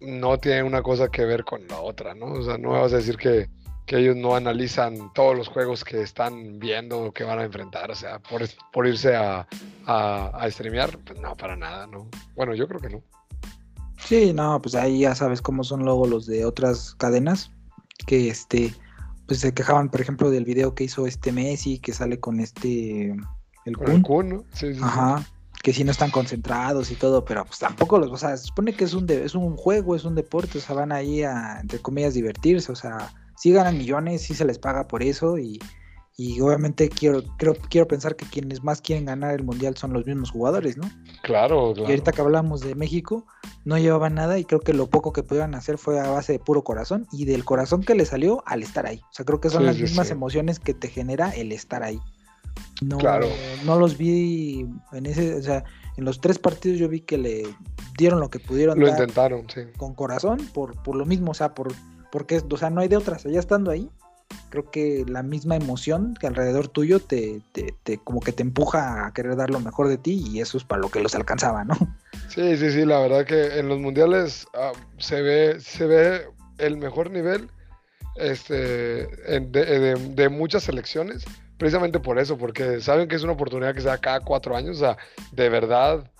no 0.00 0.38
tiene 0.38 0.62
una 0.62 0.82
cosa 0.82 1.08
que 1.08 1.24
ver 1.24 1.44
con 1.44 1.66
la 1.68 1.80
otra, 1.80 2.14
¿no? 2.14 2.26
O 2.26 2.42
sea, 2.42 2.58
no 2.58 2.70
vas 2.70 2.92
a 2.92 2.96
decir 2.96 3.16
que 3.16 3.48
que 3.88 3.96
ellos 3.96 4.14
no 4.16 4.36
analizan 4.36 5.10
todos 5.14 5.34
los 5.34 5.48
juegos 5.48 5.82
que 5.82 6.02
están 6.02 6.58
viendo 6.58 7.00
o 7.00 7.12
que 7.12 7.24
van 7.24 7.38
a 7.38 7.44
enfrentar, 7.44 7.90
o 7.90 7.94
sea, 7.94 8.18
por, 8.18 8.42
por 8.70 8.86
irse 8.86 9.16
a, 9.16 9.48
a, 9.86 10.46
streamear, 10.50 10.98
pues 10.98 11.18
no, 11.18 11.34
para 11.34 11.56
nada, 11.56 11.86
¿no? 11.86 12.06
Bueno, 12.36 12.54
yo 12.54 12.68
creo 12.68 12.80
que 12.80 12.90
no. 12.90 13.02
Sí, 13.98 14.34
no, 14.34 14.60
pues 14.60 14.74
ahí 14.74 15.00
ya 15.00 15.14
sabes 15.14 15.40
cómo 15.40 15.64
son 15.64 15.84
luego 15.84 16.06
los 16.06 16.26
de 16.26 16.44
otras 16.44 16.94
cadenas, 16.96 17.50
que 18.06 18.28
este, 18.28 18.74
pues 19.28 19.40
se 19.40 19.52
quejaban, 19.52 19.90
por 19.90 20.00
ejemplo, 20.00 20.30
del 20.30 20.46
video 20.46 20.74
que 20.74 20.84
hizo 20.84 21.06
este 21.06 21.32
Messi, 21.32 21.78
que 21.78 21.92
sale 21.92 22.18
con 22.18 22.40
este, 22.40 23.14
el 23.66 23.76
Kun. 24.02 24.28
¿no? 24.28 24.44
Sí, 24.54 24.72
sí, 24.72 24.80
Ajá. 24.82 25.22
Que 25.62 25.74
sí 25.74 25.84
no 25.84 25.90
están 25.90 26.10
concentrados 26.10 26.90
y 26.90 26.94
todo, 26.94 27.26
pero 27.26 27.44
pues 27.44 27.58
tampoco 27.58 27.98
los, 27.98 28.10
o 28.10 28.16
sea, 28.16 28.36
se 28.38 28.46
supone 28.46 28.74
que 28.74 28.84
es 28.84 28.94
un, 28.94 29.08
es 29.10 29.34
un 29.34 29.54
juego, 29.56 29.94
es 29.94 30.04
un 30.04 30.14
deporte, 30.14 30.56
o 30.56 30.60
sea, 30.62 30.74
van 30.74 30.92
ahí 30.92 31.24
a, 31.24 31.60
entre 31.60 31.78
comillas, 31.78 32.14
divertirse, 32.14 32.72
o 32.72 32.76
sea, 32.76 33.12
sí 33.36 33.52
ganan 33.52 33.76
millones, 33.76 34.22
sí 34.22 34.34
se 34.34 34.46
les 34.46 34.58
paga 34.58 34.88
por 34.88 35.02
eso 35.02 35.36
y, 35.36 35.60
y 36.20 36.40
obviamente 36.40 36.88
quiero, 36.88 37.22
quiero, 37.36 37.54
quiero 37.70 37.86
pensar 37.86 38.16
que 38.16 38.26
quienes 38.26 38.64
más 38.64 38.80
quieren 38.80 39.04
ganar 39.04 39.36
el 39.36 39.44
mundial 39.44 39.76
son 39.76 39.92
los 39.92 40.04
mismos 40.04 40.32
jugadores, 40.32 40.76
¿no? 40.76 40.90
Claro, 41.22 41.72
claro. 41.74 41.88
Y 41.88 41.92
ahorita 41.92 42.10
que 42.10 42.20
hablamos 42.20 42.60
de 42.60 42.74
México, 42.74 43.24
no 43.64 43.78
llevaban 43.78 44.16
nada 44.16 44.36
y 44.36 44.44
creo 44.44 44.58
que 44.58 44.74
lo 44.74 44.88
poco 44.88 45.12
que 45.12 45.22
pudieron 45.22 45.54
hacer 45.54 45.78
fue 45.78 46.00
a 46.00 46.10
base 46.10 46.32
de 46.32 46.38
puro 46.40 46.64
corazón 46.64 47.06
y 47.12 47.24
del 47.24 47.44
corazón 47.44 47.84
que 47.84 47.94
le 47.94 48.04
salió 48.04 48.42
al 48.46 48.64
estar 48.64 48.84
ahí. 48.84 48.98
O 48.98 49.12
sea, 49.12 49.24
creo 49.24 49.40
que 49.40 49.48
son 49.48 49.64
las 49.64 49.78
mismas 49.78 50.10
emociones 50.10 50.58
que 50.58 50.74
te 50.74 50.88
genera 50.88 51.30
el 51.30 51.52
estar 51.52 51.84
ahí. 51.84 52.00
No, 52.82 52.98
claro. 52.98 53.28
no 53.64 53.78
los 53.78 53.96
vi 53.96 54.66
en 54.90 55.06
ese, 55.06 55.36
o 55.36 55.42
sea, 55.42 55.62
en 55.96 56.04
los 56.04 56.20
tres 56.20 56.40
partidos 56.40 56.80
yo 56.80 56.88
vi 56.88 57.00
que 57.00 57.16
le 57.16 57.44
dieron 57.96 58.18
lo 58.18 58.28
que 58.28 58.40
pudieron. 58.40 58.80
Lo 58.80 58.88
intentaron, 58.88 59.48
sí. 59.48 59.60
Con 59.76 59.94
corazón, 59.94 60.38
por, 60.52 60.82
por 60.82 60.96
lo 60.96 61.06
mismo, 61.06 61.30
o 61.30 61.34
sea, 61.34 61.54
por, 61.54 61.72
porque, 62.10 62.42
o 62.50 62.56
sea, 62.56 62.70
no 62.70 62.80
hay 62.80 62.88
de 62.88 62.96
otras, 62.96 63.22
ya 63.22 63.38
estando 63.38 63.70
ahí, 63.70 63.88
creo 64.50 64.70
que 64.70 65.04
la 65.06 65.22
misma 65.22 65.56
emoción 65.56 66.14
que 66.18 66.26
alrededor 66.26 66.68
tuyo 66.68 67.00
te, 67.00 67.40
te, 67.52 67.98
como 67.98 68.20
que 68.20 68.32
te 68.32 68.42
empuja 68.42 69.06
a 69.06 69.12
querer 69.12 69.36
dar 69.36 69.50
lo 69.50 69.60
mejor 69.60 69.88
de 69.88 69.98
ti 69.98 70.24
y 70.30 70.40
eso 70.40 70.56
es 70.56 70.64
para 70.64 70.80
lo 70.80 70.90
que 70.90 71.00
los 71.00 71.14
alcanzaba, 71.14 71.64
¿no? 71.64 71.74
Sí, 72.28 72.56
sí, 72.56 72.70
sí, 72.70 72.84
la 72.84 73.00
verdad 73.00 73.24
que 73.24 73.58
en 73.58 73.68
los 73.68 73.78
mundiales 73.78 74.46
ah, 74.54 74.72
se 74.98 75.22
ve, 75.22 75.60
se 75.60 75.86
ve 75.86 76.26
el 76.58 76.76
mejor 76.76 77.10
nivel 77.10 77.50
este, 78.16 78.54
de, 78.54 79.94
de, 79.94 80.28
muchas 80.28 80.64
selecciones, 80.64 81.24
precisamente 81.56 82.00
por 82.00 82.18
eso, 82.18 82.36
porque 82.36 82.80
saben 82.80 83.08
que 83.08 83.16
es 83.16 83.22
una 83.22 83.32
oportunidad 83.32 83.74
que 83.74 83.80
se 83.80 83.88
da 83.88 83.98
cada 83.98 84.20
cuatro 84.20 84.56
años, 84.56 84.76
o 84.76 84.80
sea, 84.80 84.98
de 85.32 85.48
verdad, 85.48 86.10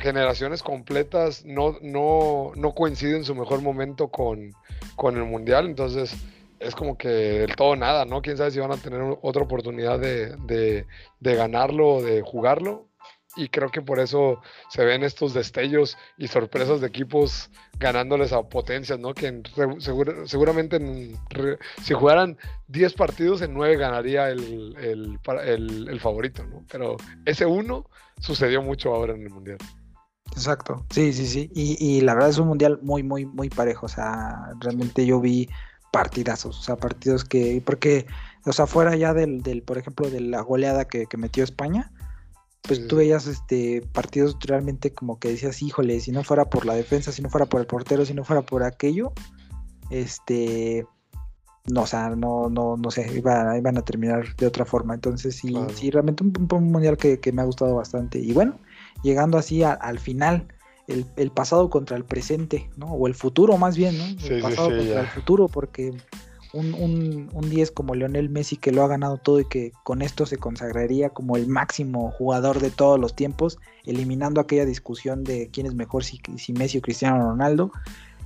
generaciones 0.00 0.62
completas 0.62 1.44
no, 1.44 1.78
no, 1.82 2.52
no 2.56 2.74
coinciden 2.74 3.24
su 3.24 3.34
mejor 3.34 3.62
momento 3.62 4.08
con, 4.08 4.52
con 4.96 5.16
el 5.16 5.24
mundial, 5.24 5.66
entonces 5.66 6.16
es 6.60 6.74
como 6.74 6.96
que 6.96 7.08
del 7.08 7.56
todo 7.56 7.74
nada, 7.74 8.04
¿no? 8.04 8.20
Quién 8.20 8.36
sabe 8.36 8.50
si 8.50 8.60
van 8.60 8.70
a 8.70 8.76
tener 8.76 9.00
otra 9.22 9.42
oportunidad 9.42 9.98
de, 9.98 10.36
de, 11.18 11.34
ganarlo 11.34 11.94
o 11.94 12.02
de 12.02 12.20
jugarlo. 12.20 12.86
Y 13.36 13.48
creo 13.48 13.70
que 13.70 13.80
por 13.80 14.00
eso 14.00 14.42
se 14.70 14.84
ven 14.84 15.04
estos 15.04 15.32
destellos 15.32 15.96
y 16.18 16.26
sorpresas 16.26 16.80
de 16.80 16.88
equipos 16.88 17.48
ganándoles 17.78 18.32
a 18.32 18.42
potencias, 18.42 18.98
¿no? 18.98 19.14
Que 19.14 19.40
seguramente 20.26 20.80
si 21.80 21.94
jugaran 21.94 22.36
10 22.66 22.92
partidos, 22.94 23.40
en 23.40 23.54
9 23.54 23.76
ganaría 23.76 24.28
el, 24.30 24.76
el, 24.78 25.18
el, 25.44 25.88
el, 25.88 26.00
favorito, 26.00 26.44
¿no? 26.44 26.64
Pero 26.70 26.96
ese 27.24 27.46
uno 27.46 27.88
sucedió 28.18 28.62
mucho 28.62 28.92
ahora 28.92 29.14
en 29.14 29.22
el 29.22 29.30
Mundial. 29.30 29.58
Exacto, 30.32 30.84
sí, 30.90 31.12
sí, 31.12 31.26
sí. 31.26 31.50
Y, 31.54 31.76
y 31.78 32.00
la 32.00 32.14
verdad 32.14 32.30
es 32.30 32.38
un 32.38 32.48
Mundial 32.48 32.80
muy, 32.82 33.04
muy, 33.04 33.26
muy 33.26 33.48
parejo. 33.48 33.86
O 33.86 33.88
sea, 33.88 34.50
realmente 34.60 35.06
yo 35.06 35.20
vi 35.20 35.48
partidazos, 35.90 36.58
o 36.58 36.62
sea, 36.62 36.76
partidos 36.76 37.24
que, 37.24 37.62
porque, 37.64 38.06
o 38.44 38.52
sea, 38.52 38.66
fuera 38.66 38.96
ya 38.96 39.14
del, 39.14 39.42
del 39.42 39.62
por 39.62 39.78
ejemplo, 39.78 40.08
de 40.08 40.20
la 40.20 40.40
goleada 40.40 40.86
que, 40.86 41.06
metió 41.16 41.44
España, 41.44 41.92
pues 42.62 42.86
tú 42.86 42.96
veías 42.96 43.26
este 43.26 43.82
partidos 43.92 44.36
realmente 44.40 44.92
como 44.92 45.18
que 45.18 45.28
decías, 45.28 45.62
híjole, 45.62 45.98
si 46.00 46.12
no 46.12 46.22
fuera 46.22 46.44
por 46.44 46.66
la 46.66 46.74
defensa, 46.74 47.10
si 47.10 47.22
no 47.22 47.30
fuera 47.30 47.46
por 47.46 47.60
el 47.60 47.66
portero, 47.66 48.04
si 48.04 48.12
no 48.12 48.22
fuera 48.22 48.42
por 48.42 48.62
aquello, 48.62 49.12
este, 49.88 50.86
no, 51.66 51.82
o 51.82 51.86
sea, 51.86 52.10
no, 52.10 52.48
no, 52.48 52.76
no 52.76 52.90
sé, 52.90 53.10
iban, 53.14 53.56
iban 53.56 53.78
a 53.78 53.82
terminar 53.82 54.36
de 54.36 54.46
otra 54.46 54.64
forma. 54.64 54.94
Entonces, 54.94 55.36
sí, 55.36 55.54
sí, 55.74 55.90
realmente 55.90 56.22
un, 56.22 56.70
mundial 56.70 56.96
que, 56.96 57.18
me 57.32 57.42
ha 57.42 57.46
gustado 57.46 57.74
bastante. 57.74 58.18
Y 58.18 58.32
bueno, 58.32 58.58
llegando 59.02 59.38
así 59.38 59.62
al 59.62 59.98
final, 59.98 60.48
el, 61.16 61.30
pasado 61.30 61.70
contra 61.70 61.96
el 61.96 62.04
presente, 62.04 62.70
¿no? 62.76 62.86
O 62.86 63.06
el 63.06 63.14
futuro 63.14 63.56
más 63.56 63.76
bien, 63.76 63.98
¿no? 63.98 64.04
El 64.04 64.42
pasado 64.42 64.68
contra 64.68 65.00
el 65.00 65.06
futuro, 65.06 65.48
porque 65.48 65.92
un, 66.52 66.74
un, 66.74 67.30
un 67.32 67.50
10 67.50 67.70
como 67.70 67.94
Leonel 67.94 68.28
Messi 68.28 68.56
que 68.56 68.72
lo 68.72 68.82
ha 68.82 68.88
ganado 68.88 69.18
todo 69.18 69.40
y 69.40 69.44
que 69.44 69.72
con 69.84 70.02
esto 70.02 70.26
se 70.26 70.36
consagraría 70.36 71.10
como 71.10 71.36
el 71.36 71.46
máximo 71.46 72.10
jugador 72.10 72.60
de 72.60 72.70
todos 72.70 72.98
los 72.98 73.14
tiempos, 73.14 73.58
eliminando 73.84 74.40
aquella 74.40 74.64
discusión 74.64 75.24
de 75.24 75.48
quién 75.52 75.66
es 75.66 75.74
mejor, 75.74 76.04
si, 76.04 76.20
si 76.36 76.52
Messi 76.52 76.78
o 76.78 76.82
Cristiano 76.82 77.22
Ronaldo, 77.22 77.70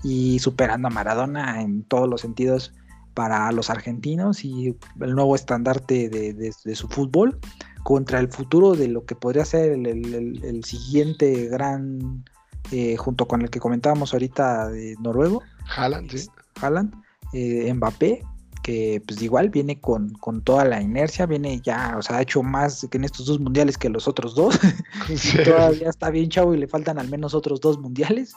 y 0.03 0.39
superando 0.39 0.89
a 0.89 0.91
Maradona 0.91 1.62
en 1.62 1.83
todos 1.83 2.09
los 2.09 2.21
sentidos 2.21 2.73
para 3.15 3.51
los 3.53 3.71
argentinos 3.71 4.45
y 4.45 4.77
el 5.01 5.15
nuevo 5.15 5.35
estandarte 5.35 6.09
de, 6.09 6.75
su 6.75 6.89
fútbol 6.89 7.39
contra 7.85 8.19
el 8.19 8.29
futuro 8.29 8.75
de 8.75 8.89
lo 8.89 9.05
que 9.05 9.15
podría 9.15 9.45
ser 9.45 9.73
el 9.73 10.65
siguiente 10.65 11.47
gran 11.47 12.25
eh, 12.73 12.97
junto 12.97 13.27
con 13.27 13.43
el 13.43 13.51
que 13.51 13.61
comentábamos 13.61 14.12
ahorita 14.12 14.69
de 14.69 14.97
noruego. 15.01 15.43
Haaland, 15.77 16.11
sí. 16.11 16.29
Haaland, 16.61 16.95
eh, 17.33 17.73
Mbappé, 17.73 18.23
que 18.62 19.03
pues 19.07 19.21
igual 19.21 19.51
viene 19.51 19.81
con, 19.81 20.15
con, 20.15 20.43
toda 20.43 20.65
la 20.65 20.81
inercia, 20.81 21.27
viene 21.27 21.61
ya, 21.61 21.97
o 21.99 22.03
sea, 22.03 22.17
ha 22.17 22.23
hecho 22.23 22.43
más 22.43 22.87
que 22.91 22.97
en 22.97 23.05
estos 23.05 23.27
dos 23.27 23.39
mundiales 23.39 23.77
que 23.77 23.91
los 23.91 24.09
otros 24.09 24.35
dos. 24.35 24.59
todavía 25.45 25.91
está 25.91 26.11
bien 26.11 26.31
chavo 26.31 26.55
y 26.55 26.59
le 26.59 26.67
faltan 26.67 26.99
al 26.99 27.09
menos 27.09 27.35
otros 27.35 27.61
dos 27.61 27.79
mundiales. 27.79 28.35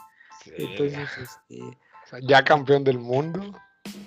Entonces, 0.56 1.08
este, 1.48 1.78
ya 2.22 2.44
campeón 2.44 2.84
del 2.84 2.98
mundo. 2.98 3.52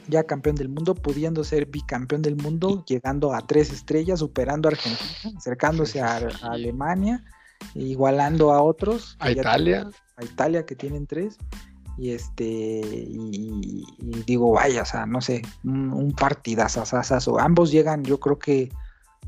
Ya 0.08 0.24
campeón 0.24 0.56
del 0.56 0.70
mundo, 0.70 0.94
pudiendo 0.94 1.44
ser 1.44 1.66
bicampeón 1.66 2.22
del 2.22 2.36
mundo, 2.36 2.84
llegando 2.86 3.34
a 3.34 3.42
tres 3.42 3.72
estrellas, 3.72 4.20
superando 4.20 4.70
a 4.70 4.74
Argentina, 4.74 5.36
acercándose 5.36 6.02
a, 6.02 6.18
Alemania, 6.44 7.24
igualando 7.74 8.52
a 8.52 8.62
otros. 8.62 9.16
A 9.20 9.32
Italia. 9.32 9.90
Italia, 10.24 10.66
que 10.66 10.76
tienen 10.76 11.08
tres. 11.08 11.38
Y 11.98 12.12
este, 12.12 12.44
y, 12.44 13.86
digo, 14.26 14.52
vaya, 14.54 14.84
o 14.84 14.86
sea, 14.86 15.06
no 15.06 15.22
sé, 15.22 15.42
un, 15.64 15.92
un 15.92 16.14
partidazo. 16.14 16.84
Ambos 17.40 17.72
llegan, 17.72 18.04
yo 18.04 18.20
creo 18.20 18.40
que, 18.40 18.72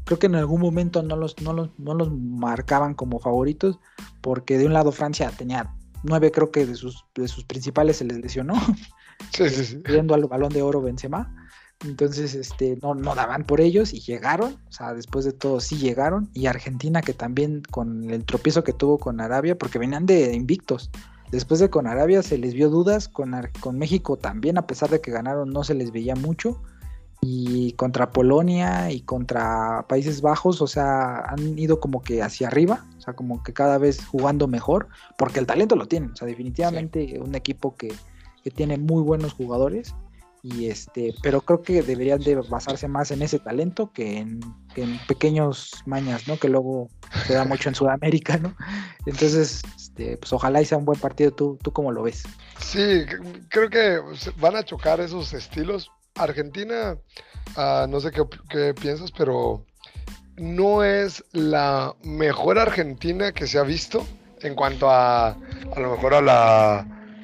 creo 0.05 0.17
que 0.17 0.27
en 0.27 0.35
algún 0.35 0.61
momento 0.61 1.03
no 1.03 1.15
los, 1.15 1.39
no 1.41 1.53
los, 1.53 1.69
no 1.77 1.93
los 1.93 2.11
marcaban 2.11 2.93
como 2.93 3.19
favoritos, 3.19 3.79
porque 4.21 4.57
de 4.57 4.65
un 4.65 4.73
lado 4.73 4.91
Francia 4.91 5.31
tenía 5.37 5.73
nueve, 6.03 6.31
creo 6.31 6.51
que 6.51 6.65
de 6.65 6.75
sus, 6.75 7.05
de 7.15 7.27
sus 7.27 7.43
principales 7.43 7.97
se 7.97 8.05
les 8.05 8.17
lesionó. 8.17 8.55
Sí, 9.31 9.49
sí, 9.49 9.65
sí. 9.65 9.83
Viendo 9.85 10.15
al 10.15 10.25
balón 10.25 10.51
de 10.51 10.61
oro 10.61 10.81
Benzema. 10.81 11.42
Entonces, 11.83 12.33
este, 12.33 12.77
no, 12.81 12.95
no 12.95 13.13
daban 13.15 13.43
por 13.43 13.59
ellos 13.59 13.93
y 13.93 13.99
llegaron, 13.99 14.53
o 14.69 14.71
sea, 14.71 14.93
después 14.93 15.25
de 15.25 15.33
todo 15.33 15.59
sí 15.59 15.77
llegaron. 15.77 16.29
Y 16.33 16.45
Argentina, 16.47 17.01
que 17.01 17.13
también 17.13 17.61
con 17.69 18.09
el 18.09 18.25
tropiezo 18.25 18.63
que 18.63 18.73
tuvo 18.73 18.97
con 18.97 19.19
Arabia, 19.19 19.57
porque 19.57 19.79
venían 19.79 20.05
de 20.05 20.33
invictos. 20.33 20.89
Después 21.31 21.59
de 21.59 21.69
con 21.69 21.87
Arabia 21.87 22.21
se 22.21 22.37
les 22.37 22.53
vio 22.53 22.69
dudas, 22.69 23.07
con, 23.07 23.33
con 23.59 23.77
México 23.77 24.17
también, 24.17 24.57
a 24.57 24.67
pesar 24.67 24.89
de 24.89 25.01
que 25.01 25.11
ganaron, 25.11 25.49
no 25.49 25.63
se 25.63 25.73
les 25.73 25.91
veía 25.91 26.15
mucho. 26.15 26.61
Y 27.21 27.71
contra 27.73 28.11
Polonia 28.11 28.91
y 28.91 29.01
contra 29.01 29.85
Países 29.87 30.21
Bajos, 30.21 30.61
o 30.61 30.67
sea, 30.67 31.21
han 31.21 31.57
ido 31.57 31.79
como 31.79 32.01
que 32.01 32.21
hacia 32.21 32.47
arriba, 32.47 32.85
o 32.97 33.01
sea, 33.01 33.13
como 33.13 33.41
que 33.43 33.53
cada 33.53 33.77
vez 33.77 34.05
jugando 34.05 34.47
mejor, 34.47 34.89
porque 35.17 35.39
el 35.39 35.47
talento 35.47 35.77
lo 35.77 35.87
tienen, 35.87 36.11
o 36.11 36.15
sea, 36.17 36.27
definitivamente 36.27 37.19
un 37.21 37.33
equipo 37.33 37.77
que, 37.77 37.93
que 38.43 38.51
tiene 38.51 38.77
muy 38.77 39.01
buenos 39.03 39.31
jugadores 39.31 39.95
y 40.43 40.67
este 40.67 41.15
pero 41.23 41.39
creo 41.39 41.61
que 41.61 41.81
deberían 41.81 42.19
de 42.19 42.35
basarse 42.35 42.89
más 42.89 43.11
en 43.11 43.21
ese 43.21 43.39
talento 43.39 43.93
que 43.93 44.17
en, 44.17 44.41
pequeños 45.07 45.71
mañas 45.85 46.27
no 46.27 46.37
que 46.37 46.49
luego 46.49 46.89
se 47.25 47.33
da 47.33 47.45
mucho 47.45 47.69
en 47.69 47.75
Sudamérica 47.75 48.37
no 48.37 48.53
entonces 49.05 49.63
este, 49.77 50.17
pues 50.17 50.33
ojalá 50.33 50.61
y 50.61 50.65
sea 50.65 50.77
un 50.77 50.85
buen 50.85 50.99
partido. 50.99 51.31
Tú 51.31 51.57
tú 51.63 51.71
cómo 51.71 51.93
lo 51.93 52.03
ves 52.03 52.23
sí 52.59 53.05
creo 53.49 53.69
que 53.69 53.99
van 54.37 54.55
a 54.57 54.63
chocar 54.63 54.99
esos 54.99 55.33
estilos. 55.33 55.89
Argentina 56.15 56.97
ah, 57.55 57.87
no 57.89 58.01
sé 58.01 58.11
qué, 58.11 58.23
qué 58.49 58.73
piensas 58.73 59.11
pero 59.11 59.65
no 60.35 60.83
es 60.83 61.23
la 61.31 61.95
mejor 62.03 62.59
Argentina 62.59 63.31
que 63.31 63.47
se 63.47 63.59
ha 63.59 63.63
visto 63.63 64.05
en 64.41 64.55
cuanto 64.55 64.89
a 64.89 65.29
a 65.29 65.79
lo 65.79 65.91
mejor 65.91 66.15
a 66.15 66.21
la 66.21 66.79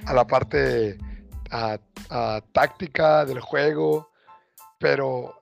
a 0.06 0.14
la 0.14 0.26
parte 0.26 0.98
a, 1.52 1.80
táctica 2.52 3.26
del 3.26 3.40
juego, 3.40 4.10
pero 4.80 5.42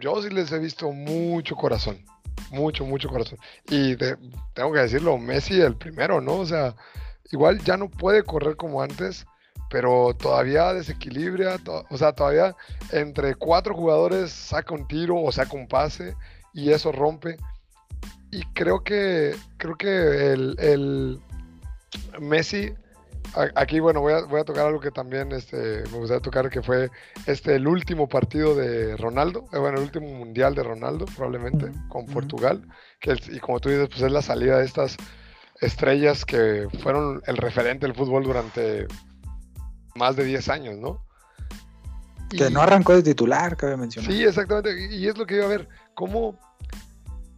yo 0.00 0.22
sí 0.22 0.30
les 0.30 0.52
he 0.52 0.58
visto 0.58 0.92
mucho 0.92 1.56
corazón, 1.56 2.04
mucho, 2.50 2.84
mucho 2.84 3.08
corazón. 3.08 3.38
Y 3.68 3.96
tengo 3.96 4.72
que 4.72 4.80
decirlo, 4.80 5.18
Messi 5.18 5.60
el 5.60 5.76
primero, 5.76 6.20
¿no? 6.20 6.34
O 6.34 6.46
sea, 6.46 6.74
igual 7.30 7.58
ya 7.64 7.76
no 7.76 7.88
puede 7.88 8.22
correr 8.22 8.56
como 8.56 8.82
antes, 8.82 9.26
pero 9.70 10.14
todavía 10.14 10.72
desequilibra, 10.72 11.56
o 11.90 11.96
sea, 11.98 12.12
todavía 12.12 12.56
entre 12.92 13.34
cuatro 13.34 13.74
jugadores 13.74 14.30
saca 14.30 14.74
un 14.74 14.86
tiro 14.88 15.20
o 15.20 15.30
saca 15.32 15.56
un 15.56 15.68
pase 15.68 16.14
y 16.54 16.70
eso 16.70 16.92
rompe. 16.92 17.36
Y 18.30 18.42
creo 18.52 18.82
que, 18.82 19.34
creo 19.56 19.76
que 19.76 20.32
el, 20.32 20.56
el 20.58 21.20
Messi 22.20 22.74
Aquí, 23.54 23.78
bueno, 23.78 24.00
voy 24.00 24.14
a, 24.14 24.22
voy 24.22 24.40
a, 24.40 24.44
tocar 24.44 24.66
algo 24.66 24.80
que 24.80 24.90
también 24.90 25.32
este, 25.32 25.84
me 25.90 25.98
gustaría 25.98 26.20
tocar, 26.20 26.50
que 26.50 26.62
fue 26.62 26.90
este, 27.26 27.56
el 27.56 27.68
último 27.68 28.08
partido 28.08 28.54
de 28.54 28.96
Ronaldo, 28.96 29.44
eh, 29.52 29.58
bueno, 29.58 29.78
el 29.78 29.84
último 29.84 30.08
mundial 30.08 30.54
de 30.54 30.62
Ronaldo, 30.62 31.04
probablemente, 31.04 31.70
con 31.88 32.06
Portugal, 32.06 32.66
que 33.00 33.16
y 33.30 33.38
como 33.38 33.60
tú 33.60 33.68
dices, 33.68 33.88
pues 33.88 34.02
es 34.02 34.12
la 34.12 34.22
salida 34.22 34.58
de 34.58 34.64
estas 34.64 34.96
estrellas 35.60 36.24
que 36.24 36.68
fueron 36.82 37.22
el 37.26 37.36
referente 37.36 37.86
del 37.86 37.94
fútbol 37.94 38.24
durante 38.24 38.86
más 39.94 40.16
de 40.16 40.24
10 40.24 40.48
años, 40.48 40.76
¿no? 40.76 41.04
Que 42.30 42.50
no 42.50 42.60
arrancó 42.60 42.94
de 42.94 43.02
titular, 43.02 43.56
cabe 43.56 43.76
mencionar. 43.76 44.10
Sí, 44.10 44.22
exactamente, 44.22 44.94
y 44.94 45.06
es 45.06 45.16
lo 45.16 45.26
que 45.26 45.36
iba 45.36 45.44
a 45.44 45.48
ver, 45.48 45.68
cómo 45.94 46.38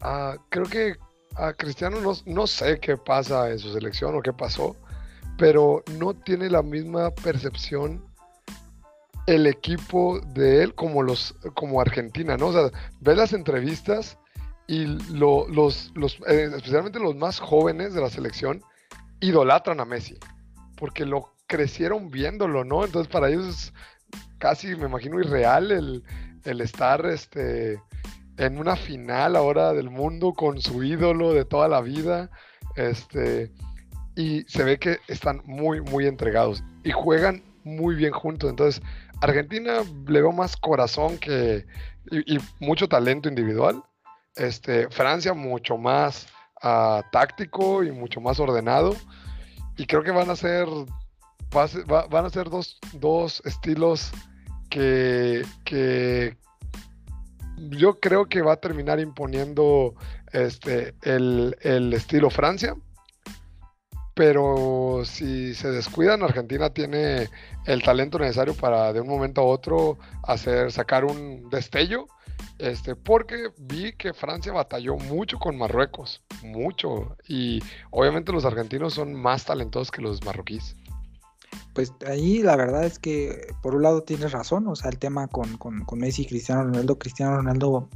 ah, 0.00 0.36
creo 0.48 0.66
que 0.66 0.96
a 1.36 1.52
Cristiano 1.52 2.00
no, 2.00 2.12
no 2.26 2.46
sé 2.46 2.80
qué 2.80 2.96
pasa 2.96 3.50
en 3.50 3.58
su 3.58 3.72
selección 3.72 4.16
o 4.16 4.22
qué 4.22 4.32
pasó, 4.32 4.76
pero 5.40 5.82
no 5.98 6.12
tiene 6.12 6.50
la 6.50 6.62
misma 6.62 7.14
percepción 7.14 8.04
el 9.26 9.46
equipo 9.46 10.20
de 10.20 10.62
él 10.62 10.74
como 10.74 11.02
los 11.02 11.34
como 11.54 11.80
Argentina, 11.80 12.36
¿no? 12.36 12.48
O 12.48 12.52
sea, 12.52 12.70
ves 13.00 13.16
las 13.16 13.32
entrevistas 13.32 14.18
y 14.66 14.84
los, 15.14 15.48
los 15.94 16.18
eh, 16.28 16.50
especialmente 16.54 17.00
los 17.00 17.16
más 17.16 17.40
jóvenes 17.40 17.94
de 17.94 18.02
la 18.02 18.10
selección 18.10 18.62
idolatran 19.20 19.80
a 19.80 19.86
Messi, 19.86 20.18
porque 20.76 21.06
lo 21.06 21.32
crecieron 21.46 22.10
viéndolo, 22.10 22.62
¿no? 22.62 22.84
Entonces 22.84 23.10
para 23.10 23.30
ellos 23.30 23.46
es 23.46 23.72
casi, 24.36 24.76
me 24.76 24.88
imagino, 24.88 25.18
irreal 25.20 25.72
el, 25.72 26.04
el 26.44 26.60
estar 26.60 27.06
este, 27.06 27.80
en 28.36 28.58
una 28.58 28.76
final 28.76 29.36
ahora 29.36 29.72
del 29.72 29.88
mundo 29.88 30.34
con 30.34 30.60
su 30.60 30.82
ídolo 30.82 31.32
de 31.32 31.46
toda 31.46 31.66
la 31.66 31.80
vida. 31.80 32.30
Este, 32.76 33.50
y 34.20 34.44
se 34.46 34.64
ve 34.64 34.78
que 34.78 34.98
están 35.08 35.40
muy, 35.46 35.80
muy 35.80 36.06
entregados 36.06 36.62
y 36.84 36.90
juegan 36.90 37.42
muy 37.64 37.94
bien 37.94 38.12
juntos. 38.12 38.50
Entonces, 38.50 38.82
Argentina 39.22 39.78
le 40.06 40.20
veo 40.20 40.32
más 40.32 40.56
corazón 40.56 41.16
que 41.18 41.64
y, 42.10 42.38
mucho 42.58 42.86
talento 42.86 43.30
individual. 43.30 43.82
Este, 44.36 44.90
Francia 44.90 45.32
mucho 45.32 45.78
más 45.78 46.28
ah, 46.62 47.02
táctico 47.12 47.82
y 47.82 47.92
mucho 47.92 48.20
más 48.20 48.38
ordenado. 48.38 48.94
Y 49.78 49.86
creo 49.86 50.02
que 50.02 50.10
van 50.10 50.28
a 50.28 50.36
ser, 50.36 50.68
van 51.50 52.24
a 52.26 52.30
ser 52.30 52.50
dos, 52.50 52.78
dos 52.92 53.40
estilos 53.46 54.12
que, 54.68 55.42
que, 55.64 56.36
yo 57.70 57.98
creo 57.98 58.26
que 58.26 58.42
va 58.42 58.54
a 58.54 58.60
terminar 58.60 59.00
imponiendo 59.00 59.94
este, 60.32 60.94
el, 61.02 61.56
el 61.62 61.92
estilo 61.94 62.28
Francia 62.28 62.76
pero 64.14 65.02
si 65.04 65.54
se 65.54 65.70
descuidan, 65.70 66.22
Argentina 66.22 66.70
tiene 66.70 67.28
el 67.66 67.82
talento 67.82 68.18
necesario 68.18 68.54
para 68.54 68.92
de 68.92 69.00
un 69.00 69.08
momento 69.08 69.40
a 69.40 69.44
otro 69.44 69.98
hacer, 70.24 70.72
sacar 70.72 71.04
un 71.04 71.48
destello, 71.50 72.06
este, 72.58 72.96
porque 72.96 73.50
vi 73.58 73.92
que 73.92 74.12
Francia 74.12 74.52
batalló 74.52 74.96
mucho 74.96 75.38
con 75.38 75.56
Marruecos, 75.56 76.22
mucho, 76.42 77.16
y 77.26 77.62
obviamente 77.90 78.32
los 78.32 78.44
argentinos 78.44 78.94
son 78.94 79.14
más 79.14 79.44
talentosos 79.44 79.90
que 79.90 80.02
los 80.02 80.24
marroquíes. 80.24 80.76
Pues 81.72 81.92
ahí 82.06 82.42
la 82.42 82.56
verdad 82.56 82.84
es 82.84 82.98
que 82.98 83.46
por 83.62 83.74
un 83.74 83.82
lado 83.82 84.02
tienes 84.02 84.32
razón, 84.32 84.66
o 84.66 84.76
sea, 84.76 84.90
el 84.90 84.98
tema 84.98 85.28
con, 85.28 85.56
con, 85.56 85.84
con 85.84 86.00
Messi 86.00 86.22
y 86.22 86.26
Cristiano 86.26 86.64
Ronaldo, 86.64 86.98
Cristiano 86.98 87.36
Ronaldo 87.36 87.88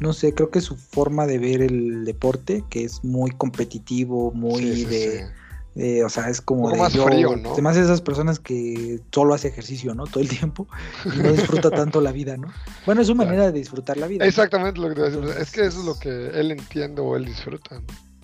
no 0.00 0.12
sé, 0.12 0.32
creo 0.32 0.50
que 0.50 0.60
su 0.60 0.76
forma 0.76 1.26
de 1.26 1.38
ver 1.38 1.60
el 1.60 2.04
deporte, 2.04 2.64
que 2.70 2.84
es 2.84 3.02
muy 3.02 3.32
competitivo, 3.32 4.30
muy 4.32 4.84
de, 4.84 5.28
eh, 5.78 6.02
o 6.02 6.08
sea, 6.08 6.28
es 6.28 6.40
como. 6.40 6.74
más 6.74 6.92
frío, 6.92 7.36
¿no? 7.36 7.52
Además, 7.52 7.76
esas 7.76 8.00
personas 8.00 8.40
que 8.40 9.00
solo 9.12 9.32
hace 9.32 9.46
ejercicio, 9.46 9.94
¿no? 9.94 10.08
Todo 10.08 10.20
el 10.20 10.28
tiempo 10.28 10.66
y 11.04 11.18
no 11.18 11.30
disfruta 11.30 11.70
tanto 11.70 12.00
la 12.00 12.10
vida, 12.10 12.36
¿no? 12.36 12.48
Bueno, 12.84 13.00
es 13.00 13.06
su 13.06 13.14
manera 13.14 13.46
de 13.46 13.52
disfrutar 13.52 13.96
la 13.96 14.08
vida. 14.08 14.26
Exactamente 14.26 14.80
lo 14.80 14.88
que 14.88 14.94
te 14.96 15.00
voy 15.02 15.10
a 15.10 15.20
decir. 15.20 15.40
es 15.40 15.52
que 15.52 15.66
eso 15.66 15.78
es 15.78 15.86
lo 15.86 15.96
que 15.96 16.30
él 16.30 16.50
entiende 16.50 17.00
o 17.00 17.14
él 17.14 17.26
disfruta. 17.26 17.80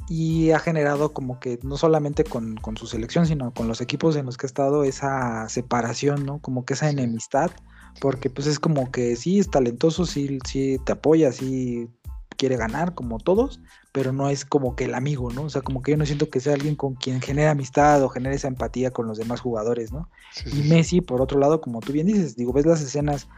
Y 0.08 0.50
ha 0.50 0.58
generado 0.58 1.12
como 1.12 1.38
que 1.38 1.60
no 1.62 1.76
solamente 1.76 2.24
con, 2.24 2.58
su 2.76 2.88
selección, 2.88 3.24
sino 3.24 3.54
con 3.54 3.68
los 3.68 3.80
equipos 3.80 4.16
en 4.16 4.26
los 4.26 4.36
que 4.36 4.46
ha 4.46 4.48
estado 4.48 4.82
esa 4.82 5.48
separación, 5.48 6.26
¿no? 6.26 6.40
Como 6.40 6.64
que 6.64 6.74
esa 6.74 6.90
enemistad, 6.90 7.52
porque 8.00 8.30
pues 8.30 8.48
es 8.48 8.58
como 8.58 8.90
que 8.90 9.14
sí 9.14 9.38
es 9.38 9.48
talentoso, 9.48 10.06
sí, 10.06 10.40
sí 10.44 10.78
te 10.84 10.92
apoya, 10.92 11.30
sí 11.30 11.88
quiere 12.36 12.56
ganar 12.56 12.94
como 12.94 13.18
todos, 13.18 13.60
pero 13.92 14.12
no 14.12 14.28
es 14.28 14.44
como 14.44 14.76
que 14.76 14.84
el 14.84 14.94
amigo, 14.94 15.30
¿no? 15.30 15.42
O 15.42 15.50
sea, 15.50 15.62
como 15.62 15.82
que 15.82 15.92
yo 15.92 15.96
no 15.96 16.06
siento 16.06 16.28
que 16.28 16.40
sea 16.40 16.54
alguien 16.54 16.76
con 16.76 16.94
quien 16.94 17.20
genera 17.20 17.52
amistad 17.52 18.02
o 18.02 18.08
genere 18.08 18.36
esa 18.36 18.48
empatía 18.48 18.90
con 18.90 19.06
los 19.06 19.18
demás 19.18 19.40
jugadores, 19.40 19.92
¿no? 19.92 20.08
y 20.46 20.62
Messi, 20.68 21.00
por 21.00 21.20
otro 21.20 21.38
lado, 21.38 21.60
como 21.60 21.80
tú 21.80 21.92
bien 21.92 22.06
dices, 22.06 22.36
digo, 22.36 22.52
ves 22.52 22.66
las 22.66 22.80
escenas 22.80 23.28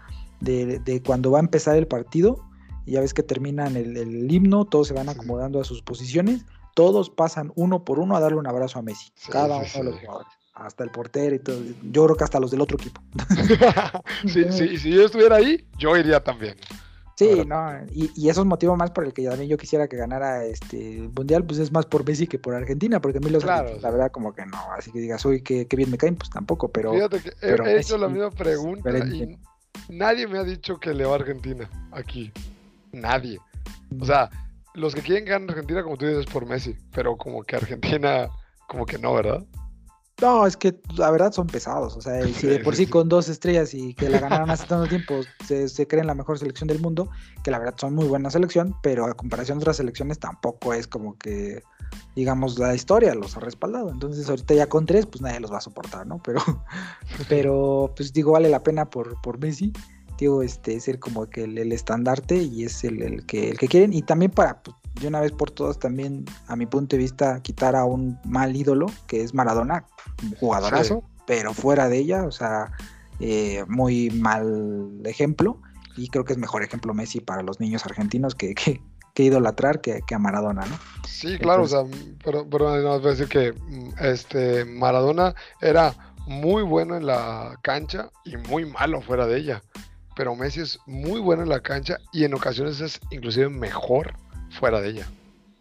de, 0.40 0.78
de 0.80 1.02
cuando 1.02 1.30
va 1.30 1.38
a 1.38 1.42
empezar 1.42 1.76
el 1.76 1.86
partido, 1.86 2.44
y 2.84 2.92
ya 2.92 3.00
ves 3.00 3.14
que 3.14 3.22
terminan 3.22 3.76
el, 3.76 3.96
el 3.96 4.30
himno, 4.30 4.64
todos 4.64 4.88
se 4.88 4.94
van 4.94 5.08
acomodando 5.08 5.60
a 5.60 5.64
sus 5.64 5.82
posiciones, 5.82 6.46
todos 6.74 7.10
pasan 7.10 7.52
uno 7.56 7.84
por 7.84 7.98
uno 7.98 8.16
a 8.16 8.20
darle 8.20 8.38
un 8.38 8.46
abrazo 8.46 8.78
a 8.78 8.82
Messi, 8.82 9.12
cada 9.30 9.56
uno 9.56 9.66
de 9.66 9.82
los 9.82 10.00
jugadores 10.00 10.36
hasta 10.56 10.84
el 10.84 10.90
portero 10.90 11.36
y 11.36 11.38
todo. 11.38 11.60
Yo 11.90 12.04
creo 12.04 12.16
que 12.16 12.24
hasta 12.24 12.40
los 12.40 12.50
del 12.50 12.62
otro 12.62 12.78
equipo. 12.78 13.00
sí, 14.26 14.44
sí, 14.50 14.78
si 14.78 14.90
yo 14.90 15.04
estuviera 15.04 15.36
ahí, 15.36 15.66
yo 15.78 15.96
iría 15.96 16.22
también. 16.22 16.56
Sí, 17.16 17.44
no, 17.46 17.72
y, 17.90 18.10
y, 18.14 18.28
eso 18.28 18.42
es 18.42 18.46
motivo 18.46 18.76
más 18.76 18.90
por 18.90 19.06
el 19.06 19.14
que 19.14 19.24
también 19.26 19.48
yo 19.48 19.56
quisiera 19.56 19.88
que 19.88 19.96
ganara 19.96 20.44
este 20.44 21.08
mundial, 21.16 21.44
pues 21.44 21.58
es 21.58 21.72
más 21.72 21.86
por 21.86 22.06
Messi 22.06 22.26
que 22.26 22.38
por 22.38 22.54
Argentina, 22.54 23.00
porque 23.00 23.16
a 23.16 23.20
mí 23.22 23.30
los 23.30 23.42
claro, 23.42 23.70
la 23.80 23.90
verdad 23.90 24.10
como 24.10 24.34
que 24.34 24.44
no, 24.44 24.58
así 24.72 24.92
que 24.92 24.98
digas, 25.00 25.24
uy, 25.24 25.40
qué, 25.40 25.66
bien 25.74 25.90
me 25.90 25.96
caen, 25.96 26.16
pues 26.16 26.28
tampoco, 26.28 26.68
pero... 26.68 26.92
Fíjate 26.92 27.20
que 27.20 27.32
he, 27.40 27.80
hecho 27.80 27.96
la 27.96 28.08
misma 28.08 28.30
pregunta 28.30 28.90
y 28.98 29.38
nadie 29.88 30.26
me 30.26 30.38
ha 30.38 30.44
dicho 30.44 30.78
que 30.78 30.92
le 30.92 31.06
va 31.06 31.12
a 31.12 31.16
Argentina 31.16 31.70
aquí, 31.90 32.30
nadie. 32.92 33.40
O 33.98 34.04
sea, 34.04 34.28
los 34.74 34.94
que 34.94 35.00
quieren 35.00 35.24
ganar 35.24 35.50
Argentina, 35.52 35.82
como 35.82 35.96
tú 35.96 36.04
dices, 36.04 36.26
por 36.26 36.44
Messi, 36.44 36.76
pero 36.92 37.16
como 37.16 37.42
que 37.44 37.56
Argentina, 37.56 38.28
como 38.68 38.84
que 38.84 38.98
no, 38.98 39.14
¿verdad? 39.14 39.42
No, 40.22 40.46
es 40.46 40.56
que 40.56 40.80
la 40.96 41.10
verdad 41.10 41.30
son 41.32 41.46
pesados. 41.46 41.94
O 41.96 42.00
sea, 42.00 42.26
si 42.26 42.46
de 42.46 42.60
por 42.60 42.74
sí 42.76 42.86
con 42.86 43.08
dos 43.08 43.28
estrellas 43.28 43.74
y 43.74 43.92
que 43.94 44.08
la 44.08 44.18
ganaron 44.18 44.50
hace 44.50 44.66
tanto 44.66 44.88
tiempo 44.88 45.20
se, 45.46 45.86
creen 45.86 46.06
la 46.06 46.14
mejor 46.14 46.38
selección 46.38 46.68
del 46.68 46.80
mundo, 46.80 47.10
que 47.44 47.50
la 47.50 47.58
verdad 47.58 47.74
son 47.76 47.94
muy 47.94 48.06
buena 48.06 48.30
selección, 48.30 48.74
pero 48.82 49.04
a 49.04 49.14
comparación 49.14 49.58
de 49.58 49.64
otras 49.64 49.76
selecciones 49.76 50.18
tampoco 50.18 50.72
es 50.72 50.86
como 50.86 51.18
que, 51.18 51.62
digamos, 52.14 52.58
la 52.58 52.74
historia 52.74 53.14
los 53.14 53.36
ha 53.36 53.40
respaldado. 53.40 53.90
Entonces, 53.90 54.28
ahorita 54.30 54.54
ya 54.54 54.68
con 54.68 54.86
tres, 54.86 55.04
pues 55.04 55.20
nadie 55.20 55.40
los 55.40 55.52
va 55.52 55.58
a 55.58 55.62
soportar, 55.62 56.06
¿no? 56.06 56.18
Pero, 56.22 56.40
pero 57.28 57.92
pues 57.94 58.12
digo, 58.14 58.32
vale 58.32 58.48
la 58.48 58.62
pena 58.62 58.88
por, 58.88 59.20
por 59.20 59.38
Messi. 59.38 59.72
Digo, 60.18 60.42
este, 60.42 60.80
ser 60.80 60.98
como 60.98 61.28
que 61.28 61.44
el, 61.44 61.72
estandarte 61.72 62.36
y 62.36 62.64
es 62.64 62.84
el, 62.84 63.26
que, 63.26 63.50
el 63.50 63.58
que 63.58 63.68
quieren. 63.68 63.92
Y 63.92 64.00
también 64.00 64.30
para, 64.30 64.62
pues, 64.62 64.74
de 65.00 65.08
una 65.08 65.20
vez 65.20 65.32
por 65.32 65.50
todas 65.50 65.78
también, 65.78 66.24
a 66.46 66.56
mi 66.56 66.66
punto 66.66 66.96
de 66.96 67.02
vista, 67.02 67.40
quitar 67.42 67.76
a 67.76 67.84
un 67.84 68.18
mal 68.24 68.56
ídolo, 68.56 68.86
que 69.06 69.22
es 69.22 69.34
Maradona, 69.34 69.84
un 70.22 70.34
jugadorazo, 70.36 71.04
pero 71.26 71.52
fuera 71.52 71.88
de 71.88 71.98
ella, 71.98 72.24
o 72.24 72.30
sea, 72.30 72.72
eh, 73.20 73.64
muy 73.68 74.10
mal 74.10 75.00
ejemplo. 75.04 75.60
Y 75.96 76.08
creo 76.08 76.24
que 76.24 76.34
es 76.34 76.38
mejor 76.38 76.62
ejemplo 76.62 76.92
Messi 76.92 77.20
para 77.20 77.42
los 77.42 77.58
niños 77.60 77.84
argentinos 77.86 78.34
que, 78.34 78.54
que, 78.54 78.82
que 79.14 79.22
idolatrar 79.22 79.80
que, 79.80 80.02
a 80.10 80.18
Maradona, 80.18 80.66
¿no? 80.66 80.78
Sí, 81.08 81.38
claro, 81.38 81.62
o 81.62 81.66
sea, 81.66 81.84
pero, 82.22 82.48
pero 82.48 82.76
no, 82.82 82.98
voy 83.00 83.08
a 83.08 83.10
decir 83.10 83.28
que 83.28 83.52
mm, 83.52 83.94
este 84.00 84.64
Maradona 84.66 85.34
era 85.60 85.94
muy 86.26 86.62
bueno 86.62 86.96
en 86.96 87.06
la 87.06 87.58
cancha 87.62 88.10
y 88.24 88.36
muy 88.36 88.66
malo 88.66 89.00
fuera 89.00 89.26
de 89.26 89.38
ella. 89.38 89.62
Pero 90.16 90.34
Messi 90.34 90.60
es 90.60 90.78
muy 90.86 91.20
bueno 91.20 91.42
en 91.42 91.48
la 91.48 91.60
cancha 91.60 91.98
y 92.12 92.24
en 92.24 92.34
ocasiones 92.34 92.80
es 92.80 93.00
inclusive 93.10 93.48
mejor 93.48 94.14
fuera 94.58 94.80
de 94.80 94.90
ella. 94.90 95.08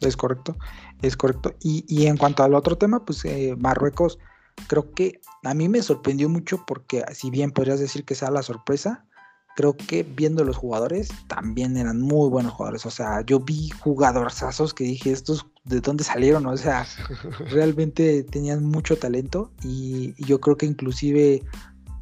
Es 0.01 0.17
correcto, 0.17 0.55
es 1.01 1.15
correcto. 1.15 1.55
Y, 1.61 2.05
en 2.05 2.17
cuanto 2.17 2.43
al 2.43 2.53
otro 2.53 2.77
tema, 2.77 3.05
pues 3.05 3.23
eh, 3.25 3.55
Marruecos, 3.57 4.19
creo 4.67 4.91
que 4.91 5.21
a 5.43 5.53
mí 5.53 5.69
me 5.69 5.81
sorprendió 5.81 6.29
mucho 6.29 6.63
porque 6.65 7.03
si 7.13 7.29
bien 7.29 7.51
podrías 7.51 7.79
decir 7.79 8.03
que 8.03 8.15
sea 8.15 8.31
la 8.31 8.43
sorpresa, 8.43 9.05
creo 9.55 9.75
que 9.75 10.03
viendo 10.03 10.43
los 10.43 10.57
jugadores 10.57 11.09
también 11.27 11.77
eran 11.77 12.01
muy 12.01 12.29
buenos 12.29 12.53
jugadores. 12.53 12.85
O 12.85 12.91
sea, 12.91 13.21
yo 13.21 13.39
vi 13.39 13.69
jugadorzazos 13.69 14.73
que 14.73 14.83
dije, 14.83 15.11
estos 15.11 15.45
de 15.63 15.79
dónde 15.79 16.03
salieron, 16.03 16.45
o 16.45 16.57
sea, 16.57 16.85
realmente 17.51 18.23
tenían 18.23 18.63
mucho 18.63 18.97
talento 18.97 19.51
y, 19.63 20.13
y, 20.17 20.25
yo 20.25 20.39
creo 20.39 20.57
que 20.57 20.65
inclusive 20.65 21.41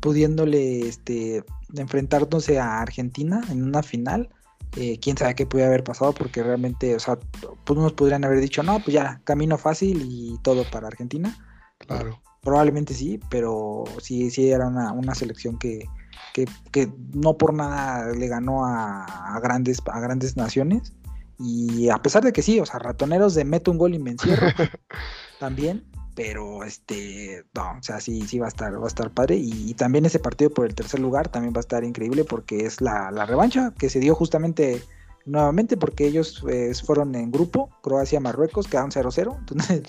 pudiéndole 0.01 0.81
este 0.81 1.45
enfrentándose 1.75 2.59
a 2.59 2.81
Argentina 2.81 3.41
en 3.49 3.63
una 3.63 3.83
final, 3.83 4.29
eh, 4.75 4.99
quién 4.99 5.17
sabe 5.17 5.35
qué 5.35 5.45
puede 5.45 5.65
haber 5.65 5.83
pasado, 5.83 6.13
porque 6.13 6.41
realmente, 6.41 6.95
o 6.95 6.99
sea, 6.99 7.19
pues 7.63 7.79
nos 7.79 7.93
podrían 7.93 8.25
haber 8.25 8.39
dicho, 8.39 8.63
no, 8.63 8.79
pues 8.79 8.93
ya, 8.93 9.21
camino 9.23 9.57
fácil 9.57 10.05
y 10.09 10.37
todo 10.41 10.63
para 10.71 10.87
Argentina. 10.87 11.35
Claro. 11.77 12.21
Probablemente 12.41 12.93
sí, 12.93 13.19
pero 13.29 13.83
sí, 14.01 14.31
sí 14.31 14.49
era 14.49 14.67
una, 14.67 15.15
selección 15.15 15.57
que, 15.57 15.87
que, 16.33 16.91
no 17.13 17.37
por 17.37 17.53
nada 17.53 18.11
le 18.11 18.27
ganó 18.27 18.65
a, 18.65 19.39
grandes, 19.41 19.79
a 19.85 19.99
grandes 19.99 20.35
naciones. 20.35 20.93
Y 21.39 21.89
a 21.89 21.97
pesar 21.97 22.23
de 22.23 22.33
que 22.33 22.41
sí, 22.41 22.59
o 22.59 22.65
sea, 22.65 22.79
ratoneros 22.79 23.33
de 23.33 23.45
meto 23.45 23.71
un 23.71 23.77
gol 23.77 23.93
y 23.93 23.99
me 23.99 24.11
encierro, 24.11 24.47
también, 25.39 25.85
pero 26.15 26.63
este, 26.63 27.43
no, 27.53 27.77
o 27.79 27.83
sea, 27.83 27.99
sí, 27.99 28.21
sí 28.27 28.39
va 28.39 28.45
a 28.45 28.49
estar, 28.49 28.79
va 28.79 28.85
a 28.85 28.87
estar 28.87 29.09
padre. 29.11 29.35
Y, 29.37 29.73
también 29.73 30.05
ese 30.05 30.19
partido 30.19 30.49
por 30.49 30.65
el 30.65 30.75
tercer 30.75 30.99
lugar 30.99 31.29
también 31.29 31.53
va 31.53 31.59
a 31.59 31.61
estar 31.61 31.83
increíble 31.83 32.23
porque 32.23 32.65
es 32.65 32.81
la, 32.81 33.09
revancha 33.25 33.73
que 33.77 33.89
se 33.89 33.99
dio 33.99 34.15
justamente 34.15 34.81
nuevamente 35.25 35.77
porque 35.77 36.05
ellos 36.05 36.43
eh, 36.49 36.73
fueron 36.85 37.15
en 37.15 37.31
grupo, 37.31 37.69
Croacia-Marruecos, 37.81 38.67
quedaron 38.67 38.91
0-0, 38.91 39.37
entonces 39.39 39.83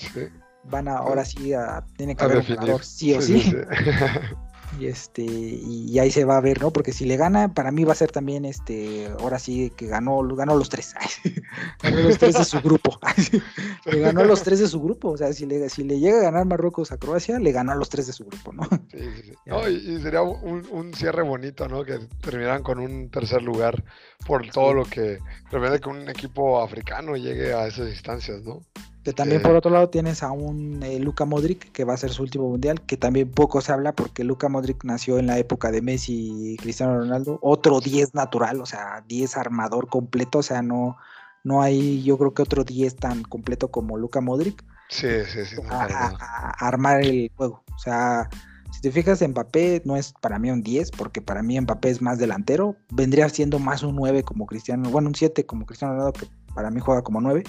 van 0.64 0.88
a, 0.88 0.98
ahora 0.98 1.24
sí 1.24 1.52
a, 1.52 1.84
tiene 1.96 2.14
que 2.14 2.24
haber 2.24 2.38
un 2.38 2.82
sí 2.82 3.14
o 3.14 3.20
sí. 3.20 3.52
Y 4.78 4.86
este, 4.86 5.22
y 5.22 5.98
ahí 5.98 6.10
se 6.10 6.24
va 6.24 6.36
a 6.36 6.40
ver, 6.40 6.60
¿no? 6.60 6.72
Porque 6.72 6.92
si 6.92 7.04
le 7.04 7.16
gana, 7.16 7.54
para 7.54 7.70
mí 7.70 7.84
va 7.84 7.92
a 7.92 7.96
ser 7.96 8.10
también 8.10 8.44
este, 8.44 9.06
ahora 9.20 9.38
sí 9.38 9.72
que 9.76 9.86
ganó, 9.86 10.20
ganó 10.34 10.56
los 10.56 10.68
tres. 10.68 10.94
ganó 11.82 12.00
los 12.00 12.18
tres 12.18 12.34
de 12.34 12.44
su 12.44 12.60
grupo. 12.60 12.98
le 13.84 14.00
ganó 14.00 14.24
los 14.24 14.42
tres 14.42 14.58
de 14.58 14.68
su 14.68 14.80
grupo. 14.80 15.10
O 15.10 15.16
sea, 15.16 15.32
si 15.32 15.46
le, 15.46 15.68
si 15.68 15.84
le 15.84 16.00
llega 16.00 16.18
a 16.18 16.22
ganar 16.22 16.46
Marruecos 16.46 16.90
a 16.92 16.96
Croacia, 16.96 17.38
le 17.38 17.52
ganó 17.52 17.72
a 17.72 17.76
los 17.76 17.88
tres 17.88 18.06
de 18.06 18.12
su 18.12 18.24
grupo, 18.24 18.52
¿no? 18.52 18.64
Sí, 18.90 18.98
sí, 19.16 19.22
sí. 19.22 19.92
y, 19.92 20.00
sería 20.00 20.22
un, 20.22 20.92
cierre 20.94 21.22
bonito, 21.22 21.68
¿no? 21.68 21.84
Que 21.84 21.98
terminaran 22.20 22.62
con 22.62 22.78
un 22.78 23.10
tercer 23.10 23.42
lugar 23.42 23.84
por 24.26 24.48
todo 24.50 24.74
lo 24.74 24.84
que 24.84 25.18
permite 25.50 25.80
que 25.80 25.88
un 25.88 26.08
equipo 26.08 26.60
africano 26.60 27.16
llegue 27.16 27.52
a 27.52 27.66
esas 27.66 27.88
instancias, 27.90 28.42
¿no? 28.42 28.60
Que 29.04 29.12
también 29.12 29.42
por 29.42 29.54
otro 29.54 29.70
lado 29.70 29.90
tienes 29.90 30.22
a 30.22 30.32
un 30.32 30.82
eh, 30.82 30.98
Luka 30.98 31.26
Modric 31.26 31.70
que 31.72 31.84
va 31.84 31.92
a 31.92 31.98
ser 31.98 32.10
su 32.10 32.22
último 32.22 32.48
mundial, 32.48 32.80
que 32.80 32.96
también 32.96 33.30
poco 33.30 33.60
se 33.60 33.70
habla 33.70 33.92
porque 33.92 34.24
Luka 34.24 34.48
Modric 34.48 34.82
nació 34.82 35.18
en 35.18 35.26
la 35.26 35.38
época 35.38 35.70
de 35.70 35.82
Messi 35.82 36.54
y 36.54 36.56
Cristiano 36.56 36.98
Ronaldo, 36.98 37.38
otro 37.42 37.80
10 37.80 38.14
natural, 38.14 38.62
o 38.62 38.66
sea, 38.66 39.04
10 39.06 39.36
armador 39.36 39.88
completo, 39.88 40.38
o 40.38 40.42
sea, 40.42 40.62
no, 40.62 40.96
no 41.42 41.60
hay 41.60 42.02
yo 42.02 42.16
creo 42.16 42.32
que 42.32 42.40
otro 42.40 42.64
10 42.64 42.96
tan 42.96 43.22
completo 43.24 43.68
como 43.68 43.98
Luka 43.98 44.22
Modric. 44.22 44.64
Sí, 44.88 45.08
sí, 45.26 45.44
sí. 45.44 45.56
A, 45.68 46.66
armar 46.66 47.02
el 47.02 47.30
juego, 47.36 47.62
o 47.76 47.78
sea, 47.78 48.30
si 48.72 48.80
te 48.80 48.90
fijas, 48.90 49.20
Mbappé 49.20 49.82
no 49.84 49.98
es 49.98 50.14
para 50.14 50.38
mí 50.38 50.50
un 50.50 50.62
10, 50.62 50.92
porque 50.92 51.20
para 51.20 51.42
mí 51.42 51.60
Mbappé 51.60 51.90
es 51.90 52.00
más 52.00 52.18
delantero, 52.18 52.74
vendría 52.90 53.28
siendo 53.28 53.58
más 53.58 53.82
un 53.82 53.96
9 53.96 54.22
como 54.22 54.46
Cristiano, 54.46 54.88
bueno, 54.88 55.08
un 55.08 55.14
7 55.14 55.44
como 55.44 55.66
Cristiano 55.66 55.92
Ronaldo, 55.92 56.14
que 56.14 56.26
para 56.54 56.70
mí 56.70 56.80
juega 56.80 57.02
como 57.02 57.20
9 57.20 57.44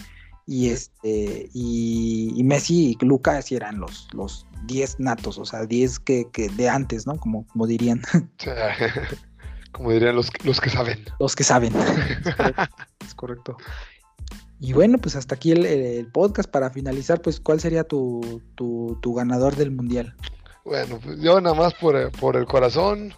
y 0.48 0.70
este 0.70 1.50
y, 1.54 2.42
Messi 2.44 2.98
y 3.00 3.06
Lucas 3.06 3.52
eran 3.52 3.80
los 3.80 4.08
los 4.14 4.46
10 4.66 5.00
natos, 5.00 5.38
o 5.38 5.46
sea, 5.46 5.66
10 5.66 6.00
que, 6.00 6.28
de 6.56 6.70
antes, 6.70 7.08
¿no? 7.08 7.18
Como, 7.18 7.46
como 7.48 7.68
dirían. 7.68 8.02
como 9.72 9.92
dirían 9.92 10.16
los, 10.16 10.30
los 10.44 10.60
que 10.60 10.70
saben. 10.70 11.06
Los 11.20 11.36
que 11.36 11.44
saben. 11.44 11.74
es, 13.06 13.16
correcto. 13.16 13.58
Y 14.60 14.74
bueno, 14.74 14.98
pues 14.98 15.16
hasta 15.16 15.36
aquí 15.36 15.52
el, 15.52 16.08
podcast. 16.12 16.50
Para 16.50 16.70
finalizar, 16.70 17.22
pues, 17.22 17.40
¿cuál 17.40 17.60
sería 17.60 17.84
tu, 17.84 18.42
tu, 18.56 19.14
ganador 19.14 19.56
del 19.56 19.72
mundial? 19.72 20.16
Bueno, 20.64 21.00
pues 21.04 21.20
yo 21.20 21.40
nada 21.42 21.56
más 21.56 21.74
por, 21.76 22.12
por 22.14 22.38
el 22.38 22.46
corazón, 22.46 23.14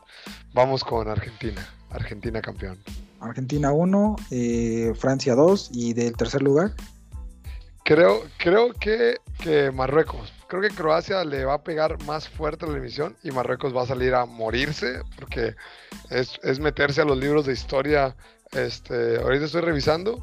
vamos 0.54 0.84
con 0.84 1.08
Argentina. 1.08 1.66
Argentina 1.92 2.42
campeón. 2.42 2.78
Argentina 3.20 3.72
1, 3.72 4.16
eh, 4.32 4.94
Francia 4.98 5.36
2 5.36 5.70
y 5.74 5.94
del 5.94 6.16
tercer 6.18 6.42
lugar. 6.42 6.74
Creo, 7.88 8.24
creo 8.36 8.74
que, 8.74 9.16
que, 9.40 9.72
Marruecos. 9.72 10.34
Creo 10.50 10.62
que 10.62 10.68
Croacia 10.68 11.24
le 11.24 11.46
va 11.46 11.54
a 11.54 11.64
pegar 11.64 12.04
más 12.04 12.28
fuerte 12.28 12.66
a 12.66 12.68
la 12.68 12.80
emisión 12.80 13.16
y 13.24 13.32
Marruecos 13.32 13.74
va 13.74 13.84
a 13.84 13.86
salir 13.86 14.14
a 14.14 14.26
morirse 14.26 15.00
porque 15.18 15.56
es, 16.10 16.60
meterse 16.60 17.00
a 17.00 17.06
los 17.06 17.18
libros 17.18 17.46
de 17.46 17.54
historia. 17.54 18.14
Este, 18.52 19.22
ahorita 19.22 19.46
estoy 19.46 19.62
revisando 19.62 20.22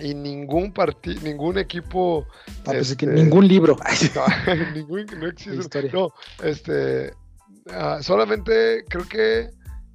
y 0.00 0.12
ningún 0.12 0.70
partido, 0.70 1.22
ningún 1.22 1.56
equipo. 1.56 2.26
Ah, 2.46 2.72
pues 2.72 2.90
este, 2.90 3.06
ningún 3.06 3.48
libro. 3.48 3.78
No, 4.14 4.54
ningún, 4.74 5.06
no 5.18 5.28
existe. 5.28 5.90
No, 5.90 6.12
este, 6.42 7.14
ah, 7.72 8.00
solamente 8.02 8.84
creo 8.86 9.08
que, 9.08 9.48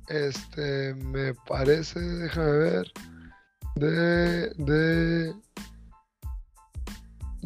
este, 0.10 0.96
me 0.96 1.36
parece, 1.48 2.00
déjame 2.00 2.52
ver, 2.58 2.92
de, 3.76 4.50
de 4.56 5.46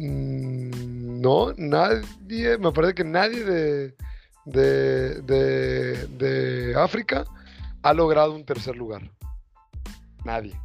no, 0.00 1.52
nadie, 1.58 2.56
me 2.58 2.72
parece 2.72 2.94
que 2.94 3.04
nadie 3.04 3.44
de, 3.44 3.94
de, 4.46 6.06
de, 6.08 6.74
África 6.74 7.26
ha 7.82 7.92
logrado 7.92 8.34
un 8.34 8.44
tercer 8.44 8.76
lugar. 8.76 9.10
Nadie. 10.24 10.58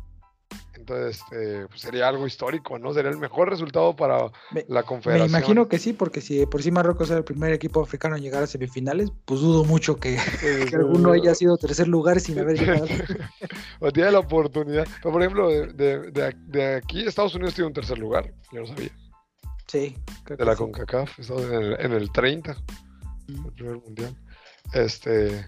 Entonces, 0.76 1.20
este, 1.22 1.68
pues, 1.68 1.82
sería 1.82 2.08
algo 2.08 2.28
histórico, 2.28 2.80
¿no? 2.80 2.94
Sería 2.94 3.12
el 3.12 3.18
mejor 3.18 3.50
resultado 3.50 3.94
para 3.96 4.32
la 4.68 4.84
confederación. 4.84 5.32
Me 5.32 5.38
imagino 5.38 5.68
que 5.68 5.80
sí, 5.80 5.92
porque 5.92 6.22
si 6.22 6.46
por 6.46 6.62
sí 6.64 6.72
Marruecos 6.72 7.10
era 7.10 7.18
el 7.18 7.26
primer 7.26 7.52
equipo 7.52 7.82
africano 7.82 8.16
en 8.16 8.22
llegar 8.22 8.44
a 8.44 8.48
semifinales, 8.48 9.12
pues 9.26 9.42
dudo 9.42 9.66
mucho 9.66 9.98
que, 9.98 10.18
alguno 10.74 11.12
haya 11.12 11.36
sido 11.36 11.58
tercer 11.58 11.90
lugar 11.90 12.22
sin 12.22 12.40
haber 12.40 12.58
llegado. 12.58 12.86
o 13.80 13.92
tiene 13.92 14.12
la 14.12 14.20
oportunidad. 14.20 14.88
por 15.02 15.22
ejemplo, 15.22 15.50
de, 15.50 16.12
de, 16.14 16.76
aquí 16.76 17.06
Estados 17.06 17.36
Unidos 17.36 17.56
tiene 17.56 17.68
un 17.68 17.74
tercer 17.74 17.98
lugar, 17.98 18.32
yo 18.54 18.62
no 18.62 18.68
sabía. 18.68 18.92
Sí. 19.68 19.96
de 20.28 20.46
la 20.46 20.56
CONCACAF, 20.56 21.20
en 21.30 21.54
el, 21.54 21.80
en 21.80 21.92
el 21.94 22.12
30, 22.12 22.56
el 23.28 23.54
primer 23.54 23.78
mundial. 23.78 24.16
Este, 24.74 25.46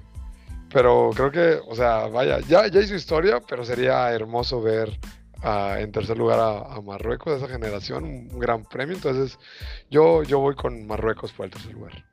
pero 0.72 1.12
creo 1.16 1.32
que, 1.32 1.60
o 1.68 1.76
sea, 1.76 2.08
vaya, 2.08 2.40
ya, 2.42 2.68
ya 2.68 2.82
hizo 2.82 2.96
historia, 2.96 3.42
pero 3.48 3.64
sería 3.64 4.12
hermoso 4.12 4.62
ver 4.62 5.00
en 5.44 5.92
tercer 5.92 6.18
lugar 6.18 6.40
a, 6.40 6.82
Marruecos 6.82 7.34
de 7.34 7.46
esa 7.46 7.54
generación, 7.54 8.04
un 8.04 8.40
gran 8.40 8.64
premio. 8.64 8.96
Entonces, 8.96 9.38
yo, 9.90 10.24
yo 10.24 10.40
voy 10.40 10.56
con 10.56 10.86
Marruecos 10.88 11.32
por 11.32 11.46
el 11.46 11.52
tercer 11.52 11.74
lugar. 11.74 12.06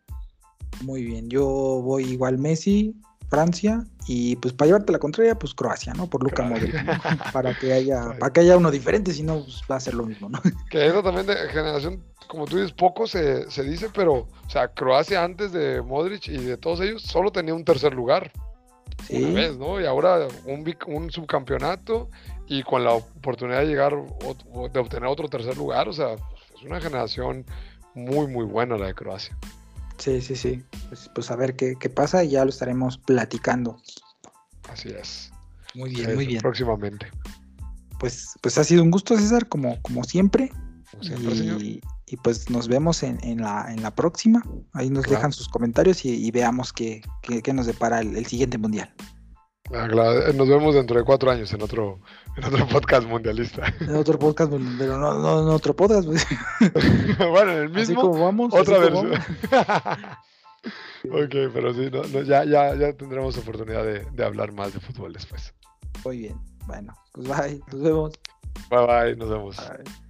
Muy 0.83 1.05
bien, 1.05 1.29
yo 1.29 1.45
voy 1.47 2.05
igual 2.05 2.39
Messi, 2.39 2.95
Francia 3.35 3.85
y 4.07 4.37
pues 4.37 4.55
para 4.55 4.66
llevarte 4.66 4.93
la 4.93 5.01
contraria, 5.01 5.37
pues 5.37 5.55
Croacia, 5.55 5.93
¿no? 5.93 6.07
Por 6.09 6.22
Luca 6.22 6.45
Modric, 6.45 6.72
para 7.32 7.53
que 7.59 7.72
haya, 7.72 8.16
para 8.18 8.32
que 8.32 8.41
haya 8.41 8.57
uno 8.57 8.70
diferente, 8.70 9.12
si 9.12 9.24
no 9.24 9.43
pues, 9.43 9.62
va 9.68 9.76
a 9.76 9.80
ser 9.80 9.95
lo 9.95 10.07
mismo, 10.07 10.28
¿no? 10.28 10.41
Que 10.70 10.87
eso 10.87 11.03
también 11.03 11.26
de 11.26 11.35
generación, 11.49 12.05
como 12.28 12.45
tú 12.45 12.57
dices, 12.59 12.72
poco 12.72 13.09
se, 13.09 13.47
dice, 13.64 13.89
pero, 13.93 14.12
o 14.12 14.51
sea, 14.51 14.68
Croacia 14.68 15.24
antes 15.24 15.51
de 15.51 15.82
Modric 15.82 16.28
y 16.28 16.37
de 16.37 16.57
todos 16.57 16.80
ellos 16.80 17.03
solo 17.03 17.32
tenía 17.32 17.55
un 17.55 17.64
tercer 17.64 17.93
lugar. 17.93 18.30
Sí. 19.09 19.24
Una 19.24 19.35
vez, 19.35 19.57
¿no? 19.57 19.80
Y 19.80 19.87
ahora 19.87 20.28
un, 20.47 20.76
un 20.87 21.11
subcampeonato 21.11 22.09
y 22.47 22.62
con 22.62 22.85
la 22.85 22.93
oportunidad 22.93 23.61
de 23.61 23.66
llegar, 23.66 23.95
de 24.72 24.78
obtener 24.78 25.09
otro 25.09 25.28
tercer 25.28 25.57
lugar, 25.57 25.89
o 25.89 25.93
sea, 25.93 26.12
es 26.55 26.62
una 26.62 26.80
generación 26.80 27.45
muy, 27.95 28.28
muy 28.28 28.45
buena 28.45 28.76
la 28.76 28.87
de 28.87 28.95
Croacia. 28.95 29.37
Sí, 29.99 30.20
sí, 30.20 30.36
sí. 30.36 30.62
Pues, 30.88 31.11
pues 31.14 31.30
a 31.30 31.36
ver 31.36 31.57
qué, 31.57 31.76
pasa 31.90 32.24
y 32.24 32.30
ya 32.30 32.45
lo 32.45 32.51
estaremos 32.51 32.99
platicando. 32.99 33.80
Así 34.68 34.90
es. 34.90 35.30
Muy 35.74 35.90
bien, 35.90 36.14
muy 36.14 36.26
bien. 36.26 36.40
Próximamente. 36.40 37.11
Pues, 37.99 38.34
pues 38.40 38.59
ha 38.59 38.64
sido 38.64 38.82
un 38.82 38.90
gusto, 38.90 39.16
César, 39.16 39.49
como, 39.49 39.80
como 39.82 40.05
siempre. 40.05 40.51
y, 41.01 41.80
y, 42.07 42.16
pues 42.18 42.51
nos 42.51 42.68
vemos 42.68 43.03
en, 43.03 43.18
en, 43.24 43.40
la, 43.40 43.66
en 43.70 43.82
la 43.82 43.95
próxima. 43.95 44.45
Ahí 44.72 44.90
nos 44.90 45.05
dejan 45.05 45.32
sus 45.32 45.49
comentarios 45.49 46.05
y, 46.05 46.30
veamos 46.30 46.72
qué, 46.72 47.03
qué, 47.22 47.53
nos 47.53 47.66
depara 47.66 48.01
el 48.01 48.26
siguiente 48.26 48.59
mundial. 48.59 48.92
Ah, 49.73 49.89
claro. 49.89 50.33
Nos 50.35 50.49
vemos 50.49 50.75
dentro 50.75 50.99
de 50.99 51.05
cuatro 51.05 51.31
años 51.31 51.53
en 51.53 51.62
otro, 51.62 52.01
en 52.37 52.45
otro 52.45 52.67
podcast 52.73 53.07
mundialista. 53.07 53.73
En 53.81 53.97
otro 53.97 54.19
podcast, 54.19 54.53
pero 54.79 54.99
no, 54.99 55.15
no 55.15 55.43
en 55.43 55.49
otro 55.49 55.75
podcast. 55.75 56.07
Pues. 56.07 56.27
bueno, 57.19 57.53
en 57.53 57.59
el 57.59 57.69
mismo. 57.71 57.81
Así 57.81 57.95
como 57.95 58.25
vamos. 58.25 58.53
Otra 58.53 58.79
versión. 58.79 59.12
ok, 61.11 61.53
pero 61.53 61.73
sí, 61.73 61.89
no, 61.91 62.03
no, 62.05 62.23
ya, 62.23 62.45
ya, 62.45 62.75
ya 62.75 62.93
tendremos 62.93 63.37
oportunidad 63.39 63.85
de, 63.85 64.05
de 64.05 64.25
hablar 64.25 64.53
más 64.53 64.75
de 64.75 64.81
fútbol 64.81 65.12
después. 65.12 65.55
Muy 66.05 66.19
bien. 66.19 66.39
Bueno, 66.67 66.95
pues 67.12 67.27
bye. 67.29 67.61
Nos 67.73 67.83
vemos. 67.83 68.12
Bye 68.71 68.87
bye, 68.87 69.17
nos 69.17 69.31
vemos. 69.31 69.57
Bye. 69.57 70.04